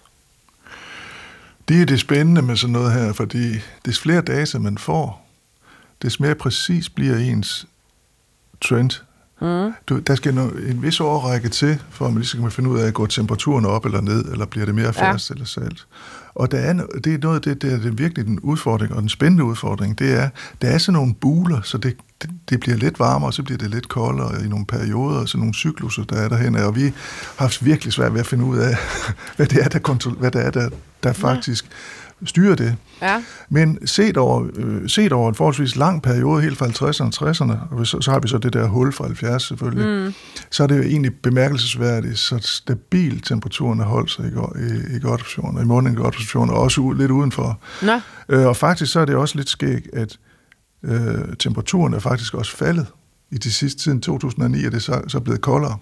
Det 1.68 1.82
er 1.82 1.86
det 1.86 2.01
spændende 2.01 2.43
med 2.43 2.57
sådan 2.57 2.72
noget 2.72 2.93
her, 2.93 3.12
fordi 3.12 3.53
des 3.84 4.01
flere 4.01 4.22
data 4.22 4.59
man 4.59 4.78
får, 4.78 5.26
des 6.03 6.20
mere 6.20 6.34
præcis 6.34 6.90
bliver 6.90 7.16
ens 7.16 7.66
trend. 8.61 8.90
Mm. 9.43 9.72
Du, 9.86 9.99
der 9.99 10.14
skal 10.14 10.34
no, 10.34 10.49
en 10.49 10.82
vis 10.82 11.01
årrække 11.01 11.49
til, 11.49 11.82
for 11.90 12.07
at 12.07 12.12
man 12.12 12.18
ligesom 12.18 12.40
kan 12.40 12.51
finde 12.51 12.70
ud 12.70 12.78
af, 12.78 12.93
går 12.93 13.07
temperaturen 13.07 13.64
op 13.64 13.84
eller 13.84 14.01
ned, 14.01 14.24
eller 14.24 14.47
bliver 14.47 14.66
det 14.66 14.74
mere 14.74 14.93
fast 14.93 15.30
ja. 15.30 15.34
eller 15.34 15.47
salt. 15.47 15.86
Og 16.34 16.51
der 16.51 16.59
er, 16.59 16.72
det 17.05 17.14
er 17.14 17.18
noget 17.18 17.36
af 17.36 17.43
det, 17.43 17.62
det 17.62 17.86
er 17.86 17.90
virkelig 17.90 18.26
den 18.26 18.40
udfordring, 18.40 18.95
og 18.95 19.01
den 19.01 19.09
spændende 19.09 19.45
udfordring, 19.45 19.99
det 19.99 20.12
er, 20.12 20.28
der 20.62 20.68
er 20.68 20.78
sådan 20.78 20.93
nogle 20.93 21.14
buler, 21.14 21.61
så 21.62 21.78
det, 21.78 21.97
det, 22.22 22.30
det 22.51 22.61
bliver 22.61 22.76
lidt 22.76 22.99
varmere, 22.99 23.28
og 23.28 23.34
så 23.34 23.43
bliver 23.43 23.59
det 23.59 23.70
lidt 23.70 23.88
koldere 23.88 24.45
i 24.45 24.49
nogle 24.49 24.66
perioder, 24.66 25.24
så 25.24 25.38
nogle 25.38 25.55
cykluser, 25.55 26.05
der 26.05 26.16
er 26.16 26.28
derhen, 26.28 26.55
og 26.55 26.76
vi 26.76 26.82
har 26.82 26.93
haft 27.36 27.64
virkelig 27.64 27.93
svært 27.93 28.12
ved 28.14 28.20
at 28.20 28.26
finde 28.26 28.45
ud 28.45 28.59
af, 28.59 28.76
hvad 29.36 29.47
det 29.47 29.64
er, 29.64 29.68
der, 29.68 29.78
kontrol, 29.78 30.14
hvad 30.14 30.30
det 30.30 30.47
er, 30.47 30.51
der, 30.51 30.68
der 31.03 31.12
faktisk 31.12 31.66
styrer 32.25 32.55
det. 32.55 32.77
Ja. 33.03 33.23
Men 33.49 33.87
set 33.87 34.16
over, 34.16 34.47
øh, 34.57 34.89
set 34.89 35.12
over 35.12 35.29
en 35.29 35.35
forholdsvis 35.35 35.77
lang 35.77 36.03
periode, 36.03 36.43
helt 36.43 36.59
fra 36.59 36.66
50'erne 36.66 37.23
og 37.23 37.31
60'erne, 37.31 37.75
og 37.75 37.87
så, 37.87 38.01
så 38.01 38.11
har 38.11 38.20
vi 38.20 38.29
så 38.29 38.39
det 38.39 38.53
der 38.53 38.66
hul 38.66 38.93
fra 38.93 39.05
70 39.05 39.43
selvfølgelig, 39.43 40.07
mm. 40.07 40.14
så 40.51 40.62
er 40.62 40.66
det 40.66 40.79
jo 40.79 40.83
egentlig 40.83 41.14
bemærkelsesværdigt, 41.23 42.18
så 42.18 42.39
stabil 42.39 43.20
temperaturen 43.20 43.79
har 43.79 43.87
holdt 43.87 44.11
sig 44.11 44.25
i, 44.25 44.29
i, 44.62 44.97
i 44.97 45.01
Godtopsfjorden, 45.01 45.57
og 45.57 45.62
i 45.62 45.66
munden 45.66 45.93
i 45.93 45.97
Godtopsfjorden, 45.97 46.51
og 46.51 46.61
også 46.61 46.81
u- 46.81 46.93
lidt 46.99 47.11
udenfor. 47.11 47.59
Nå, 47.83 48.01
Øh, 48.29 48.47
og 48.47 48.57
faktisk 48.57 48.93
så 48.93 49.01
er 49.01 49.05
det 49.05 49.14
også 49.14 49.37
lidt 49.37 49.49
skægt, 49.49 49.89
at 49.93 50.18
øh, 50.85 51.37
temperaturen 51.39 51.95
er 51.95 51.99
faktisk 51.99 52.35
også 52.35 52.57
faldet 52.57 52.87
i 53.31 53.39
de 53.39 53.53
sidste 53.53 53.83
siden 53.83 54.01
2009, 54.01 54.64
er 54.64 54.70
det 54.70 54.83
så, 54.83 55.01
så 55.09 55.20
blevet 55.20 55.41
koldere. 55.41 55.77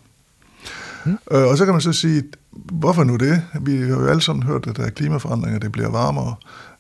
Mm. 1.04 1.18
Øh, 1.32 1.46
og 1.46 1.58
så 1.58 1.64
kan 1.64 1.74
man 1.74 1.80
så 1.80 1.92
sige, 1.92 2.22
hvorfor 2.52 3.04
nu 3.04 3.16
det? 3.16 3.42
Vi 3.60 3.80
har 3.80 3.86
jo 3.86 4.06
alle 4.06 4.22
sammen 4.22 4.42
hørt, 4.42 4.66
at 4.66 4.76
der 4.76 4.84
er 4.84 4.90
klimaforandringer, 4.90 5.58
det 5.58 5.72
bliver 5.72 5.88
varmere, 5.88 6.34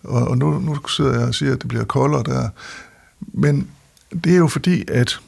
og, 0.04 0.28
og 0.28 0.38
nu, 0.38 0.58
nu 0.58 0.86
sidder 0.86 1.18
jeg 1.18 1.28
og 1.28 1.34
siger, 1.34 1.52
at 1.52 1.60
det 1.60 1.68
bliver 1.68 1.84
koldere 1.84 2.22
der. 2.22 2.48
Men 3.20 3.68
det 4.24 4.32
er 4.32 4.36
jo 4.36 4.48
fordi, 4.48 4.84
at 4.88 5.20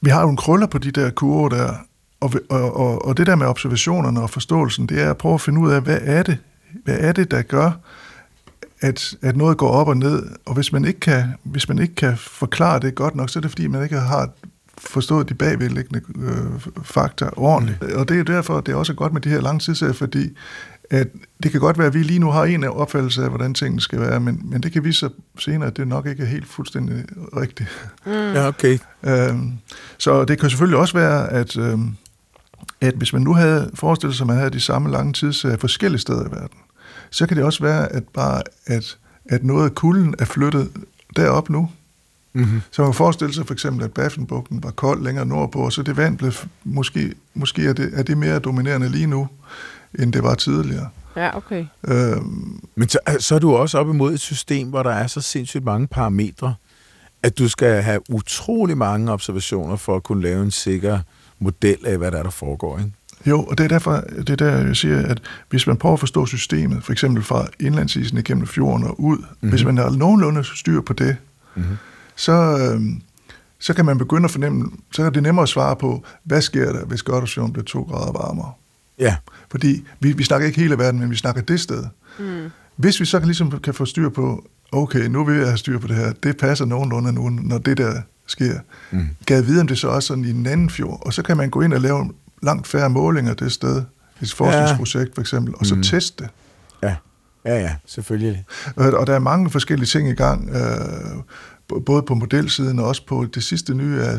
vi 0.00 0.10
har 0.10 0.22
jo 0.22 0.28
en 0.28 0.36
krøller 0.36 0.66
på 0.66 0.78
de 0.78 0.90
der 0.90 1.10
kurver 1.10 1.48
der, 1.48 1.74
og, 2.20 2.32
og, 2.48 2.76
og, 2.76 3.04
og 3.04 3.16
det 3.16 3.26
der 3.26 3.36
med 3.36 3.46
observationerne 3.46 4.20
og 4.22 4.30
forståelsen, 4.30 4.86
det 4.86 5.02
er 5.02 5.10
at 5.10 5.16
prøve 5.16 5.34
at 5.34 5.40
finde 5.40 5.60
ud 5.60 5.70
af, 5.70 5.82
hvad 5.82 5.98
er 6.02 6.22
det, 6.22 6.38
hvad 6.84 6.96
er 6.98 7.12
det 7.12 7.30
der 7.30 7.42
gør, 7.42 7.70
at, 8.80 9.14
at 9.22 9.36
noget 9.36 9.58
går 9.58 9.70
op 9.70 9.88
og 9.88 9.96
ned, 9.96 10.26
og 10.46 10.54
hvis 10.54 10.72
man, 10.72 10.84
ikke 10.84 11.00
kan, 11.00 11.24
hvis 11.42 11.68
man 11.68 11.78
ikke 11.78 11.94
kan 11.94 12.16
forklare 12.16 12.80
det 12.80 12.94
godt 12.94 13.14
nok, 13.14 13.30
så 13.30 13.38
er 13.38 13.40
det 13.40 13.50
fordi, 13.50 13.66
man 13.66 13.82
ikke 13.82 13.96
har 13.96 14.30
forstået 14.78 15.28
de 15.28 15.34
bagvedliggende 15.34 16.00
øh, 16.18 16.60
fakta 16.82 17.28
ordentligt. 17.36 17.82
Mm. 17.82 17.88
Og 17.94 18.08
det 18.08 18.18
er 18.20 18.24
derfor, 18.24 18.58
at 18.58 18.66
det 18.66 18.72
er 18.72 18.76
også 18.76 18.94
godt 18.94 19.12
med 19.12 19.20
de 19.20 19.28
her 19.28 19.40
lange 19.40 19.58
tidsserier, 19.58 19.92
fordi 19.92 20.36
at 20.90 21.08
det 21.42 21.50
kan 21.50 21.60
godt 21.60 21.78
være, 21.78 21.86
at 21.86 21.94
vi 21.94 22.02
lige 22.02 22.18
nu 22.18 22.30
har 22.30 22.44
en 22.44 22.64
opfattelse 22.64 23.22
af, 23.22 23.28
hvordan 23.28 23.54
tingene 23.54 23.80
skal 23.80 24.00
være, 24.00 24.20
men, 24.20 24.40
men 24.44 24.62
det 24.62 24.72
kan 24.72 24.84
vise 24.84 24.98
sig 24.98 25.10
senere, 25.38 25.68
at 25.68 25.76
det 25.76 25.88
nok 25.88 26.06
ikke 26.06 26.22
er 26.22 26.26
helt 26.26 26.46
fuldstændig 26.46 27.04
rigtigt. 27.36 27.68
Mm. 28.06 28.12
Ja, 28.12 28.48
okay. 28.48 28.78
Øhm, 29.02 29.52
så 29.98 30.24
det 30.24 30.40
kan 30.40 30.50
selvfølgelig 30.50 30.78
også 30.78 30.94
være, 30.94 31.32
at, 31.32 31.56
øhm, 31.56 31.96
at 32.80 32.94
hvis 32.94 33.12
man 33.12 33.22
nu 33.22 33.34
havde 33.34 33.70
forestillet 33.74 34.16
sig, 34.16 34.24
at 34.24 34.26
man 34.26 34.36
havde 34.36 34.50
de 34.50 34.60
samme 34.60 34.90
lange 34.90 35.12
tidsserier 35.12 35.56
forskellige 35.56 36.00
steder 36.00 36.28
i 36.28 36.30
verden, 36.30 36.58
så 37.10 37.26
kan 37.26 37.36
det 37.36 37.44
også 37.44 37.62
være, 37.62 37.92
at 37.92 38.04
bare 38.14 38.42
at, 38.66 38.98
at 39.24 39.44
noget 39.44 39.64
af 39.64 39.74
kulden 39.74 40.14
er 40.18 40.24
flyttet 40.24 40.70
derop 41.16 41.50
nu. 41.50 41.70
Mm-hmm. 42.36 42.60
Så 42.70 42.82
man 42.82 42.90
kan 42.90 42.96
forestille 42.96 43.34
sig 43.34 43.46
for 43.46 43.52
eksempel, 43.54 43.84
at 43.84 43.92
Baffinbugten 43.92 44.62
var 44.62 44.70
kold 44.70 45.02
længere 45.02 45.26
nordpå, 45.26 45.58
og 45.58 45.72
så 45.72 45.82
det 45.82 45.96
vand 45.96 46.18
blev, 46.18 46.32
måske, 46.64 47.14
måske 47.34 47.66
er, 47.66 47.72
det, 47.72 47.90
er 47.94 48.02
det 48.02 48.18
mere 48.18 48.38
dominerende 48.38 48.88
lige 48.88 49.06
nu, 49.06 49.28
end 49.98 50.12
det 50.12 50.22
var 50.22 50.34
tidligere. 50.34 50.88
ja, 51.16 51.36
okay. 51.36 51.64
Øhm, 51.88 52.60
Men 52.74 52.88
så, 52.88 52.98
så 53.18 53.34
er 53.34 53.38
du 53.38 53.54
også 53.56 53.78
op 53.78 53.88
imod 53.88 54.12
et 54.14 54.20
system, 54.20 54.68
hvor 54.68 54.82
der 54.82 54.90
er 54.90 55.06
så 55.06 55.20
sindssygt 55.20 55.64
mange 55.64 55.86
parametre, 55.86 56.54
at 57.22 57.38
du 57.38 57.48
skal 57.48 57.82
have 57.82 58.00
utrolig 58.10 58.76
mange 58.78 59.12
observationer 59.12 59.76
for 59.76 59.96
at 59.96 60.02
kunne 60.02 60.22
lave 60.22 60.42
en 60.42 60.50
sikker 60.50 60.98
model 61.38 61.78
af, 61.86 61.98
hvad 61.98 62.10
der 62.10 62.18
er, 62.18 62.22
der 62.22 62.30
foregår. 62.30 62.78
Ikke? 62.78 62.90
Jo, 63.26 63.42
og 63.42 63.58
det 63.58 63.64
er 63.64 63.68
derfor, 63.68 64.04
det 64.16 64.30
er 64.30 64.36
der, 64.36 64.66
jeg 64.66 64.76
siger, 64.76 65.06
at 65.06 65.22
hvis 65.50 65.66
man 65.66 65.76
prøver 65.76 65.92
at 65.92 66.00
forstå 66.00 66.26
systemet, 66.26 66.84
for 66.84 66.92
eksempel 66.92 67.22
fra 67.22 67.46
indlandsisen 67.60 68.18
igennem 68.18 68.46
fjorden 68.46 68.84
og 68.84 69.00
ud, 69.00 69.18
mm-hmm. 69.18 69.48
hvis 69.50 69.64
man 69.64 69.76
har 69.78 69.90
nogenlunde 69.90 70.44
styr 70.44 70.80
på 70.80 70.92
det, 70.92 71.16
Mm-hmm. 71.56 71.76
Så, 72.16 72.32
øhm, 72.72 73.02
så 73.58 73.74
kan 73.74 73.84
man 73.84 73.98
begynde 73.98 74.24
at 74.24 74.30
fornemme, 74.30 74.70
så 74.92 75.02
er 75.04 75.10
det 75.10 75.22
nemmere 75.22 75.42
at 75.42 75.48
svare 75.48 75.76
på, 75.76 76.04
hvad 76.24 76.40
sker 76.42 76.72
der, 76.72 76.84
hvis 76.84 77.02
Goddersfjorden 77.02 77.52
bliver 77.52 77.64
to 77.64 77.82
grader 77.82 78.12
varmere. 78.12 78.52
Ja, 78.98 79.16
Fordi 79.50 79.84
vi, 80.00 80.12
vi 80.12 80.24
snakker 80.24 80.46
ikke 80.46 80.60
hele 80.60 80.78
verden, 80.78 81.00
men 81.00 81.10
vi 81.10 81.16
snakker 81.16 81.42
det 81.42 81.60
sted. 81.60 81.84
Mm. 82.18 82.50
Hvis 82.76 83.00
vi 83.00 83.04
så 83.04 83.18
kan, 83.18 83.26
ligesom 83.26 83.50
kan 83.50 83.74
få 83.74 83.84
styr 83.84 84.08
på, 84.08 84.44
okay, 84.72 85.06
nu 85.06 85.24
vil 85.24 85.36
jeg 85.36 85.46
have 85.46 85.56
styr 85.58 85.78
på 85.78 85.86
det 85.86 85.96
her, 85.96 86.12
det 86.12 86.36
passer 86.36 86.64
nogenlunde 86.64 87.12
nu, 87.12 87.28
når 87.28 87.58
det 87.58 87.78
der 87.78 88.00
sker. 88.26 88.58
Mm. 88.90 89.08
Gad 89.26 89.42
vide, 89.42 89.60
om 89.60 89.66
det 89.66 89.78
så 89.78 89.88
også 89.88 90.12
er 90.12 90.16
sådan 90.16 90.24
i 90.24 90.30
en 90.30 90.46
anden 90.46 90.70
fjord, 90.70 91.02
og 91.06 91.12
så 91.12 91.22
kan 91.22 91.36
man 91.36 91.50
gå 91.50 91.60
ind 91.60 91.72
og 91.74 91.80
lave 91.80 92.10
langt 92.42 92.66
færre 92.66 92.90
målinger 92.90 93.34
det 93.34 93.52
sted, 93.52 93.82
et 94.22 94.32
forskningsprojekt 94.34 95.14
for 95.14 95.20
eksempel, 95.20 95.54
og 95.58 95.66
så 95.66 95.74
Mm. 95.74 95.82
teste 95.82 96.24
det. 96.24 96.30
ja, 96.82 96.96
ja, 97.44 97.60
ja, 97.60 97.74
selvfølgelig. 97.86 98.44
Og 98.76 98.86
og 98.92 99.06
der 99.06 99.14
er 99.14 99.18
mange 99.18 99.50
forskellige 99.50 99.86
ting 99.86 100.08
i 100.08 100.14
gang, 100.14 100.50
øh, 100.50 101.22
både 101.86 102.02
på 102.02 102.14
modelsiden 102.14 102.78
og 102.78 102.86
også 102.86 103.06
på 103.06 103.26
det 103.34 103.42
sidste 103.42 103.74
nye 103.74 104.00
af 104.02 104.18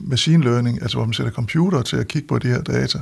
machine 0.00 0.44
learning, 0.44 0.82
altså 0.82 0.96
hvor 0.96 1.04
man 1.06 1.12
sætter 1.14 1.32
computer 1.32 1.82
til 1.82 1.96
at 1.96 2.08
kigge 2.08 2.28
på 2.28 2.38
de 2.38 2.48
her 2.48 2.62
data, 2.62 2.98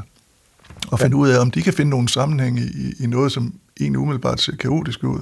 og 0.89 0.99
finde 1.01 1.17
ud 1.17 1.29
af, 1.29 1.41
om 1.41 1.51
de 1.51 1.63
kan 1.63 1.73
finde 1.73 1.91
nogle 1.91 2.09
sammenhæng 2.09 2.59
i, 2.59 2.93
i- 3.01 3.07
noget, 3.07 3.33
som 3.33 3.55
egentlig 3.81 3.99
umiddelbart 3.99 4.41
ser 4.41 4.57
kaotisk 4.57 5.05
ud, 5.05 5.19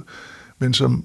men 0.58 0.74
som, 0.74 1.04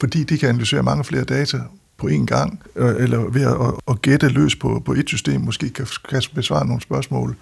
fordi 0.00 0.24
de 0.24 0.38
kan 0.38 0.48
analysere 0.48 0.82
mange 0.82 1.04
flere 1.04 1.24
data 1.24 1.60
på 1.96 2.06
én 2.08 2.24
gang, 2.24 2.62
øh, 2.76 2.94
eller 2.98 3.30
ved 3.30 3.42
at, 3.42 3.52
at, 3.52 3.74
at 3.88 4.02
gætte 4.02 4.28
løs 4.28 4.56
på, 4.56 4.82
på 4.84 4.92
et 4.92 5.08
system, 5.08 5.40
måske 5.40 5.70
kan, 5.70 5.86
kan 6.08 6.22
besvare 6.34 6.66
nogle 6.66 6.82
spørgsmål, 6.82 7.36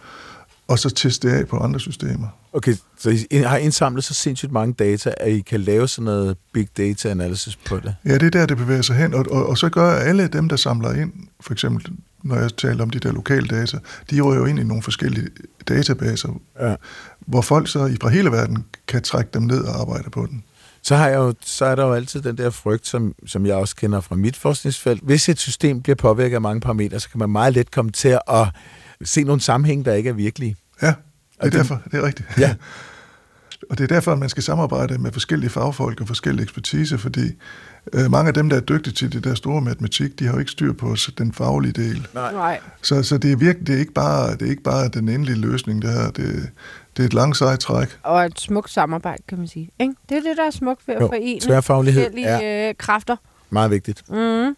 og 0.68 0.78
så 0.78 0.90
teste 0.90 1.28
det 1.28 1.34
af 1.34 1.46
på 1.48 1.56
andre 1.56 1.80
systemer. 1.80 2.28
Okay, 2.52 2.74
så 2.98 3.10
I 3.30 3.36
har 3.36 3.56
indsamlet 3.56 4.04
så 4.04 4.14
sindssygt 4.14 4.52
mange 4.52 4.74
data, 4.74 5.14
at 5.16 5.30
I 5.32 5.40
kan 5.40 5.60
lave 5.60 5.88
sådan 5.88 6.04
noget 6.04 6.36
big 6.52 6.68
data 6.76 7.08
analysis 7.10 7.56
på 7.56 7.76
det. 7.76 7.94
Ja, 8.04 8.14
det 8.14 8.22
er 8.22 8.30
der, 8.30 8.46
det 8.46 8.56
bevæger 8.56 8.82
sig 8.82 8.96
hen, 8.96 9.14
og, 9.14 9.26
og, 9.30 9.46
og 9.46 9.58
så 9.58 9.68
gør 9.68 9.90
alle 9.92 10.28
dem, 10.28 10.48
der 10.48 10.56
samler 10.56 10.92
ind, 10.92 11.12
for 11.40 11.52
eksempel 11.52 11.92
når 12.22 12.36
jeg 12.36 12.56
taler 12.56 12.82
om 12.82 12.90
de 12.90 12.98
der 12.98 13.12
lokale 13.12 13.46
data, 13.48 13.78
de 14.10 14.20
rører 14.20 14.36
jo 14.38 14.44
ind 14.44 14.58
i 14.58 14.64
nogle 14.64 14.82
forskellige 14.82 15.28
databaser, 15.68 16.40
Ja. 16.60 16.74
hvor 17.20 17.40
folk 17.40 17.68
så 17.68 17.86
i- 17.86 17.96
fra 18.02 18.08
hele 18.08 18.30
verden 18.32 18.64
kan 18.88 19.02
trække 19.02 19.30
dem 19.34 19.42
ned 19.42 19.60
og 19.64 19.80
arbejde 19.80 20.10
på 20.10 20.26
den. 20.30 20.44
Så, 20.82 20.96
har 20.96 21.08
jeg 21.08 21.16
jo, 21.16 21.34
så 21.44 21.64
er 21.64 21.74
der 21.74 21.84
jo 21.86 21.92
altid 21.92 22.22
den 22.22 22.38
der 22.38 22.50
frygt, 22.50 22.86
som, 22.86 23.14
som 23.26 23.46
jeg 23.46 23.54
også 23.56 23.76
kender 23.76 24.00
fra 24.00 24.14
mit 24.16 24.36
forskningsfelt. 24.36 25.02
Hvis 25.02 25.28
et 25.28 25.38
system 25.38 25.82
bliver 25.82 25.96
påvirket 25.96 26.34
af 26.34 26.40
mange 26.40 26.60
parametre, 26.60 27.00
så 27.00 27.10
kan 27.10 27.18
man 27.18 27.30
meget 27.30 27.54
let 27.54 27.70
komme 27.70 27.90
til 27.90 28.18
at 28.30 28.48
se 29.04 29.24
nogle 29.24 29.40
sammenhæng, 29.40 29.84
der 29.84 29.92
ikke 29.94 30.10
er 30.10 30.14
virkelige. 30.14 30.56
Ja, 30.82 30.86
det 30.86 30.94
er 31.40 31.46
Og 31.46 31.52
derfor, 31.52 31.80
det 31.90 31.98
er 31.98 32.06
rigtigt. 32.06 32.28
Ja. 32.38 32.54
Og 33.70 33.78
det 33.78 33.84
er 33.84 33.88
derfor, 33.94 34.12
at 34.12 34.18
man 34.18 34.28
skal 34.28 34.42
samarbejde 34.42 34.98
med 34.98 35.12
forskellige 35.12 35.50
fagfolk 35.50 36.00
og 36.00 36.06
forskellige 36.06 36.42
ekspertise, 36.42 36.98
fordi 36.98 37.20
øh, 37.92 38.10
mange 38.10 38.28
af 38.28 38.34
dem, 38.34 38.48
der 38.50 38.56
er 38.56 38.60
dygtige 38.60 38.94
til 38.94 39.12
det 39.12 39.24
der 39.24 39.34
store 39.34 39.60
matematik, 39.60 40.18
de 40.18 40.26
har 40.26 40.32
jo 40.32 40.38
ikke 40.38 40.50
styr 40.50 40.72
på 40.72 40.96
den 41.18 41.32
faglige 41.32 41.72
del. 41.72 42.08
Nej. 42.14 42.60
Så, 42.82 43.02
så 43.02 43.18
det 43.18 43.32
er 43.32 43.36
virkelig, 43.36 43.66
det 43.66 43.74
er 43.74 43.78
ikke 43.78 43.92
bare, 43.92 44.32
det 44.32 44.42
er 44.42 44.50
ikke 44.50 44.62
bare 44.62 44.88
den 44.88 45.08
endelige 45.08 45.36
løsning, 45.36 45.82
det 45.82 45.90
her. 45.92 46.10
Det, 46.10 46.50
det 46.96 47.02
er 47.02 47.06
et 47.06 47.14
langt 47.14 47.36
sejt 47.36 47.58
træk. 47.60 47.98
Og 48.02 48.24
et 48.24 48.40
smukt 48.40 48.70
samarbejde, 48.70 49.22
kan 49.28 49.38
man 49.38 49.48
sige. 49.48 49.68
Ikke? 49.80 49.94
Det 50.08 50.16
er 50.16 50.22
det, 50.22 50.36
der 50.36 50.46
er 50.46 50.50
smukt 50.50 50.88
ved 50.88 50.94
at 50.94 51.00
Jo, 51.00 51.60
forene 51.60 51.92
forskellige 51.92 52.26
er 52.26 52.68
øh, 52.68 52.74
kræfter. 52.78 53.16
meget 53.50 53.70
vigtigt. 53.70 54.02
Mm. 54.10 54.56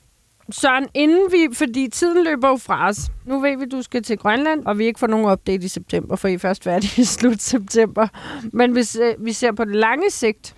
Søren, 0.50 0.86
inden 0.94 1.32
vi, 1.32 1.54
fordi 1.54 1.88
tiden 1.92 2.24
løber 2.24 2.48
jo 2.48 2.56
fra 2.56 2.88
os. 2.88 3.10
Nu 3.26 3.40
ved 3.40 3.58
vi, 3.58 3.64
du 3.64 3.82
skal 3.82 4.02
til 4.02 4.18
Grønland, 4.18 4.66
og 4.66 4.78
vi 4.78 4.84
ikke 4.84 5.00
får 5.00 5.06
nogen 5.06 5.26
update 5.32 5.64
i 5.64 5.68
september, 5.68 6.16
for 6.16 6.28
I 6.28 6.34
er 6.34 6.38
først 6.38 6.64
færdige 6.64 7.02
i 7.02 7.04
slut 7.04 7.42
september. 7.42 8.08
Men 8.52 8.72
hvis 8.72 8.96
øh, 8.96 9.14
vi 9.26 9.32
ser 9.32 9.52
på 9.52 9.64
det 9.64 9.76
lange 9.76 10.10
sigt, 10.10 10.54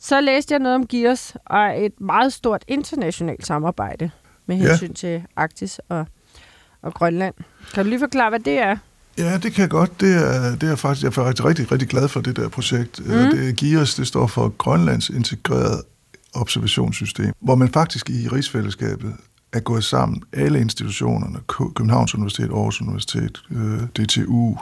så 0.00 0.20
læste 0.20 0.52
jeg 0.52 0.58
noget 0.58 0.74
om 0.74 0.86
GIRS 0.86 1.34
og 1.46 1.84
et 1.84 2.00
meget 2.00 2.32
stort 2.32 2.64
internationalt 2.68 3.46
samarbejde 3.46 4.10
med 4.46 4.56
Ja. 4.56 4.68
hensyn 4.68 4.94
til 4.94 5.22
Arktis 5.36 5.80
og, 5.88 6.06
og 6.82 6.94
Grønland. 6.94 7.34
Kan 7.74 7.84
du 7.84 7.88
lige 7.90 7.98
forklare, 7.98 8.28
hvad 8.30 8.40
det 8.40 8.58
er? 8.58 8.76
Ja, 9.18 9.38
det 9.38 9.52
kan 9.52 9.62
jeg 9.62 9.70
godt. 9.70 10.00
Det 10.00 10.14
er, 10.14 10.56
det 10.56 10.70
er 10.70 10.76
faktisk, 10.76 11.02
jeg 11.02 11.08
er 11.08 11.12
faktisk 11.12 11.44
rigtig, 11.44 11.72
rigtig 11.72 11.88
glad 11.88 12.08
for 12.08 12.20
det 12.20 12.36
der 12.36 12.48
projekt. 12.48 13.00
Mm. 13.06 13.12
Det 13.12 13.48
er 13.48 13.52
GIRS, 13.52 13.94
det 13.94 14.06
står 14.06 14.26
for 14.26 14.48
Grønlands 14.48 15.08
Integreret 15.08 15.82
Observationssystem, 16.34 17.32
hvor 17.40 17.54
man 17.54 17.68
faktisk 17.68 18.10
i 18.10 18.28
rigsfællesskabet 18.28 19.14
er 19.52 19.60
gået 19.60 19.84
sammen, 19.84 20.22
alle 20.32 20.60
institutionerne, 20.60 21.38
Kø- 21.48 21.64
Københavns 21.76 22.14
Universitet, 22.14 22.50
Aarhus 22.50 22.80
Universitet, 22.80 23.42
øh, 23.50 23.80
DTU, 23.82 24.56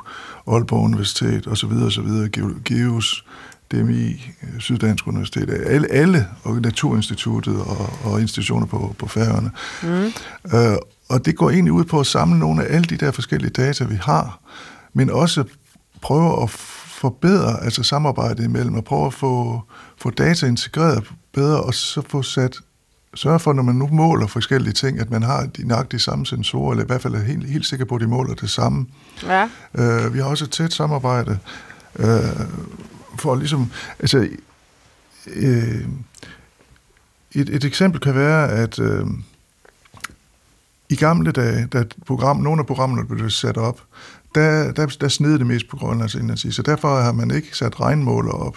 Aalborg 0.46 0.82
Universitet 0.84 1.46
osv. 1.46 1.72
osv., 1.72 2.08
Geo- 2.36 2.60
GEOS, 2.64 3.24
DMI, 3.72 4.10
øh, 4.42 4.58
Syddansk 4.60 5.06
Universitet, 5.06 5.50
alle, 5.50 5.92
alle 5.92 6.26
og 6.44 6.60
Naturinstituttet 6.60 7.60
og, 7.60 7.90
og 8.04 8.20
institutioner 8.20 8.66
på, 8.66 8.94
på 8.98 9.08
Færøerne. 9.08 9.50
Mm. 9.82 10.12
Øh, 10.58 10.76
og 11.08 11.24
det 11.26 11.36
går 11.36 11.50
egentlig 11.50 11.72
ud 11.72 11.84
på 11.84 12.00
at 12.00 12.06
samle 12.06 12.38
nogle 12.38 12.64
af 12.64 12.74
alle 12.74 12.84
de 12.86 12.96
der 12.96 13.10
forskellige 13.10 13.50
data, 13.50 13.84
vi 13.84 13.94
har, 14.02 14.40
men 14.92 15.10
også 15.10 15.44
prøve 16.02 16.42
at 16.42 16.50
forbedre 17.00 17.64
altså 17.64 17.82
samarbejdet 17.82 18.44
imellem, 18.44 18.74
og 18.74 18.84
prøve 18.84 19.06
at 19.06 19.14
få, 19.14 19.62
få 20.02 20.10
data 20.10 20.46
integreret 20.46 21.04
bedre, 21.34 21.60
og 21.62 21.74
så 21.74 22.02
få 22.08 22.22
sat 22.22 22.56
sørge 23.14 23.38
for, 23.38 23.52
når 23.52 23.62
man 23.62 23.74
nu 23.74 23.86
måler 23.86 24.26
forskellige 24.26 24.72
ting, 24.72 25.00
at 25.00 25.10
man 25.10 25.22
har 25.22 25.46
de 25.46 25.68
nøjagtige 25.68 26.00
samme 26.00 26.26
sensorer, 26.26 26.70
eller 26.70 26.84
i 26.84 26.86
hvert 26.86 27.02
fald 27.02 27.14
er 27.14 27.22
helt, 27.22 27.50
helt 27.50 27.66
sikker 27.66 27.84
på, 27.84 27.94
at 27.94 28.00
de 28.00 28.06
måler 28.06 28.34
det 28.34 28.50
samme. 28.50 28.86
Ja. 29.22 29.48
Øh, 29.74 30.14
vi 30.14 30.18
har 30.18 30.26
også 30.26 30.44
et 30.44 30.50
tæt 30.50 30.72
samarbejde 30.72 31.38
øh, 31.96 32.06
for 33.18 33.34
ligesom, 33.34 33.70
altså, 33.98 34.28
øh, 35.26 35.88
et, 37.32 37.48
et 37.48 37.64
eksempel 37.64 38.00
kan 38.00 38.14
være, 38.14 38.48
at 38.48 38.78
øh, 38.78 39.06
i 40.88 40.96
gamle 40.96 41.32
dage, 41.32 41.66
da 41.66 41.84
program, 42.06 42.36
nogle 42.36 42.60
af 42.60 42.66
programmerne 42.66 43.08
blev 43.08 43.30
sat 43.30 43.56
op, 43.56 43.82
der, 44.34 44.72
der, 44.72 44.86
der 44.86 45.08
sned 45.08 45.38
det 45.38 45.46
mest 45.46 45.68
på 45.68 45.76
Grønlands 45.76 46.14
indlandsis, 46.14 46.54
så 46.54 46.62
derfor 46.62 47.00
har 47.00 47.12
man 47.12 47.30
ikke 47.30 47.56
sat 47.56 47.80
regnmåler 47.80 48.32
op. 48.32 48.56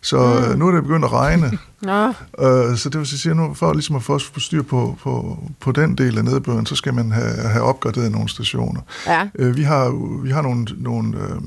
Så 0.00 0.46
mm. 0.50 0.58
nu 0.58 0.68
er 0.68 0.72
det 0.72 0.82
begyndt 0.82 1.04
at 1.04 1.12
regne. 1.12 1.50
Nå, 1.82 2.06
Øh, 2.38 2.76
så 2.76 2.88
det 2.92 2.98
vil 2.98 3.06
sige, 3.06 3.34
nu 3.34 3.54
for 3.54 3.72
ligesom 3.72 3.96
at 3.96 4.02
få 4.02 4.18
styr 4.18 4.62
på, 4.62 4.98
på, 5.02 5.38
på 5.60 5.72
den 5.72 5.94
del 5.94 6.18
af 6.18 6.24
nedbøren, 6.24 6.66
så 6.66 6.76
skal 6.76 6.94
man 6.94 7.10
have, 7.12 7.34
have 7.48 7.64
opgraderet 7.64 8.12
nogle 8.12 8.28
stationer. 8.28 8.80
ja. 9.06 9.28
Øh, 9.34 9.56
vi 9.56 9.62
har, 9.62 9.90
vi 10.22 10.30
har 10.30 10.42
nogle, 10.42 10.66
nogle, 10.76 11.18
øh, 11.18 11.40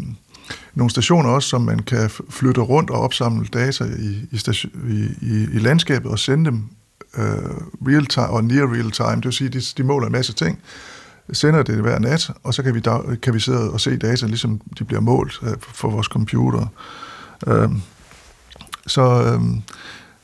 nogle 0.73 0.89
stationer 0.89 1.29
også, 1.29 1.49
som 1.49 1.61
man 1.61 1.79
kan 1.79 2.09
flytte 2.29 2.61
rundt 2.61 2.89
og 2.89 3.01
opsamle 3.01 3.47
data 3.53 3.83
i, 3.83 4.27
i, 4.31 4.37
station, 4.37 4.71
i, 4.89 5.03
i, 5.21 5.43
i 5.53 5.59
landskabet 5.59 6.11
og 6.11 6.19
sende 6.19 6.45
dem 6.45 6.63
øh, 7.17 7.23
real 7.87 8.05
time 8.05 8.27
og 8.27 8.43
near 8.43 8.73
real 8.73 8.91
time. 8.91 9.15
Det 9.15 9.25
vil 9.25 9.33
sige, 9.33 9.49
de, 9.49 9.61
de 9.77 9.83
måler 9.83 10.05
en 10.05 10.11
masse 10.11 10.33
ting, 10.33 10.59
sender 11.33 11.63
det 11.63 11.75
hver 11.75 11.99
nat, 11.99 12.31
og 12.43 12.53
så 12.53 12.63
kan 12.63 12.75
vi, 12.75 12.79
da, 12.79 12.97
kan 13.21 13.33
vi 13.33 13.39
sidde 13.39 13.71
og 13.71 13.81
se 13.81 13.97
data, 13.97 14.25
ligesom 14.25 14.61
de 14.79 14.83
bliver 14.83 15.01
målt 15.01 15.39
øh, 15.43 15.53
for 15.59 15.89
vores 15.89 16.07
computer. 16.07 16.65
Øh, 17.47 17.69
så, 18.87 19.23
øh, 19.23 19.41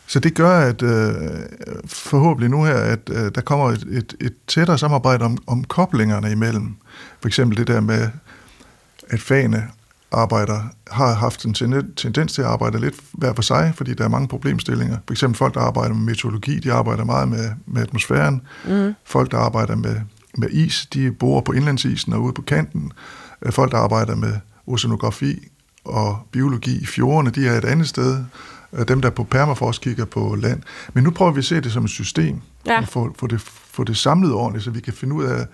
så 0.07 0.19
det 0.19 0.33
gør, 0.35 0.59
at 0.59 0.81
øh, 0.81 1.13
forhåbentlig 1.85 2.49
nu 2.49 2.63
her, 2.63 2.75
at 2.75 3.09
øh, 3.09 3.31
der 3.35 3.41
kommer 3.41 3.69
et, 3.69 3.85
et, 3.91 4.15
et 4.21 4.33
tættere 4.47 4.77
samarbejde 4.77 5.25
om, 5.25 5.37
om 5.47 5.63
koblingerne 5.63 6.31
imellem. 6.31 6.75
For 7.19 7.27
eksempel 7.27 7.57
det 7.57 7.67
der 7.67 7.79
med, 7.81 8.09
at 9.09 9.21
fagene 9.21 9.67
arbejder, 10.11 10.61
har 10.91 11.13
haft 11.13 11.45
en 11.45 11.53
tenden- 11.53 11.95
tendens 11.95 12.33
til 12.33 12.41
at 12.41 12.47
arbejde 12.47 12.79
lidt 12.79 12.95
hver 13.13 13.33
for 13.33 13.41
sig, 13.41 13.73
fordi 13.75 13.93
der 13.93 14.03
er 14.03 14.09
mange 14.09 14.27
problemstillinger. 14.27 14.97
For 15.07 15.13
eksempel 15.13 15.37
folk, 15.37 15.53
der 15.53 15.59
arbejder 15.59 15.95
med 15.95 16.03
meteorologi, 16.03 16.59
de 16.59 16.73
arbejder 16.73 17.03
meget 17.03 17.27
med, 17.29 17.49
med 17.65 17.81
atmosfæren. 17.81 18.41
Mm. 18.67 18.93
Folk, 19.05 19.31
der 19.31 19.37
arbejder 19.37 19.75
med, 19.75 19.95
med 20.37 20.49
is, 20.49 20.85
de 20.85 21.11
bor 21.11 21.41
på 21.41 21.51
indlandsisen 21.51 22.13
og 22.13 22.23
ude 22.23 22.33
på 22.33 22.41
kanten. 22.41 22.91
Øh, 23.41 23.51
Folk, 23.51 23.71
der 23.71 23.77
arbejder 23.77 24.15
med 24.15 24.33
oceanografi 24.67 25.47
og 25.87 26.19
biologi 26.31 26.81
i 26.81 26.85
fjordene, 26.85 27.29
de 27.31 27.47
er 27.47 27.57
et 27.57 27.65
andet 27.65 27.87
sted. 27.87 28.23
Øh, 28.73 28.87
Dem, 28.87 29.01
der 29.01 29.09
på 29.09 29.23
permafrost 29.23 29.81
kigger 29.81 30.05
på 30.05 30.35
land. 30.41 30.61
Men 30.93 31.03
nu 31.03 31.11
prøver 31.11 31.31
vi 31.31 31.39
at 31.39 31.45
se 31.45 31.61
det 31.61 31.71
som 31.71 31.83
et 31.83 31.89
system, 31.89 32.41
Ja. 32.65 32.81
og 32.81 32.87
få, 32.87 33.15
få, 33.19 33.27
det, 33.27 33.41
få 33.71 33.83
det 33.83 33.97
samlet 33.97 34.33
ordentligt, 34.33 34.63
så 34.65 34.71
vi 34.71 34.79
kan 34.79 34.93
finde 34.93 35.15
ud 35.15 35.23
af 35.23 35.45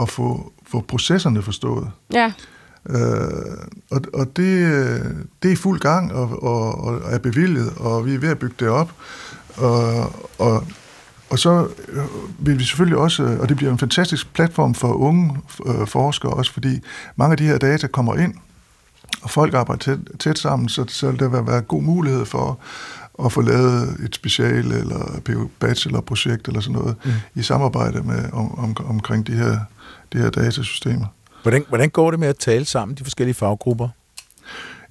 at 0.00 0.08
få, 0.08 0.52
få 0.70 0.80
processerne 0.80 1.42
forstået. 1.42 1.90
Ja, 2.12 2.32
Øh, 2.90 2.96
og 3.90 4.00
og 4.14 4.26
det, 4.36 4.70
det 5.42 5.48
er 5.48 5.52
i 5.52 5.56
fuld 5.56 5.80
gang 5.80 6.12
og, 6.12 6.42
og, 6.42 6.84
og 6.84 7.00
er 7.12 7.18
bevilget, 7.18 7.72
og 7.76 8.06
vi 8.06 8.14
er 8.14 8.18
ved 8.18 8.28
at 8.28 8.38
bygge 8.38 8.54
det 8.60 8.68
op. 8.68 8.92
Og, 9.56 10.12
og, 10.38 10.64
og 11.30 11.38
så 11.38 11.68
øh, 11.88 12.02
vil 12.38 12.58
vi 12.58 12.64
selvfølgelig 12.64 12.98
også, 12.98 13.36
og 13.40 13.48
det 13.48 13.56
bliver 13.56 13.72
en 13.72 13.78
fantastisk 13.78 14.32
platform 14.32 14.74
for 14.74 14.92
unge 14.92 15.36
øh, 15.66 15.86
forskere 15.86 16.32
også, 16.32 16.52
fordi 16.52 16.80
mange 17.16 17.32
af 17.32 17.36
de 17.36 17.44
her 17.44 17.58
data 17.58 17.86
kommer 17.86 18.14
ind, 18.16 18.34
og 19.22 19.30
folk 19.30 19.54
arbejder 19.54 19.80
tæt, 19.80 19.98
tæt 20.18 20.38
sammen, 20.38 20.68
så, 20.68 20.84
så 20.88 21.12
der 21.12 21.28
vil 21.28 21.46
være 21.46 21.60
god 21.60 21.82
mulighed 21.82 22.24
for 22.24 22.60
at 23.24 23.32
få 23.32 23.40
lavet 23.40 23.96
et 24.04 24.14
special 24.14 24.72
eller 24.72 25.20
bachelorprojekt 25.58 26.48
eller 26.48 26.60
sådan 26.60 26.76
noget 26.80 26.96
mm. 27.04 27.10
i 27.34 27.42
samarbejde 27.42 28.02
med 28.02 28.32
om, 28.32 28.58
om, 28.58 28.76
omkring 28.84 29.26
de 29.26 29.32
her, 29.32 29.58
de 30.12 30.18
her 30.18 30.30
datasystemer. 30.30 31.06
Hvordan, 31.42 31.64
hvordan 31.68 31.90
går 31.90 32.10
det 32.10 32.20
med 32.20 32.28
at 32.28 32.36
tale 32.36 32.64
sammen, 32.64 32.96
de 32.96 33.04
forskellige 33.04 33.34
faggrupper? 33.34 33.88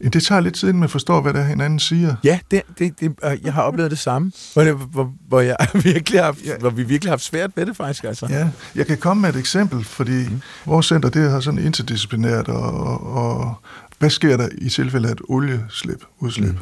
Det 0.04 0.24
tager 0.24 0.42
lidt 0.42 0.56
tid, 0.56 0.70
at 0.70 0.76
man 0.76 0.90
forstår, 0.90 1.22
hvad 1.22 1.34
der 1.34 1.44
hinanden 1.44 1.80
siger. 1.80 2.16
Ja, 2.24 2.40
det, 2.52 2.62
det, 2.80 3.00
det, 3.00 3.16
øh, 3.24 3.38
jeg 3.44 3.54
har 3.54 3.62
oplevet 3.62 3.92
det 3.92 4.00
samme, 4.00 4.32
hvor, 4.54 4.64
det, 4.64 4.74
hvor, 4.76 5.14
hvor, 5.28 5.40
jeg 5.40 5.56
virkelig 5.84 6.20
har, 6.20 6.26
haft- 6.26 6.60
hvor 6.60 6.70
vi 6.70 6.84
virkelig 6.84 7.10
har 7.10 7.14
haft 7.14 7.24
svært 7.24 7.52
ved 7.56 7.66
det 7.66 7.78
faktisk. 7.78 8.04
Altså. 8.04 8.28
Ja, 8.30 8.50
jeg 8.76 8.88
kan 8.88 8.98
komme 8.98 9.22
med 9.22 9.30
et 9.30 9.36
eksempel, 9.36 9.84
fordi 9.84 10.30
mm. 10.30 10.42
vores 10.66 10.86
center 10.86 11.10
det 11.10 11.32
er 11.32 11.40
sådan 11.40 11.60
interdisciplinært, 11.60 12.48
og, 12.48 13.16
og 13.16 13.56
hvad 14.00 14.10
sker 14.10 14.38
der 14.38 14.48
i 14.58 14.70
tilfælde 14.70 15.08
af 15.08 15.12
et 15.12 15.22
olieslip, 15.30 16.04
udslip? 16.20 16.54
Mm. 16.54 16.58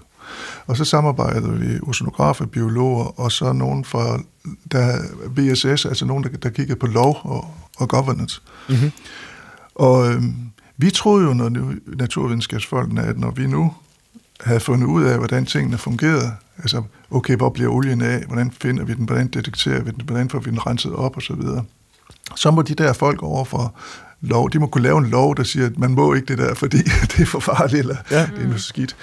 Og 0.67 0.77
så 0.77 0.85
samarbejder 0.85 1.51
vi 1.51 1.79
oceanografer, 1.81 2.45
biologer, 2.45 3.19
og 3.19 3.31
så 3.31 3.53
nogen 3.53 3.85
fra 3.85 4.19
der 4.71 4.79
er 4.79 4.99
BSS, 5.35 5.85
altså 5.85 6.05
nogen, 6.05 6.23
der, 6.23 6.29
der 6.29 6.49
kigger 6.49 6.75
på 6.75 6.87
lov 6.87 7.17
og, 7.23 7.53
og 7.77 7.89
governance. 7.89 8.41
Mm-hmm. 8.69 8.91
Og 9.75 10.11
øhm, 10.11 10.35
vi 10.77 10.91
troede 10.91 11.25
jo, 11.25 11.33
når 11.33 11.49
nu- 11.49 11.73
naturvidenskabsfolkene, 11.87 13.03
at 13.03 13.19
når 13.19 13.31
vi 13.31 13.47
nu 13.47 13.73
havde 14.41 14.59
fundet 14.59 14.87
ud 14.87 15.03
af, 15.03 15.17
hvordan 15.17 15.45
tingene 15.45 15.77
fungerede, 15.77 16.31
altså, 16.57 16.83
okay, 17.11 17.35
hvor 17.35 17.49
bliver 17.49 17.71
olien 17.71 18.01
af, 18.01 18.23
hvordan 18.25 18.51
finder 18.51 18.85
vi 18.85 18.93
den, 18.93 19.05
hvordan 19.05 19.27
detekterer 19.27 19.83
vi 19.83 19.91
den, 19.91 20.01
hvordan 20.05 20.29
får 20.29 20.39
vi 20.39 20.51
den 20.51 20.67
renset 20.67 20.93
op, 20.93 21.15
og 21.15 21.21
så 21.21 21.33
videre. 21.33 21.63
Så 22.35 22.51
må 22.51 22.61
de 22.61 22.75
der 22.75 22.93
folk 22.93 23.23
over 23.23 23.45
for 23.45 23.75
lov, 24.21 24.49
de 24.51 24.59
må 24.59 24.67
kunne 24.67 24.83
lave 24.83 24.97
en 24.97 25.05
lov, 25.09 25.35
der 25.35 25.43
siger, 25.43 25.65
at 25.65 25.79
man 25.79 25.91
må 25.91 26.13
ikke 26.13 26.25
det 26.27 26.37
der, 26.37 26.53
fordi 26.53 26.77
det 27.11 27.19
er 27.19 27.25
for 27.25 27.39
farligt, 27.39 27.79
eller 27.79 27.95
Ja. 28.11 28.29
det 28.35 28.41
er 28.43 28.47
noget 28.47 28.61
skidt. 28.61 28.95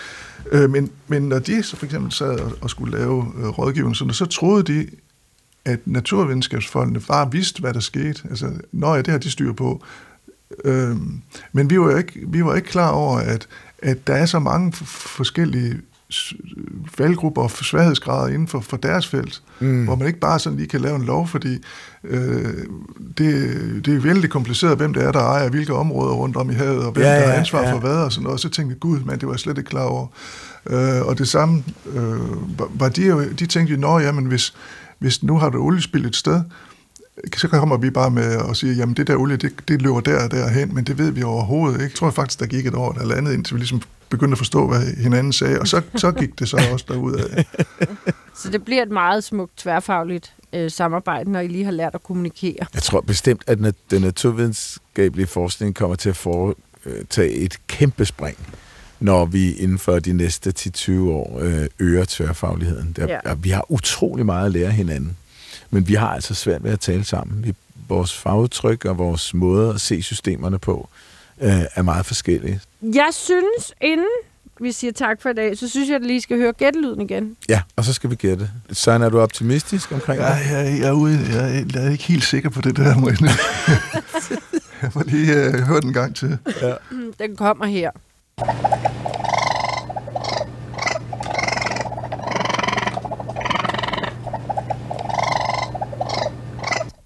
Øh, 0.53 0.71
men, 0.71 0.91
men 1.09 1.23
når 1.23 1.39
de 1.39 1.63
så 1.63 1.77
for 1.77 1.85
eksempel 1.87 2.13
sad 2.13 2.41
og, 2.41 2.53
og 2.61 2.71
skulle 2.71 2.99
lave 2.99 3.27
øh, 3.39 3.47
rådgivning, 3.49 3.97
sådan, 3.97 4.15
så 4.15 4.27
troede 4.27 4.63
de, 4.63 4.87
at 5.65 5.81
naturvidenskabsfolkene 5.87 7.01
bare 7.01 7.33
vidste, 7.33 7.61
hvad 7.61 7.75
der 7.75 7.81
skete. 7.81 8.23
Altså, 8.31 8.51
når 8.73 8.95
ja, 8.95 9.03
det 9.03 9.09
har 9.13 9.19
de 9.19 9.31
styr 9.31 9.53
på. 9.53 9.85
Øhm, 10.65 11.21
men 11.53 11.71
vi 11.71 11.81
var 11.81 11.91
jo 11.91 11.97
ikke, 11.97 12.21
vi 12.29 12.45
var 12.45 12.55
ikke 12.55 12.69
klar 12.69 12.91
over, 12.91 13.19
at, 13.19 13.47
at 13.79 14.07
der 14.07 14.15
er 14.15 14.27
så 14.27 14.39
mange 14.39 14.73
f- 14.77 14.85
forskellige 15.09 15.77
faldgrupper 16.97 17.43
og 17.43 17.51
sværhedsgrader 17.51 18.29
inden 18.29 18.49
for, 18.49 18.61
for 18.61 18.77
deres 18.77 19.07
felt, 19.09 19.43
mm. 19.61 19.85
hvor 19.85 19.95
man 19.97 20.07
ikke 20.07 20.19
bare 20.21 20.39
sådan 20.39 20.59
lige 20.59 20.69
kan 20.69 20.81
lave 20.81 20.97
en 20.97 21.05
lov, 21.05 21.29
fordi 21.29 21.59
øh, 22.05 22.45
det, 23.19 23.85
det 23.85 23.95
er 23.97 24.01
vældig 24.01 24.31
kompliceret, 24.31 24.77
hvem 24.77 24.95
det 24.95 25.03
er, 25.05 25.13
der 25.13 25.21
ejer 25.21 25.49
hvilke 25.51 25.75
områder 25.75 26.15
rundt 26.15 26.37
om 26.37 26.51
i 26.51 26.55
havet, 26.55 26.85
og 26.87 26.93
hvem 26.93 27.05
Ja, 27.05 27.13
ja, 27.15 27.21
der 27.21 27.27
har 27.27 27.35
ansvar 27.35 27.63
ja. 27.63 27.73
for 27.73 27.79
hvad 27.79 27.97
og 27.97 28.13
sådan 28.13 28.23
noget. 28.23 28.35
Og 28.35 28.41
så 28.41 28.49
tænkte 28.49 28.73
jeg, 28.73 28.81
gud, 28.81 28.99
men 29.01 29.19
det 29.21 29.27
var 29.29 29.33
jeg 29.35 29.41
slet 29.41 29.59
ikke 29.59 29.69
klar 29.71 29.85
over. 29.85 30.07
Øh, 30.67 31.07
og 31.07 31.19
det 31.19 31.29
samme 31.29 31.65
øh, 31.95 32.19
var- 32.81 32.89
de 32.89 33.07
jo, 33.07 33.25
de 33.25 33.47
tænkte 33.47 33.75
jo, 33.75 33.81
nå 33.81 33.99
ja, 33.99 34.13
men 34.13 34.25
hvis, 34.25 34.55
hvis 34.99 35.23
nu 35.23 35.39
har 35.39 35.49
du 35.49 35.59
oliespild 35.63 36.07
et 36.07 36.17
sted, 36.17 36.41
så 37.37 37.49
kommer 37.49 37.77
vi 37.77 37.91
bare 37.91 38.11
med 38.11 38.37
og 38.37 38.57
siger, 38.57 38.75
jamen 38.75 38.97
det 38.97 39.07
der 39.07 39.17
olie, 39.17 39.37
det, 39.37 39.53
det 39.69 39.83
løber 39.83 40.01
der 40.01 40.25
og 40.25 40.31
derhen, 40.31 40.75
men 40.75 40.85
det 40.85 40.99
ved 40.99 41.11
vi 41.11 41.23
overhovedet 41.23 41.75
ikke. 41.75 41.85
Jeg 41.85 41.95
tror 41.95 42.11
faktisk, 42.11 42.41
der 42.41 42.47
gik 42.47 42.67
et 42.67 42.75
år 42.75 43.01
eller 43.01 43.15
andet, 43.15 43.33
indtil 43.33 43.55
vi 43.55 43.61
ligesom 43.61 43.83
begyndte 44.09 44.35
at 44.35 44.39
forstå, 44.39 44.69
hvad 44.69 44.81
hinanden 44.97 45.33
sagde, 45.33 45.61
og 45.61 45.69
så, 45.69 45.83
så 45.97 46.13
gik 46.13 46.39
det 46.39 46.49
så 46.49 46.69
også 46.73 46.85
derudad. 46.89 47.45
så 48.43 48.51
det 48.51 48.65
bliver 48.65 48.83
et 48.83 48.91
meget 48.91 49.25
smukt 49.25 49.57
tværfagligt 49.57 50.33
øh, 50.53 50.71
samarbejde, 50.71 51.33
når 51.33 51.41
I 51.41 51.47
lige 51.47 51.65
har 51.65 51.73
lært 51.73 51.95
at 51.95 52.03
kommunikere. 52.03 52.67
Jeg 52.75 52.83
tror 52.83 53.01
bestemt, 53.01 53.43
at 53.47 53.59
den 53.91 54.03
naturvidenskabelige 54.03 55.27
forskning 55.27 55.75
kommer 55.75 55.97
til 55.97 56.09
at 56.09 56.17
foretage 56.17 57.33
et 57.33 57.59
kæmpe 57.67 58.05
spring, 58.05 58.37
når 59.01 59.25
vi 59.25 59.53
inden 59.53 59.79
for 59.79 59.99
de 59.99 60.13
næste 60.13 60.53
10-20 60.59 60.93
år 61.01 61.41
øh, 61.43 61.67
øger 61.79 62.05
tværfagligheden. 62.09 62.93
Der, 62.97 63.07
Ja. 63.25 63.35
Vi 63.35 63.51
har 63.51 63.67
utrolig 63.69 64.27
meget 64.27 64.47
at 64.47 64.53
lære 64.53 64.67
af 64.67 64.73
hinanden, 64.73 65.17
men 65.71 65.89
vi 65.89 65.95
har 65.95 66.09
altså 66.09 66.35
svært 66.35 66.65
ved 66.65 66.71
at 66.71 66.81
tale 66.81 67.05
sammen. 67.05 67.45
Vi, 67.45 67.55
vores 67.89 68.13
fagudtryk 68.19 68.85
og 68.85 68.99
vores 68.99 69.35
måde 69.35 69.75
at 69.75 69.81
se 69.81 70.03
systemerne 70.03 70.59
på 70.59 70.89
øh, 71.41 71.51
er 71.75 71.83
meget 71.83 72.07
forskellige. 72.07 72.61
Jeg 72.83 73.09
synes, 73.13 73.73
inden 73.81 74.07
vi 74.61 74.73
siger 74.73 74.93
tak 74.93 75.23
for 75.23 75.29
i 75.29 75.33
dag, 75.33 75.59
så 75.59 75.69
synes 75.69 75.89
jeg, 75.89 75.97
at 75.97 76.01
jeg 76.03 76.07
lige 76.09 76.21
skal 76.21 76.37
høre 76.39 76.53
gættelyden 76.53 77.01
igen. 77.01 77.37
Ja, 77.49 77.63
og 77.77 77.85
så 77.85 77.93
skal 77.93 78.11
vi 78.11 78.15
gætte. 78.15 78.51
Søren, 78.73 79.03
er 79.03 79.09
du 79.09 79.21
optimistisk 79.21 79.93
omkring 79.93 80.21
Jeg, 80.21 80.41
det? 80.45 80.51
jeg, 80.51 80.79
jeg, 80.81 80.89
er 80.89 80.93
ude, 80.93 81.19
jeg, 81.33 81.59
er- 81.59 81.65
jeg 81.75 81.87
er 81.87 81.91
ikke 81.91 82.05
helt 82.05 82.25
sikker 82.25 82.51
på 82.51 82.61
det 82.61 82.77
der, 82.77 82.97
må 82.99 83.09
jeg. 83.09 83.19
Jeg 84.83 84.91
må 84.95 85.03
lige 85.07 85.49
uh, 85.49 85.55
høre 85.55 85.81
den 85.81 85.89
en 85.89 85.95
gang 85.95 86.17
til. 86.17 86.39
Den 87.19 87.37
kommer 87.37 87.67
her. 87.67 87.91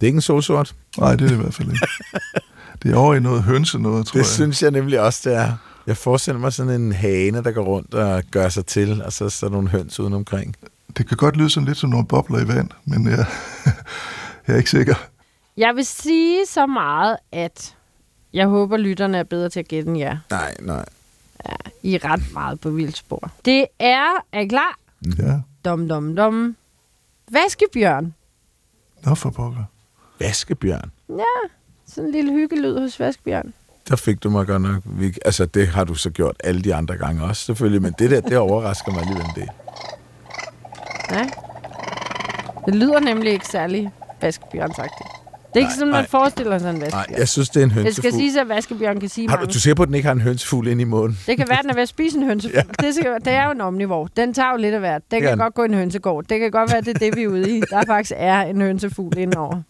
Det 0.00 0.06
er 0.06 0.06
ikke 0.06 0.16
en 0.16 0.20
solsort. 0.22 0.74
Nej, 0.98 1.16
det 1.16 1.24
er 1.24 1.28
det 1.28 1.34
i 1.34 1.40
hvert 1.40 1.54
fald 1.54 1.72
ikke. 1.72 1.86
Det 2.82 2.92
er 2.92 2.96
over 2.96 3.14
i 3.14 3.20
noget 3.20 3.42
hønse 3.42 3.78
noget, 3.78 4.06
tror 4.06 4.12
Det 4.12 4.18
jeg. 4.18 4.26
synes 4.26 4.62
jeg 4.62 4.70
nemlig 4.70 5.00
også, 5.00 5.30
det 5.30 5.36
er. 5.38 5.52
Jeg 5.86 5.96
forestiller 5.96 6.40
mig 6.40 6.52
sådan 6.52 6.80
en 6.80 6.92
hane, 6.92 7.44
der 7.44 7.50
går 7.50 7.64
rundt 7.64 7.94
og 7.94 8.22
gør 8.30 8.48
sig 8.48 8.66
til, 8.66 9.02
og 9.02 9.12
så 9.12 9.28
sådan 9.30 9.52
nogle 9.52 9.68
høns 9.68 10.00
udenomkring. 10.00 10.56
Det 10.96 11.08
kan 11.08 11.16
godt 11.16 11.36
lyde 11.36 11.50
sådan 11.50 11.66
lidt 11.66 11.78
som 11.78 11.90
nogle 11.90 12.06
bobler 12.06 12.38
i 12.44 12.48
vand, 12.48 12.70
men 12.84 13.08
jeg, 13.08 13.18
jeg 14.46 14.52
er 14.54 14.56
ikke 14.56 14.70
sikker. 14.70 14.94
Jeg 15.56 15.76
vil 15.76 15.84
sige 15.86 16.46
så 16.46 16.66
meget, 16.66 17.16
at 17.32 17.74
jeg 18.32 18.46
håber, 18.46 18.76
lytterne 18.76 19.18
er 19.18 19.22
bedre 19.24 19.48
til 19.48 19.60
at 19.60 19.68
gætte 19.68 19.88
end 19.88 19.98
jer. 19.98 20.16
Nej, 20.30 20.54
nej. 20.60 20.84
I 21.82 21.94
er 21.94 22.04
ret 22.04 22.22
meget 22.32 22.60
på 22.60 22.70
vildspor. 22.70 23.30
Det 23.44 23.66
er, 23.78 24.24
er 24.32 24.40
I 24.40 24.46
klar? 24.46 24.78
Ja, 25.18 25.38
Dum, 25.64 25.88
dum, 25.88 26.16
dum. 26.16 26.56
Vaskebjørn. 27.32 28.14
nå 29.06 29.14
for 29.14 29.30
pokker. 29.30 29.64
Vaskebjørn. 30.20 30.90
Ja, 31.08 31.22
sådan 31.86 32.04
en 32.08 32.12
lille 32.14 32.32
hyggelyd 32.32 32.78
hos 32.78 33.00
vaskebjørn. 33.00 33.52
Der 33.88 33.96
fik 33.96 34.22
du 34.22 34.30
mig 34.30 34.46
godt 34.46 34.62
nok. 34.62 34.82
vi- 34.84 35.14
Altså, 35.24 35.46
det 35.46 35.68
har 35.68 35.84
du 35.84 35.94
så 35.94 36.10
gjort 36.10 36.36
alle 36.44 36.62
de 36.62 36.74
andre 36.74 36.96
gange 36.96 37.22
også, 37.24 37.44
selvfølgelig. 37.44 37.82
Men 37.82 37.94
det 37.98 38.10
der, 38.10 38.20
det 38.20 38.36
overrasker 38.38 38.92
mig 38.92 39.00
alligevel 39.00 39.26
det. 39.34 39.48
Ja. 41.10 41.28
Det 42.66 42.74
lyder 42.74 43.00
nemlig 43.00 43.32
ikke 43.32 43.46
særlig 43.46 43.90
vaskebjørnsagtigt. 44.22 45.08
Det 45.54 45.56
er 45.56 45.60
ikke 45.60 45.72
sådan, 45.74 45.88
man 45.92 46.00
nej. 46.02 46.06
forestiller 46.08 46.58
sig 46.58 46.70
en 46.70 46.74
Nej, 46.76 46.84
vaskebjørn. 46.84 47.18
jeg 47.20 47.28
synes, 47.28 47.48
det 47.48 47.60
er 47.60 47.64
en 47.64 47.70
Det 47.70 47.74
skal 47.74 47.84
hønsefugl. 47.84 48.12
sige, 48.12 48.40
at 48.40 48.48
vaskebjørn 48.48 49.00
kan 49.00 49.08
sige 49.08 49.28
Har 49.28 49.36
du, 49.36 49.40
mange. 49.40 49.52
du 49.52 49.60
ser 49.60 49.74
på, 49.74 49.82
at 49.82 49.86
den 49.86 49.94
ikke 49.94 50.06
har 50.06 50.12
en 50.12 50.20
hønsefugl 50.20 50.66
ind 50.68 50.80
i 50.80 50.84
munden? 50.84 51.18
Det 51.26 51.36
kan 51.36 51.48
være, 51.48 51.58
at 51.58 51.62
den 51.62 51.70
er 51.70 51.74
ved 51.74 51.82
at 51.82 51.88
spise 51.88 52.18
en 52.18 52.24
hønsefugl. 52.24 52.54
ja. 52.80 52.86
det, 52.86 52.94
skal, 52.94 53.14
det 53.24 53.32
er 53.32 53.44
jo 53.44 53.50
en 53.50 53.60
omnivore. 53.60 54.08
Den 54.16 54.34
tager 54.34 54.50
jo 54.50 54.56
lidt 54.56 54.74
af 54.74 54.80
hvert. 54.80 55.02
Den 55.10 55.22
Ja. 55.22 55.28
kan 55.28 55.38
godt 55.38 55.54
gå 55.54 55.62
i 55.62 55.64
en 55.64 55.74
hønsegård. 55.74 56.24
Det 56.24 56.40
kan 56.40 56.50
godt 56.50 56.72
være, 56.72 56.80
det 56.80 56.88
er 56.88 56.98
det, 56.98 57.16
vi 57.16 57.22
er 57.22 57.28
ude 57.28 57.56
i. 57.58 57.62
Der 57.70 57.82
faktisk 57.86 58.12
er 58.16 58.40
en 58.40 58.60
hønsefugl 58.60 59.18
indover. 59.18 59.62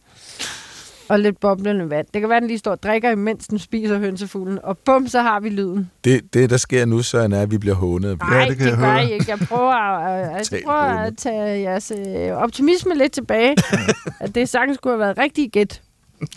Og 1.09 1.21
lidt 1.21 1.41
boblende 1.41 1.91
vand. 1.91 2.07
Det 2.15 2.21
kan 2.23 2.29
være, 2.29 2.37
at 2.37 2.43
den 2.43 2.49
lige 2.49 2.59
står 2.59 2.71
og 2.71 2.83
drikker, 2.83 3.11
imens 3.11 3.47
den 3.47 3.59
spiser 3.59 3.99
hønsefuglen. 3.99 4.59
Og 4.63 4.79
bum, 4.79 5.09
så 5.09 5.23
har 5.23 5.41
vi 5.41 5.49
lyden. 5.49 5.91
Det, 6.05 6.35
det 6.35 6.51
der 6.51 6.57
sker 6.57 6.85
nu, 6.85 7.03
så 7.03 7.19
er, 7.19 7.41
at 7.43 7.51
vi 7.51 7.59
bliver 7.59 7.75
hånet. 7.77 8.19
Nej, 8.19 8.45
det 8.49 8.57
kan 8.57 8.67
det 8.67 8.71
jeg 8.71 8.79
gør 8.79 8.91
høre. 8.93 9.05
I 9.09 9.13
ikke. 9.13 9.25
Jeg 9.29 9.39
prøver, 9.39 9.73
at, 9.73 10.41
at, 10.41 10.53
jeg 10.53 10.61
prøver 10.65 10.79
at 10.79 11.17
tage 11.17 11.61
jeres 11.61 11.93
øh, 12.09 12.31
optimisme 12.33 12.95
lidt 12.95 13.13
tilbage. 13.13 13.57
at 14.21 14.35
det 14.35 14.49
sagtens 14.49 14.77
skulle 14.77 14.93
have 14.93 15.01
været 15.01 15.19
rigtig 15.19 15.51
gæt. 15.51 15.83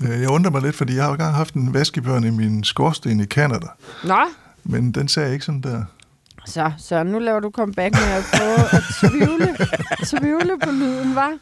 Øh, 0.03 0.21
Jeg 0.21 0.29
undrer 0.29 0.51
mig 0.51 0.61
lidt, 0.61 0.75
fordi 0.75 0.95
jeg 0.95 1.03
har 1.03 1.09
jo 1.09 1.13
engang 1.13 1.35
haft 1.35 1.53
en 1.53 1.73
vaskebjørn 1.73 2.23
i 2.23 2.29
min 2.29 2.63
skorsten 2.63 3.19
i 3.19 3.25
Canada. 3.25 3.67
Nå, 4.03 4.17
Men 4.63 4.91
den 4.91 5.07
sagde 5.07 5.33
ikke 5.33 5.45
sådan 5.45 5.61
der. 5.61 5.83
Så, 6.45 6.71
så 6.77 7.03
nu 7.03 7.19
laver 7.19 7.39
du 7.39 7.49
comeback 7.51 7.93
med 7.95 8.13
at 8.17 8.23
prøve 8.33 8.59
at 8.73 8.83
tvivle, 8.99 9.57
tvivle 10.19 10.59
på 10.63 10.71
lyden, 10.71 11.15
var. 11.15 11.33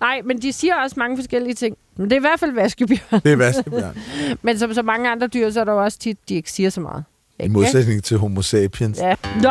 Nej, 0.00 0.20
men 0.24 0.42
de 0.42 0.52
siger 0.52 0.74
også 0.74 0.94
mange 0.98 1.16
forskellige 1.16 1.54
ting. 1.54 1.76
Men 1.96 2.04
det 2.10 2.12
er 2.12 2.20
i 2.20 2.20
hvert 2.20 2.40
fald 2.40 2.52
vaskebjørn. 2.52 3.20
Det 3.24 3.32
er 3.32 3.36
vaskebjørn. 3.36 3.96
Men 4.42 4.58
som 4.58 4.74
så 4.74 4.82
mange 4.82 5.10
andre 5.10 5.26
dyr, 5.26 5.50
så 5.50 5.60
er 5.60 5.64
der 5.64 5.72
jo 5.72 5.82
også 5.84 5.98
tit, 5.98 6.18
de 6.28 6.34
ikke 6.34 6.50
siger 6.52 6.70
så 6.70 6.80
meget. 6.80 7.04
I 7.38 7.42
Ikke? 7.42 7.52
modsætning 7.52 8.04
til 8.04 8.18
homo 8.18 8.42
sapiens. 8.42 8.98
Ja. 8.98 9.14
Nå, 9.42 9.50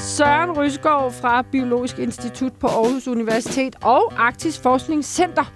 Søren 0.00 0.50
Rysgaard 0.52 1.12
fra 1.12 1.42
Biologisk 1.52 1.98
Institut 1.98 2.52
på 2.52 2.66
Aarhus 2.66 3.08
Universitet 3.08 3.76
og 3.82 4.12
Arktisk 4.18 4.62
Forskningscenter. 4.62 5.52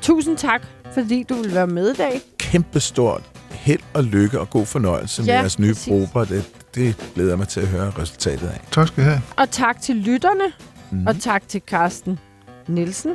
Tusind 0.00 0.36
tak, 0.36 0.66
fordi 0.92 1.22
du 1.28 1.34
vil 1.34 1.54
være 1.54 1.66
med 1.66 1.90
i 1.90 1.94
dag. 1.94 2.20
Kæmpestort 2.38 3.22
held 3.50 3.80
og 3.94 4.04
lykke 4.04 4.40
og 4.40 4.50
god 4.50 4.66
fornøjelse 4.66 5.22
med 5.22 5.26
Ja, 5.28 5.34
jeres 5.38 5.58
nye 5.58 5.74
prober. 5.88 6.24
Det, 6.24 6.44
det 6.74 7.10
glæder 7.14 7.30
jeg 7.30 7.38
mig 7.38 7.48
til 7.48 7.60
at 7.60 7.66
høre 7.66 7.92
resultatet 7.98 8.46
af. 8.48 8.60
Tak 8.70 8.88
skal 8.88 9.02
I 9.02 9.06
have. 9.06 9.20
Og 9.36 9.50
tak 9.50 9.80
til 9.80 9.96
lytterne, 9.96 10.52
mm. 10.90 11.06
og 11.06 11.20
tak 11.20 11.48
til 11.48 11.62
Carsten 11.66 12.18
Nielsen, 12.68 13.12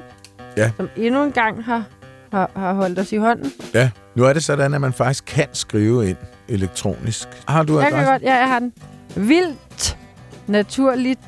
Ja. 0.58 0.72
som 0.78 0.90
endnu 0.98 1.24
en 1.24 1.32
gang 1.32 1.64
har, 1.66 1.84
har, 2.32 2.52
har 2.56 2.74
holdt 2.74 3.00
os 3.00 3.12
i 3.12 3.18
hånden. 3.18 3.52
Ja, 3.74 3.90
nu 4.16 4.24
er 4.24 4.34
det 4.34 4.44
sådan, 4.44 4.74
at 4.74 4.82
man 4.82 4.94
faktisk 4.94 5.24
kan 5.26 5.48
skrive 5.54 6.10
ind 6.10 6.18
elektronisk. 6.48 7.28
Har 7.48 7.64
du 7.64 7.80
Jeg 7.80 7.88
kan 7.90 7.94
adressen? 8.00 8.14
godt, 8.14 8.22
ja, 8.22 8.36
jeg 8.36 8.48
har 8.48 8.60
den. 8.60 8.74
Vildt, 9.16 9.98
naturligt, 10.48 11.20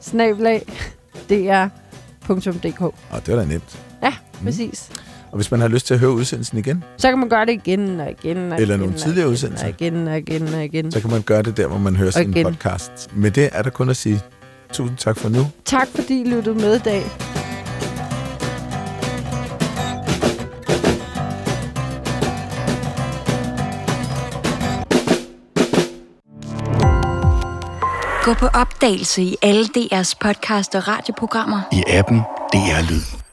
snablag, 0.00 0.62
dr.dk. 2.28 2.80
Og 2.80 3.26
det 3.26 3.28
var 3.28 3.40
da 3.40 3.44
nemt. 3.48 3.78
Ja, 4.02 4.14
præcis. 4.44 4.90
Og 5.34 5.38
hvis 5.38 5.50
man 5.50 5.60
har 5.60 5.68
lyst 5.68 5.86
til 5.86 5.94
at 5.94 6.00
høre 6.00 6.10
udsendelsen 6.10 6.58
igen, 6.58 6.84
Så 6.96 7.08
kan 7.08 7.18
man 7.18 7.28
gøre 7.28 7.46
det 7.46 7.52
igen 7.52 8.00
og 8.00 8.10
igen 8.10 8.52
og 8.52 8.60
Eller 8.60 8.74
igen, 8.74 8.80
nogle 8.80 8.94
og 8.94 9.00
tidligere 9.00 9.24
igen 9.26 9.32
udsendelser. 9.32 9.66
Og 9.66 9.70
igen 9.80 10.08
og 10.08 10.18
igen 10.18 10.54
og 10.54 10.64
igen. 10.64 10.92
så 10.92 11.00
kan 11.00 11.10
man 11.10 11.22
gøre 11.22 11.42
det 11.42 11.56
der, 11.56 11.66
hvor 11.66 11.78
man 11.78 11.96
hører 11.96 12.10
sin 12.10 12.30
igen. 12.30 12.46
podcast. 12.46 13.16
Med 13.16 13.30
det 13.30 13.48
er 13.52 13.62
der 13.62 13.70
kun 13.70 13.88
at 13.88 13.96
sige 13.96 14.20
tusind 14.72 14.96
tak 14.96 15.16
for 15.16 15.28
nu. 15.28 15.46
Tak 15.64 15.88
fordi 15.94 16.20
I 16.20 16.24
lyttede 16.24 16.54
med 16.54 16.76
i 16.76 16.78
dag. 16.78 17.02
Gå 28.24 28.34
på 28.34 28.46
opdagelse 28.46 29.22
i 29.22 29.36
alle 29.42 29.64
DR's 29.64 30.14
podcast 30.20 30.74
og 30.74 30.88
radioprogrammer. 30.88 31.60
I 31.72 31.82
appen 31.88 32.18
DR 32.52 32.90
Lyd. 32.90 33.23